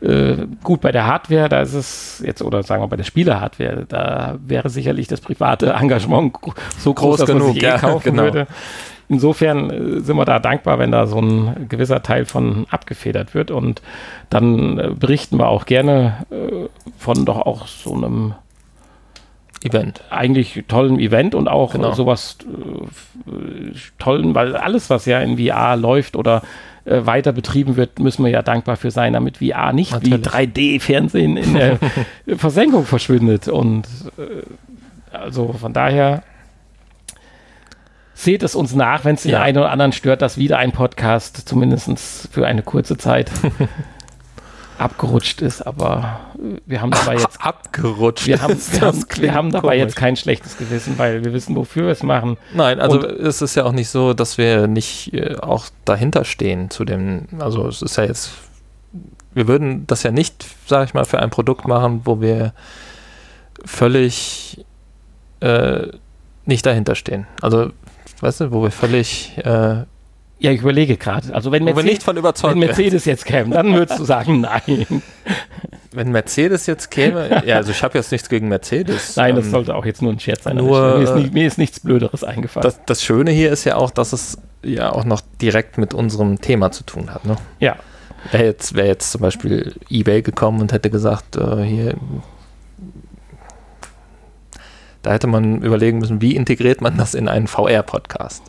Äh, 0.00 0.46
gut, 0.62 0.80
bei 0.80 0.92
der 0.92 1.06
Hardware, 1.06 1.48
da 1.48 1.60
ist 1.60 1.74
es 1.74 2.22
jetzt, 2.24 2.42
oder 2.42 2.62
sagen 2.62 2.82
wir 2.82 2.88
bei 2.88 2.96
der 2.96 3.04
Spiele-Hardware, 3.04 3.84
da 3.86 4.38
wäre 4.44 4.70
sicherlich 4.70 5.08
das 5.08 5.20
private 5.20 5.72
Engagement 5.80 6.34
so 6.78 6.94
groß, 6.94 6.94
groß 6.94 7.18
dass 7.18 7.26
genug, 7.26 7.42
man 7.42 7.52
sich 7.54 7.62
eh 7.62 7.66
ja, 7.66 7.78
kaufen 7.78 8.10
genau. 8.10 8.22
würde. 8.22 8.46
Insofern 9.08 9.70
äh, 9.70 10.00
sind 10.00 10.16
wir 10.16 10.24
da 10.24 10.38
dankbar, 10.38 10.78
wenn 10.78 10.90
da 10.90 11.06
so 11.06 11.20
ein 11.20 11.66
gewisser 11.68 12.02
Teil 12.02 12.24
von 12.24 12.66
abgefedert 12.70 13.34
wird. 13.34 13.50
Und 13.50 13.82
dann 14.30 14.78
äh, 14.78 14.90
berichten 14.98 15.36
wir 15.38 15.48
auch 15.48 15.66
gerne 15.66 16.26
von 16.96 17.24
doch 17.24 17.38
auch 17.38 17.66
so 17.66 17.94
einem 17.94 18.34
Event. 19.62 20.02
Eigentlich 20.10 20.64
tollen 20.68 20.98
Event 20.98 21.34
und 21.34 21.48
auch 21.48 21.72
genau. 21.72 21.92
sowas 21.92 22.38
äh, 22.46 23.72
tollen, 23.98 24.34
weil 24.34 24.56
alles, 24.56 24.88
was 24.88 25.04
ja 25.04 25.20
in 25.20 25.38
VR 25.38 25.76
läuft 25.76 26.16
oder 26.16 26.42
äh, 26.86 27.04
weiter 27.04 27.32
betrieben 27.32 27.76
wird, 27.76 27.98
müssen 27.98 28.24
wir 28.24 28.30
ja 28.30 28.42
dankbar 28.42 28.76
für 28.76 28.90
sein, 28.90 29.12
damit 29.12 29.38
VR 29.38 29.72
nicht 29.72 29.92
Natürlich. 29.92 30.24
wie 30.24 30.28
3D-Fernsehen 30.28 31.36
in 31.36 31.54
der 31.54 31.78
Versenkung 32.36 32.86
verschwindet. 32.86 33.48
Und 33.48 33.86
äh, 34.16 35.16
also 35.16 35.52
von 35.52 35.74
daher 35.74 36.22
seht 38.14 38.42
es 38.42 38.54
uns 38.54 38.74
nach, 38.74 39.04
wenn 39.04 39.14
es 39.14 39.22
den 39.22 39.32
ja. 39.32 39.42
einen 39.42 39.58
oder 39.58 39.70
anderen 39.70 39.92
stört, 39.92 40.22
dass 40.22 40.38
wieder 40.38 40.58
ein 40.58 40.72
Podcast 40.72 41.48
zumindest 41.48 42.28
für 42.32 42.46
eine 42.46 42.62
kurze 42.62 42.96
Zeit 42.96 43.30
abgerutscht 44.80 45.42
ist, 45.42 45.66
aber 45.66 46.20
wir 46.66 46.80
haben 46.80 46.90
dabei 46.90 47.14
jetzt 47.14 47.40
abgerutscht. 47.40 48.26
Wir 48.26 48.40
haben, 48.40 48.56
wir 48.56 48.80
haben, 48.80 49.04
wir 49.16 49.34
haben 49.34 49.50
dabei 49.50 49.68
komisch. 49.68 49.80
jetzt 49.80 49.96
kein 49.96 50.16
schlechtes 50.16 50.56
Gewissen, 50.56 50.98
weil 50.98 51.24
wir 51.24 51.32
wissen, 51.32 51.54
wofür 51.54 51.84
wir 51.84 51.92
es 51.92 52.02
machen. 52.02 52.38
Nein, 52.54 52.80
also 52.80 52.98
Und 52.98 53.04
es 53.04 53.42
ist 53.42 53.54
ja 53.54 53.64
auch 53.64 53.72
nicht 53.72 53.90
so, 53.90 54.14
dass 54.14 54.38
wir 54.38 54.66
nicht 54.66 55.12
äh, 55.12 55.36
auch 55.36 55.66
dahinter 55.84 56.24
stehen 56.24 56.70
zu 56.70 56.84
dem, 56.84 57.26
also 57.38 57.68
es 57.68 57.82
ist 57.82 57.96
ja 57.96 58.04
jetzt, 58.04 58.30
wir 59.34 59.46
würden 59.46 59.86
das 59.86 60.02
ja 60.02 60.10
nicht, 60.10 60.46
sage 60.66 60.86
ich 60.86 60.94
mal, 60.94 61.04
für 61.04 61.20
ein 61.20 61.30
Produkt 61.30 61.68
machen, 61.68 62.00
wo 62.04 62.20
wir 62.20 62.54
völlig 63.64 64.64
äh, 65.40 65.88
nicht 66.46 66.64
dahinter 66.64 66.94
stehen. 66.94 67.26
Also, 67.42 67.70
weißt 68.20 68.40
du, 68.40 68.52
wo 68.52 68.62
wir 68.62 68.70
völlig 68.70 69.36
äh, 69.38 69.84
ja, 70.40 70.50
ich 70.50 70.62
überlege 70.62 70.96
gerade. 70.96 71.34
Also 71.34 71.52
wenn 71.52 71.64
Mercedes, 71.64 71.90
nicht 71.90 72.02
von 72.02 72.16
überzeugt 72.16 72.54
wenn 72.54 72.60
Mercedes 72.60 73.04
jetzt 73.04 73.26
käme, 73.26 73.54
dann 73.54 73.74
würdest 73.74 74.00
du 74.00 74.04
sagen, 74.04 74.40
nein. 74.40 75.02
Wenn 75.92 76.12
Mercedes 76.12 76.66
jetzt 76.66 76.90
käme, 76.90 77.42
ja, 77.44 77.56
also 77.56 77.72
ich 77.72 77.82
habe 77.82 77.98
jetzt 77.98 78.10
nichts 78.10 78.30
gegen 78.30 78.48
Mercedes. 78.48 79.16
Nein, 79.16 79.36
das 79.36 79.46
ähm, 79.46 79.50
sollte 79.50 79.74
auch 79.74 79.84
jetzt 79.84 80.00
nur 80.00 80.12
ein 80.12 80.18
Scherz 80.18 80.44
sein. 80.44 80.56
Nur, 80.56 80.96
mir, 80.96 81.04
ist 81.04 81.14
nicht, 81.14 81.34
mir 81.34 81.46
ist 81.46 81.58
nichts 81.58 81.80
Blöderes 81.80 82.24
eingefallen. 82.24 82.62
Das, 82.62 82.80
das, 82.86 83.04
Schöne 83.04 83.32
hier 83.32 83.52
ist 83.52 83.64
ja 83.64 83.76
auch, 83.76 83.90
dass 83.90 84.14
es 84.14 84.38
ja 84.62 84.90
auch 84.90 85.04
noch 85.04 85.20
direkt 85.42 85.76
mit 85.76 85.92
unserem 85.92 86.40
Thema 86.40 86.72
zu 86.72 86.84
tun 86.84 87.12
hat. 87.12 87.26
Ne? 87.26 87.36
Ja. 87.58 87.76
Wäre 88.30 88.44
jetzt, 88.44 88.74
wär 88.74 88.86
jetzt 88.86 89.12
zum 89.12 89.20
Beispiel 89.20 89.74
eBay 89.90 90.22
gekommen 90.22 90.62
und 90.62 90.72
hätte 90.72 90.88
gesagt, 90.88 91.36
äh, 91.36 91.62
hier, 91.64 91.94
da 95.02 95.12
hätte 95.12 95.26
man 95.26 95.60
überlegen 95.60 95.98
müssen, 95.98 96.22
wie 96.22 96.34
integriert 96.34 96.80
man 96.80 96.96
das 96.96 97.14
in 97.14 97.28
einen 97.28 97.46
VR-Podcast. 97.46 98.42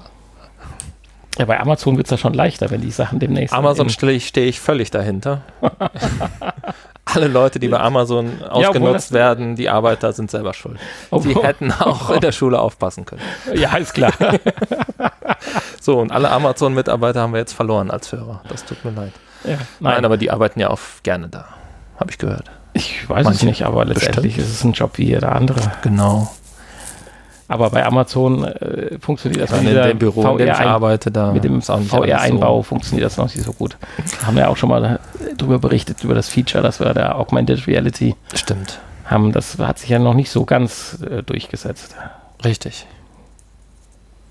Ja, 1.37 1.45
bei 1.45 1.59
Amazon 1.59 1.97
wird 1.97 2.07
es 2.07 2.11
ja 2.11 2.17
schon 2.17 2.33
leichter, 2.33 2.69
wenn 2.71 2.81
die 2.81 2.91
Sachen 2.91 3.19
demnächst. 3.19 3.53
Amazon 3.53 3.89
stehe 3.89 4.11
ich, 4.11 4.27
steh 4.27 4.45
ich 4.45 4.59
völlig 4.59 4.91
dahinter. 4.91 5.41
Alle 7.05 7.27
Leute, 7.27 7.59
die 7.59 7.67
bei 7.67 7.79
Amazon 7.79 8.41
ausgenutzt 8.43 9.11
ja, 9.11 9.15
werden, 9.15 9.55
die 9.55 9.69
Arbeiter 9.69 10.13
sind 10.13 10.29
selber 10.29 10.53
schuld. 10.53 10.79
Die 11.11 11.35
hätten 11.35 11.71
auch 11.71 12.09
in 12.11 12.21
der 12.21 12.31
Schule 12.31 12.59
aufpassen 12.59 13.05
können. 13.05 13.21
Ja, 13.53 13.75
ist 13.77 13.93
klar. 13.93 14.13
So, 15.81 15.99
und 15.99 16.11
alle 16.11 16.29
Amazon-Mitarbeiter 16.29 17.21
haben 17.21 17.33
wir 17.33 17.39
jetzt 17.39 17.53
verloren 17.53 17.89
als 17.89 18.11
Hörer. 18.11 18.43
Das 18.47 18.63
tut 18.63 18.85
mir 18.85 18.91
leid. 18.91 19.13
Ja, 19.43 19.57
Nein, 19.79 19.95
nein, 19.95 20.05
aber 20.05 20.17
die 20.17 20.29
arbeiten 20.29 20.59
ja 20.59 20.69
auch 20.69 20.79
gerne 21.01 21.27
da. 21.27 21.47
Habe 21.99 22.11
ich 22.11 22.19
gehört. 22.19 22.51
ich 22.73 23.09
weiß 23.09 23.21
es 23.21 23.25
manche 23.25 23.45
nicht, 23.47 23.63
aber 23.65 23.83
letztendlich 23.85 24.37
ist 24.37 24.49
es 24.49 24.63
ein 24.63 24.73
Job 24.73 24.99
wie 24.99 25.05
jeder 25.05 25.31
andere. 25.35 25.71
Genau. 25.81 26.31
Aber 27.51 27.69
bei 27.69 27.85
Amazon 27.85 28.45
äh, 28.45 28.97
funktioniert 28.99 29.43
das 29.43 29.51
Ja, 29.51 29.61
mit 29.61 29.75
dem 29.75 29.99
Büro, 29.99 30.25
in 30.31 30.37
dem 30.37 30.47
ich 30.47 30.55
arbeite, 30.55 31.11
da 31.11 31.33
mit 31.33 31.43
dem 31.43 31.61
VR-Einbau 31.61 32.61
funktioniert 32.61 33.05
das 33.05 33.17
noch 33.17 33.25
nicht 33.25 33.43
so 33.43 33.51
gut. 33.51 33.75
Haben 34.25 34.37
wir 34.37 34.49
auch 34.49 34.55
schon 34.55 34.69
mal 34.69 35.01
darüber 35.37 35.59
berichtet, 35.59 36.01
über 36.05 36.15
das 36.15 36.29
Feature, 36.29 36.63
das 36.63 36.79
wir 36.79 36.93
der 36.93 37.17
Augmented 37.19 37.67
Reality 37.67 38.15
So. 38.31 38.37
Stimmt. 38.37 38.79
haben. 39.03 39.33
Das 39.33 39.59
hat 39.59 39.79
sich 39.79 39.89
ja 39.89 39.99
noch 39.99 40.13
nicht 40.13 40.31
so 40.31 40.45
ganz 40.45 40.99
äh, 41.01 41.23
durchgesetzt. 41.23 41.93
Richtig. 42.45 42.87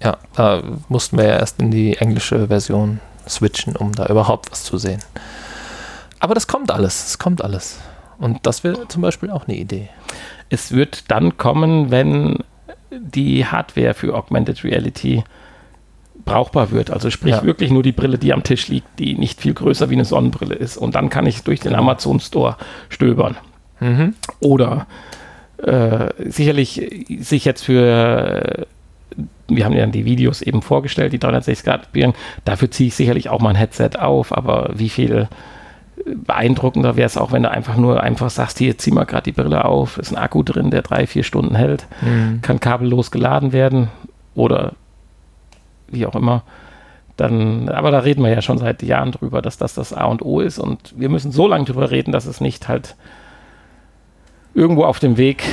Ja, 0.03 0.17
da 0.35 0.63
mussten 0.89 1.19
wir 1.19 1.27
ja 1.27 1.37
erst 1.37 1.61
in 1.61 1.71
die 1.71 1.99
englische 1.99 2.49
Version 2.49 3.01
switchen, 3.29 3.77
um 3.77 3.93
da 3.93 4.07
überhaupt 4.07 4.51
was 4.51 4.65
zu 4.65 4.79
sehen. 4.79 5.01
Aber 6.21 6.33
das 6.33 6.47
kommt 6.47 6.71
alles, 6.71 7.09
es 7.09 7.19
kommt 7.19 7.45
alles. 7.45 7.81
Und 8.17 8.47
das 8.47 8.65
wäre 8.65 8.89
zum 8.89 9.03
Beispiel 9.03 9.31
auch 9.31 9.47
eine 9.47 9.59
Idee. 9.59 9.91
Es 10.49 10.73
wird 10.73 11.11
dann 11.11 11.37
kommen, 11.37 11.91
wenn 11.91 12.39
die 12.91 13.45
Hardware 13.47 13.95
für 13.95 14.15
Augmented 14.15 14.65
Reality 14.65 15.23
brauchbar 16.25 16.71
wird. 16.71 16.91
Also 16.91 17.11
sprich 17.11 17.33
Ja. 17.35 17.45
wirklich 17.45 17.71
nur 17.71 17.83
die 17.83 17.93
Brille, 17.93 18.19
die 18.19 18.33
am 18.33 18.43
Tisch 18.43 18.69
liegt, 18.69 18.99
die 18.99 19.15
nicht 19.15 19.41
viel 19.41 19.55
größer 19.55 19.91
wie 19.91 19.95
eine 19.95 20.05
Sonnenbrille 20.05 20.55
ist. 20.55 20.77
Und 20.77 20.95
dann 20.95 21.09
kann 21.09 21.27
ich 21.27 21.43
durch 21.43 21.61
den. 21.61 21.75
Amazon 21.75 22.21
Store 22.21 22.57
stöbern. 22.89 23.37
Mhm. 23.81 24.15
Oder 24.41 24.87
äh, 25.63 26.09
sicherlich 26.31 27.07
sich 27.21 27.45
jetzt 27.45 27.63
für, 27.65 28.67
wir 29.49 29.65
haben 29.65 29.73
ja 29.75 29.87
die 29.87 30.05
Videos 30.05 30.43
eben 30.43 30.63
vorgestellt, 30.63 31.13
die 31.13 31.19
360 31.19 31.65
Grad 31.65 31.93
Birnen, 31.93 32.15
dafür 32.45 32.71
ziehe 32.71 32.89
ich 32.89 32.95
sicherlich 32.95 33.29
auch 33.31 33.41
mein 33.41 33.57
Headset 33.57 33.91
auf, 33.99 34.37
aber 34.37 34.71
wie 34.75 34.89
viel 34.91 35.29
beeindruckender 36.05 36.97
wäre 36.97 37.07
es 37.07 37.17
auch, 37.17 37.33
wenn 37.33 37.43
du 37.43 37.51
einfach 37.51 37.77
nur 37.77 38.03
einfach 38.03 38.31
sagst, 38.31 38.59
hier 38.59 38.77
zieh 38.79 38.91
mal 38.91 39.05
gerade 39.05 39.25
die 39.25 39.33
Brille 39.33 39.65
auf, 39.65 39.99
ist 39.99 40.13
ein 40.13 40.17
Akku 40.19 40.43
drin, 40.43 40.71
der 40.71 40.83
drei, 40.83 41.07
vier 41.07 41.23
Stunden 41.25 41.55
hält, 41.55 41.87
Mhm. 42.03 42.41
kann 42.43 42.61
kabellos 42.61 43.11
geladen 43.11 43.53
werden 43.53 43.89
oder 44.35 44.73
wie 45.89 46.07
auch 46.07 46.15
immer. 46.17 46.43
Dann, 47.17 47.69
aber 47.69 47.91
da 47.91 47.99
reden 47.99 48.23
wir 48.23 48.31
ja 48.31 48.41
schon 48.41 48.57
seit 48.59 48.83
Jahren 48.83 49.13
drüber, 49.13 49.43
dass 49.43 49.59
das 49.59 49.75
das 49.75 49.93
A 49.93 50.05
und 50.05 50.23
O 50.23 50.41
ist 50.41 50.59
und 50.59 50.95
wir 50.97 51.09
müssen 51.11 51.33
so 51.33 51.47
lange 51.47 51.65
drüber 51.67 51.91
reden, 51.91 52.13
dass 52.13 52.25
es 52.27 52.41
nicht 52.41 52.69
halt 52.69 52.95
irgendwo 54.55 54.85
auf 54.85 54.99
dem 55.01 55.17
Weg, 55.17 55.45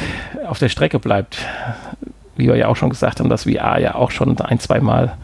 auf 0.47 0.59
der 0.59 0.69
Strecke 0.69 0.99
bleibt. 0.99 1.37
Wie 2.37 2.47
wir 2.47 2.55
ja 2.55 2.67
auch 2.67 2.75
schon 2.75 2.89
gesagt 2.89 3.19
haben, 3.19 3.29
dass 3.29 3.43
VR 3.43 3.79
ja 3.79 3.95
auch 3.95 4.11
schon 4.11 4.39
ein, 4.39 4.59
zwei 4.59 4.79
Mal 4.79 5.17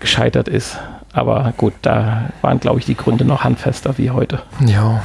gescheitert 0.00 0.46
ist. 0.48 0.78
Aber 1.12 1.52
gut, 1.56 1.74
da 1.82 2.30
waren, 2.42 2.60
glaube 2.60 2.80
ich, 2.80 2.86
die 2.86 2.96
Gründe 2.96 3.24
noch 3.24 3.44
handfester 3.44 3.98
wie 3.98 4.10
heute. 4.10 4.40
Ja. 4.66 5.02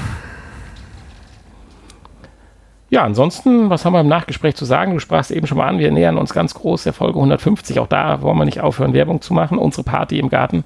Ja, 2.90 3.04
ansonsten, 3.04 3.70
was 3.70 3.86
haben 3.86 3.94
wir 3.94 4.02
im 4.02 4.08
Nachgespräch 4.08 4.56
zu 4.56 4.66
sagen? 4.66 4.94
Du 4.94 5.00
sprachst 5.00 5.32
eben 5.32 5.48
schon 5.48 5.58
mal 5.58 5.68
an, 5.68 5.80
wir 5.80 5.92
nähern 5.92 6.18
uns 6.18 6.34
ganz 6.34 6.54
groß 6.54 6.84
der 6.84 6.94
Folge 6.94 7.16
150. 7.18 7.80
Auch 7.80 7.88
da 7.88 8.22
wollen 8.22 8.38
wir 8.38 8.46
nicht 8.46 8.62
aufhören, 8.62 8.94
Werbung 8.94 9.22
zu 9.22 9.34
machen. 9.34 9.58
Unsere 9.58 9.84
Party 9.84 10.20
im 10.20 10.30
Garten, 10.30 10.64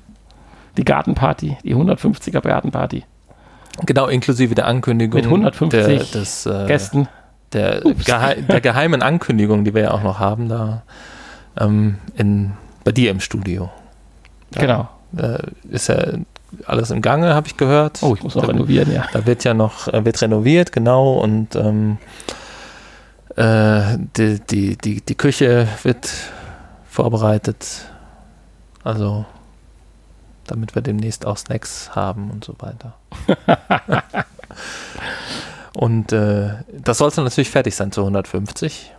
die 0.76 0.84
Gartenparty, 0.84 1.57
die 1.64 1.76
150er 1.76 2.41
Gartenparty 2.41 3.05
Genau, 3.85 4.07
inklusive 4.07 4.55
der 4.55 4.65
Ankündigung. 4.65 5.15
Mit 5.19 5.26
150 5.26 5.69
der, 5.72 5.97
des, 5.97 6.45
äh, 6.45 6.65
Gästen. 6.68 7.07
Der, 7.53 7.81
gehe 7.81 8.43
der 8.43 8.61
geheimen 8.61 9.01
Ankündigung, 9.01 9.64
die 9.64 9.73
wir 9.73 9.84
ja 9.84 9.91
auch 9.91 10.03
noch 10.03 10.19
haben, 10.19 10.49
da 10.49 10.84
ähm, 11.59 11.97
in, 12.15 12.53
bei 12.84 12.91
dir 12.91 13.11
im 13.11 13.19
Studio. 13.19 13.69
Da, 14.51 14.61
Genau. 14.61 14.89
Äh, 15.15 15.39
ist 15.69 15.88
ja 15.88 15.97
alles 16.65 16.91
im 16.91 17.01
Gange, 17.01 17.34
habe 17.34 17.47
ich 17.47 17.57
gehört. 17.57 18.01
Oh, 18.01 18.13
ich 18.15 18.23
muss 18.23 18.35
noch 18.35 18.43
da, 18.43 18.49
renovieren, 18.49 18.91
ja. 18.91 19.05
Da 19.13 19.25
wird 19.25 19.43
ja 19.43 19.53
noch, 19.53 19.88
äh, 19.88 20.03
wird 20.05 20.21
renoviert, 20.21 20.71
genau, 20.71 21.13
und 21.13 21.55
ähm, 21.55 21.97
äh, 23.35 23.97
die, 24.15 24.39
die, 24.39 24.77
die, 24.77 25.01
die 25.01 25.15
Küche 25.15 25.67
wird 25.84 26.09
vorbereitet. 26.89 27.85
Also, 28.84 29.25
damit 30.45 30.75
wir 30.75 30.81
demnächst 30.81 31.25
auch 31.25 31.38
Snacks 31.38 31.95
haben 31.95 32.31
und 32.31 32.43
so 32.43 32.55
weiter. 32.59 32.95
und 35.73 36.11
äh, 36.13 36.55
das 36.71 36.97
sollte 36.97 37.21
natürlich 37.21 37.49
fertig 37.49 37.75
sein 37.75 37.91
zu 37.91 38.01
150. 38.01 38.93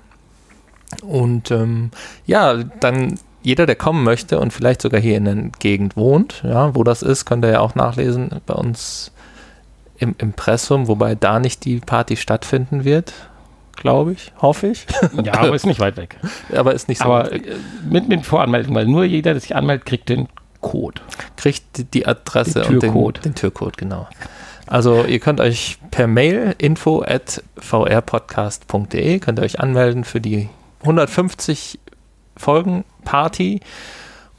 Und 1.02 1.50
ähm, 1.50 1.90
ja, 2.26 2.62
dann 2.62 3.18
jeder, 3.42 3.66
der 3.66 3.76
kommen 3.76 4.04
möchte 4.04 4.38
und 4.40 4.52
vielleicht 4.52 4.82
sogar 4.82 5.00
hier 5.00 5.16
in 5.16 5.24
der 5.24 5.36
Gegend 5.58 5.96
wohnt, 5.96 6.42
ja, 6.44 6.74
wo 6.74 6.84
das 6.84 7.02
ist, 7.02 7.24
könnt 7.24 7.44
ihr 7.44 7.52
ja 7.52 7.60
auch 7.60 7.74
nachlesen 7.74 8.30
bei 8.46 8.54
uns 8.54 9.12
im 9.98 10.14
Impressum, 10.18 10.88
wobei 10.88 11.14
da 11.14 11.40
nicht 11.40 11.64
die 11.64 11.78
Party 11.78 12.16
stattfinden 12.16 12.84
wird, 12.84 13.12
glaube 13.76 14.12
ich, 14.12 14.32
hoffe 14.40 14.68
ich. 14.68 14.86
Ja, 15.24 15.34
aber 15.34 15.54
ist 15.54 15.66
nicht 15.66 15.80
weit 15.80 15.96
weg. 15.96 16.16
Aber 16.54 16.74
ist 16.74 16.88
nicht 16.88 16.98
so. 16.98 17.04
Aber 17.04 17.32
äh, 17.32 17.40
mit, 17.88 18.08
mit 18.08 18.24
Voranmeldung, 18.26 18.74
weil 18.74 18.86
nur 18.86 19.04
jeder, 19.04 19.32
der 19.32 19.40
sich 19.40 19.56
anmeldet, 19.56 19.86
kriegt 19.86 20.08
den 20.08 20.28
Code. 20.60 21.00
kriegt 21.36 21.94
die, 21.94 22.06
Adresse 22.06 22.62
Den 22.62 22.74
und 22.74 22.82
den, 22.82 23.22
den 23.22 23.34
Türcode, 23.34 23.76
genau. 23.76 24.08
Also 24.66 25.04
ihr 25.04 25.18
könnt 25.18 25.40
euch 25.40 25.78
per 25.90 26.06
Mail 26.06 26.54
info 26.58 27.02
at 27.02 27.42
vrpodcast.de 27.56 29.18
könnt 29.18 29.38
ihr 29.38 29.42
euch 29.42 29.60
anmelden 29.60 30.04
für 30.04 30.20
die 30.20 30.48
150 30.82 31.78
Folgen 32.38 32.84
Party. 33.04 33.60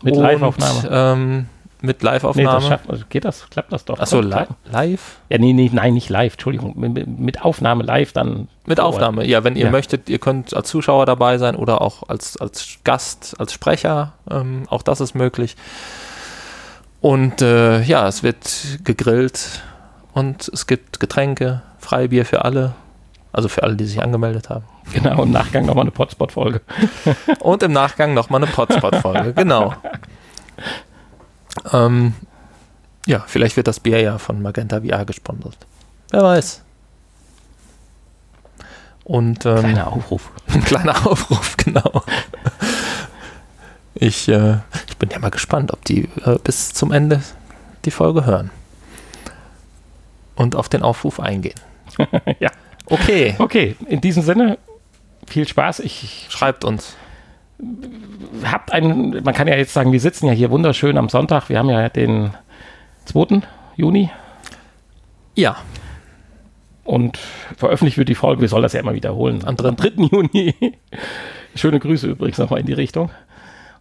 Mit 0.01 0.15
Und, 0.15 0.23
Live-Aufnahme. 0.23 0.89
Ähm, 0.91 1.45
mit 1.81 1.97
Nee, 2.01 2.03
das 2.03 2.13
Live-Aufnahme. 2.23 2.61
schafft, 2.67 2.89
also 2.89 3.03
geht 3.07 3.23
das? 3.23 3.49
Klappt 3.49 3.71
das 3.71 3.85
doch? 3.85 3.99
Achso, 3.99 4.19
li 4.19 4.33
live? 4.71 4.99
Ja, 5.29 5.37
nee, 5.37 5.53
nee, 5.53 5.69
nein, 5.71 5.93
nicht 5.93 6.09
live, 6.09 6.33
Entschuldigung. 6.33 6.73
Mit, 6.77 7.07
mit- 7.07 7.41
Aufnahme 7.41 7.83
live 7.83 8.11
dann. 8.11 8.49
Mit. 8.65 8.79
Aufnahme, 8.81 9.25
ja, 9.25 9.43
wenn 9.45 9.55
ihr 9.55 9.65
Ja. 9.65 9.71
möchtet, 9.71 10.09
ihr 10.09 10.19
könnt 10.19 10.53
als 10.53 10.67
Zuschauer 10.69 11.05
dabei 11.05 11.37
sein 11.37 11.55
oder 11.55 11.81
auch 11.81 12.09
als, 12.09 12.35
als 12.37 12.79
Gast, 12.83 13.35
als 13.39 13.53
Sprecher, 13.53 14.13
ähm, 14.29 14.63
auch 14.69 14.81
das 14.81 14.99
ist 14.99 15.15
möglich. 15.15 15.55
Und 17.01 17.41
äh, 17.41 17.81
ja, 17.83 18.07
es 18.07 18.23
wird 18.23 18.79
gegrillt 18.83 19.61
und 20.13 20.49
es 20.53 20.67
gibt 20.67 20.99
Getränke, 20.99 21.61
Freibier 21.77 22.25
für 22.25 22.43
alle, 22.43 22.73
also 23.31 23.47
für 23.47 23.63
alle, 23.63 23.75
die 23.75 23.85
sich 23.85 24.01
angemeldet 24.01 24.49
haben. 24.49 24.65
Genau, 24.91 25.21
im 25.21 25.29
Nachgang 25.31 25.67
nochmal 25.67 25.83
eine 25.83 25.91
Potspot-Folge. 25.91 26.61
Und 27.41 27.61
im 27.61 27.71
Nachgang 27.73 28.15
nochmal 28.15 28.43
eine 28.43 28.51
Potspot-Folge, 28.51 29.33
genau. 29.33 29.73
Ähm, 31.73 32.13
ja, 33.05 33.23
vielleicht 33.25 33.57
wird 33.57 33.67
das 33.67 33.79
Bier 33.79 33.99
ja 33.99 34.17
von 34.19 34.41
Magenta 34.41 34.81
VR 34.81 35.03
gesponsert. 35.03 35.57
Wer 36.11 36.23
weiß. 36.23 36.61
Und 39.03 39.45
ähm, 39.47 39.57
Kleiner 39.57 39.87
Aufruf. 39.87 40.31
Ein 40.47 40.63
kleiner 40.63 41.07
Aufruf, 41.07 41.57
genau. 41.57 42.03
Ich, 43.95 44.29
äh, 44.29 44.57
ich 44.87 44.97
bin 44.97 45.09
ja 45.09 45.19
mal 45.19 45.31
gespannt, 45.31 45.73
ob 45.73 45.83
die 45.85 46.07
äh, 46.23 46.37
bis 46.43 46.71
zum 46.73 46.91
Ende 46.91 47.21
die 47.85 47.91
Folge 47.91 48.25
hören. 48.25 48.51
Und 50.35 50.55
auf 50.55 50.69
den 50.69 50.83
Aufruf 50.83 51.19
eingehen. 51.19 51.59
ja. 52.39 52.51
Okay, 52.89 53.35
Okay, 53.39 53.75
in 53.87 54.01
diesem 54.01 54.23
Sinne, 54.23 54.57
viel 55.27 55.47
Spaß. 55.47 55.79
Ich 55.79 56.27
schreibt 56.29 56.63
uns. 56.65 56.95
habt 58.43 58.71
einen, 58.71 59.21
man 59.23 59.33
kann 59.33 59.47
ja 59.47 59.55
jetzt 59.55 59.73
sagen, 59.73 59.91
wir 59.91 59.99
sitzen 59.99 60.27
ja 60.27 60.33
hier 60.33 60.49
wunderschön 60.49 60.97
am 60.97 61.09
Sonntag. 61.09 61.49
Wir 61.49 61.59
haben 61.59 61.69
ja 61.69 61.89
den 61.89 62.31
2. 63.05 63.41
Juni 63.75 64.09
Ja, 65.35 65.57
und 66.83 67.19
veröffentlicht 67.57 67.97
wird 67.97 68.09
die 68.09 68.15
Folge, 68.15 68.41
wir 68.41 68.47
sollen 68.49 68.63
das 68.63 68.73
ja 68.73 68.79
immer 68.79 68.93
wiederholen. 68.95 69.43
Am 69.45 69.55
3. 69.55 69.71
3. 69.71 69.89
Juni. 70.11 70.55
Schöne 71.55 71.79
Grüße 71.79 72.07
übrigens 72.07 72.37
nochmal 72.39 72.61
in 72.61 72.65
die 72.65 72.73
Richtung. 72.73 73.11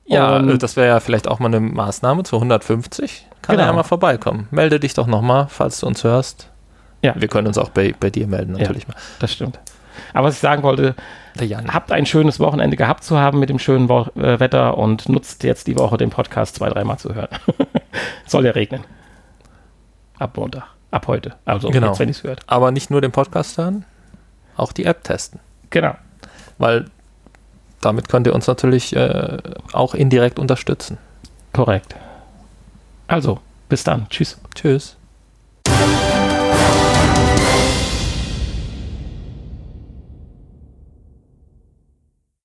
ja 0.06 0.36
Und- 0.36 0.51
äh, 0.51 0.59
das 0.59 0.76
wäre 0.76 0.89
ja 0.89 1.01
vielleicht 1.01 1.26
auch 1.28 1.39
mal 1.39 1.47
eine 1.48 1.60
Maßnahme 1.60 2.22
zu 2.24 2.36
150. 2.39 3.26
Kann 3.43 3.55
Genau. 3.56 3.64
er 3.64 3.70
ja 3.70 3.72
mal 3.76 3.82
vorbeikommen. 3.85 4.48
Melde 4.51 4.78
dich 4.80 4.93
doch 4.94 5.06
nochmal, 5.06 5.47
falls 5.48 5.80
du 5.80 5.86
uns 5.86 6.05
hörst. 6.05 6.51
Ja. 7.03 7.15
Wir 7.16 7.29
können 7.29 7.47
uns 7.47 7.59
auch 7.59 7.69
bei, 7.70 7.95
bei 7.99 8.11
dir 8.11 8.27
melden, 8.27 8.55
Ja. 8.57 8.62
natürlich 8.62 8.89
mal. 8.89 8.97
Das 9.20 9.33
stimmt. 9.33 9.59
Aber 10.15 10.29
was 10.29 10.35
ich 10.35 10.41
sagen 10.41 10.62
wollte, 10.62 10.95
habt 11.69 11.93
ein 11.93 12.07
schönes 12.07 12.41
Wochenende 12.41 12.77
gehabt 12.77 13.05
zu 13.05 13.19
haben 13.19 13.39
mit 13.41 13.49
dem 13.51 13.59
schönen 13.59 13.89
Wo 13.89 14.07
äh, 14.16 14.39
Wetter 14.41 14.79
und 14.79 15.09
nutzt 15.09 15.43
jetzt 15.45 15.66
die 15.66 15.77
Woche 15.79 15.97
den 15.97 16.11
Podcast 16.11 16.57
zwei, 16.57 16.69
dreimal 16.69 16.99
zu 16.99 17.15
hören. 17.15 17.29
Soll 18.27 18.45
ja 18.47 18.53
regnen. 18.53 18.85
Ab 20.19 20.37
Montag. 20.37 20.65
Ab 20.91 21.07
heute. 21.07 21.35
Also 21.45 21.69
Genau. 21.70 21.89
jetzt, 21.89 21.99
wenn 21.99 22.09
ihr 22.09 22.12
es 22.12 22.23
hört. 22.23 22.41
Aber 22.47 22.70
nicht 22.70 22.91
nur 22.91 23.01
den 23.01 23.12
Podcast 23.12 23.59
hören, 23.59 23.85
auch 24.57 24.73
die 24.73 24.85
App 24.85 25.05
testen. 25.05 25.41
Genau. 25.70 25.95
weil 26.59 26.87
damit 27.81 28.09
könnt 28.09 28.27
ihr 28.27 28.35
uns 28.35 28.47
natürlich 28.49 28.97
äh, 28.97 29.39
auch 29.73 29.95
indirekt 29.95 30.39
unterstützen. 30.41 30.99
Korrekt. 31.53 31.95
Also, 33.07 33.39
bis 33.69 33.85
dann. 33.85 34.09
Tschüss. 34.11 34.39
Tschüss. 34.55 34.97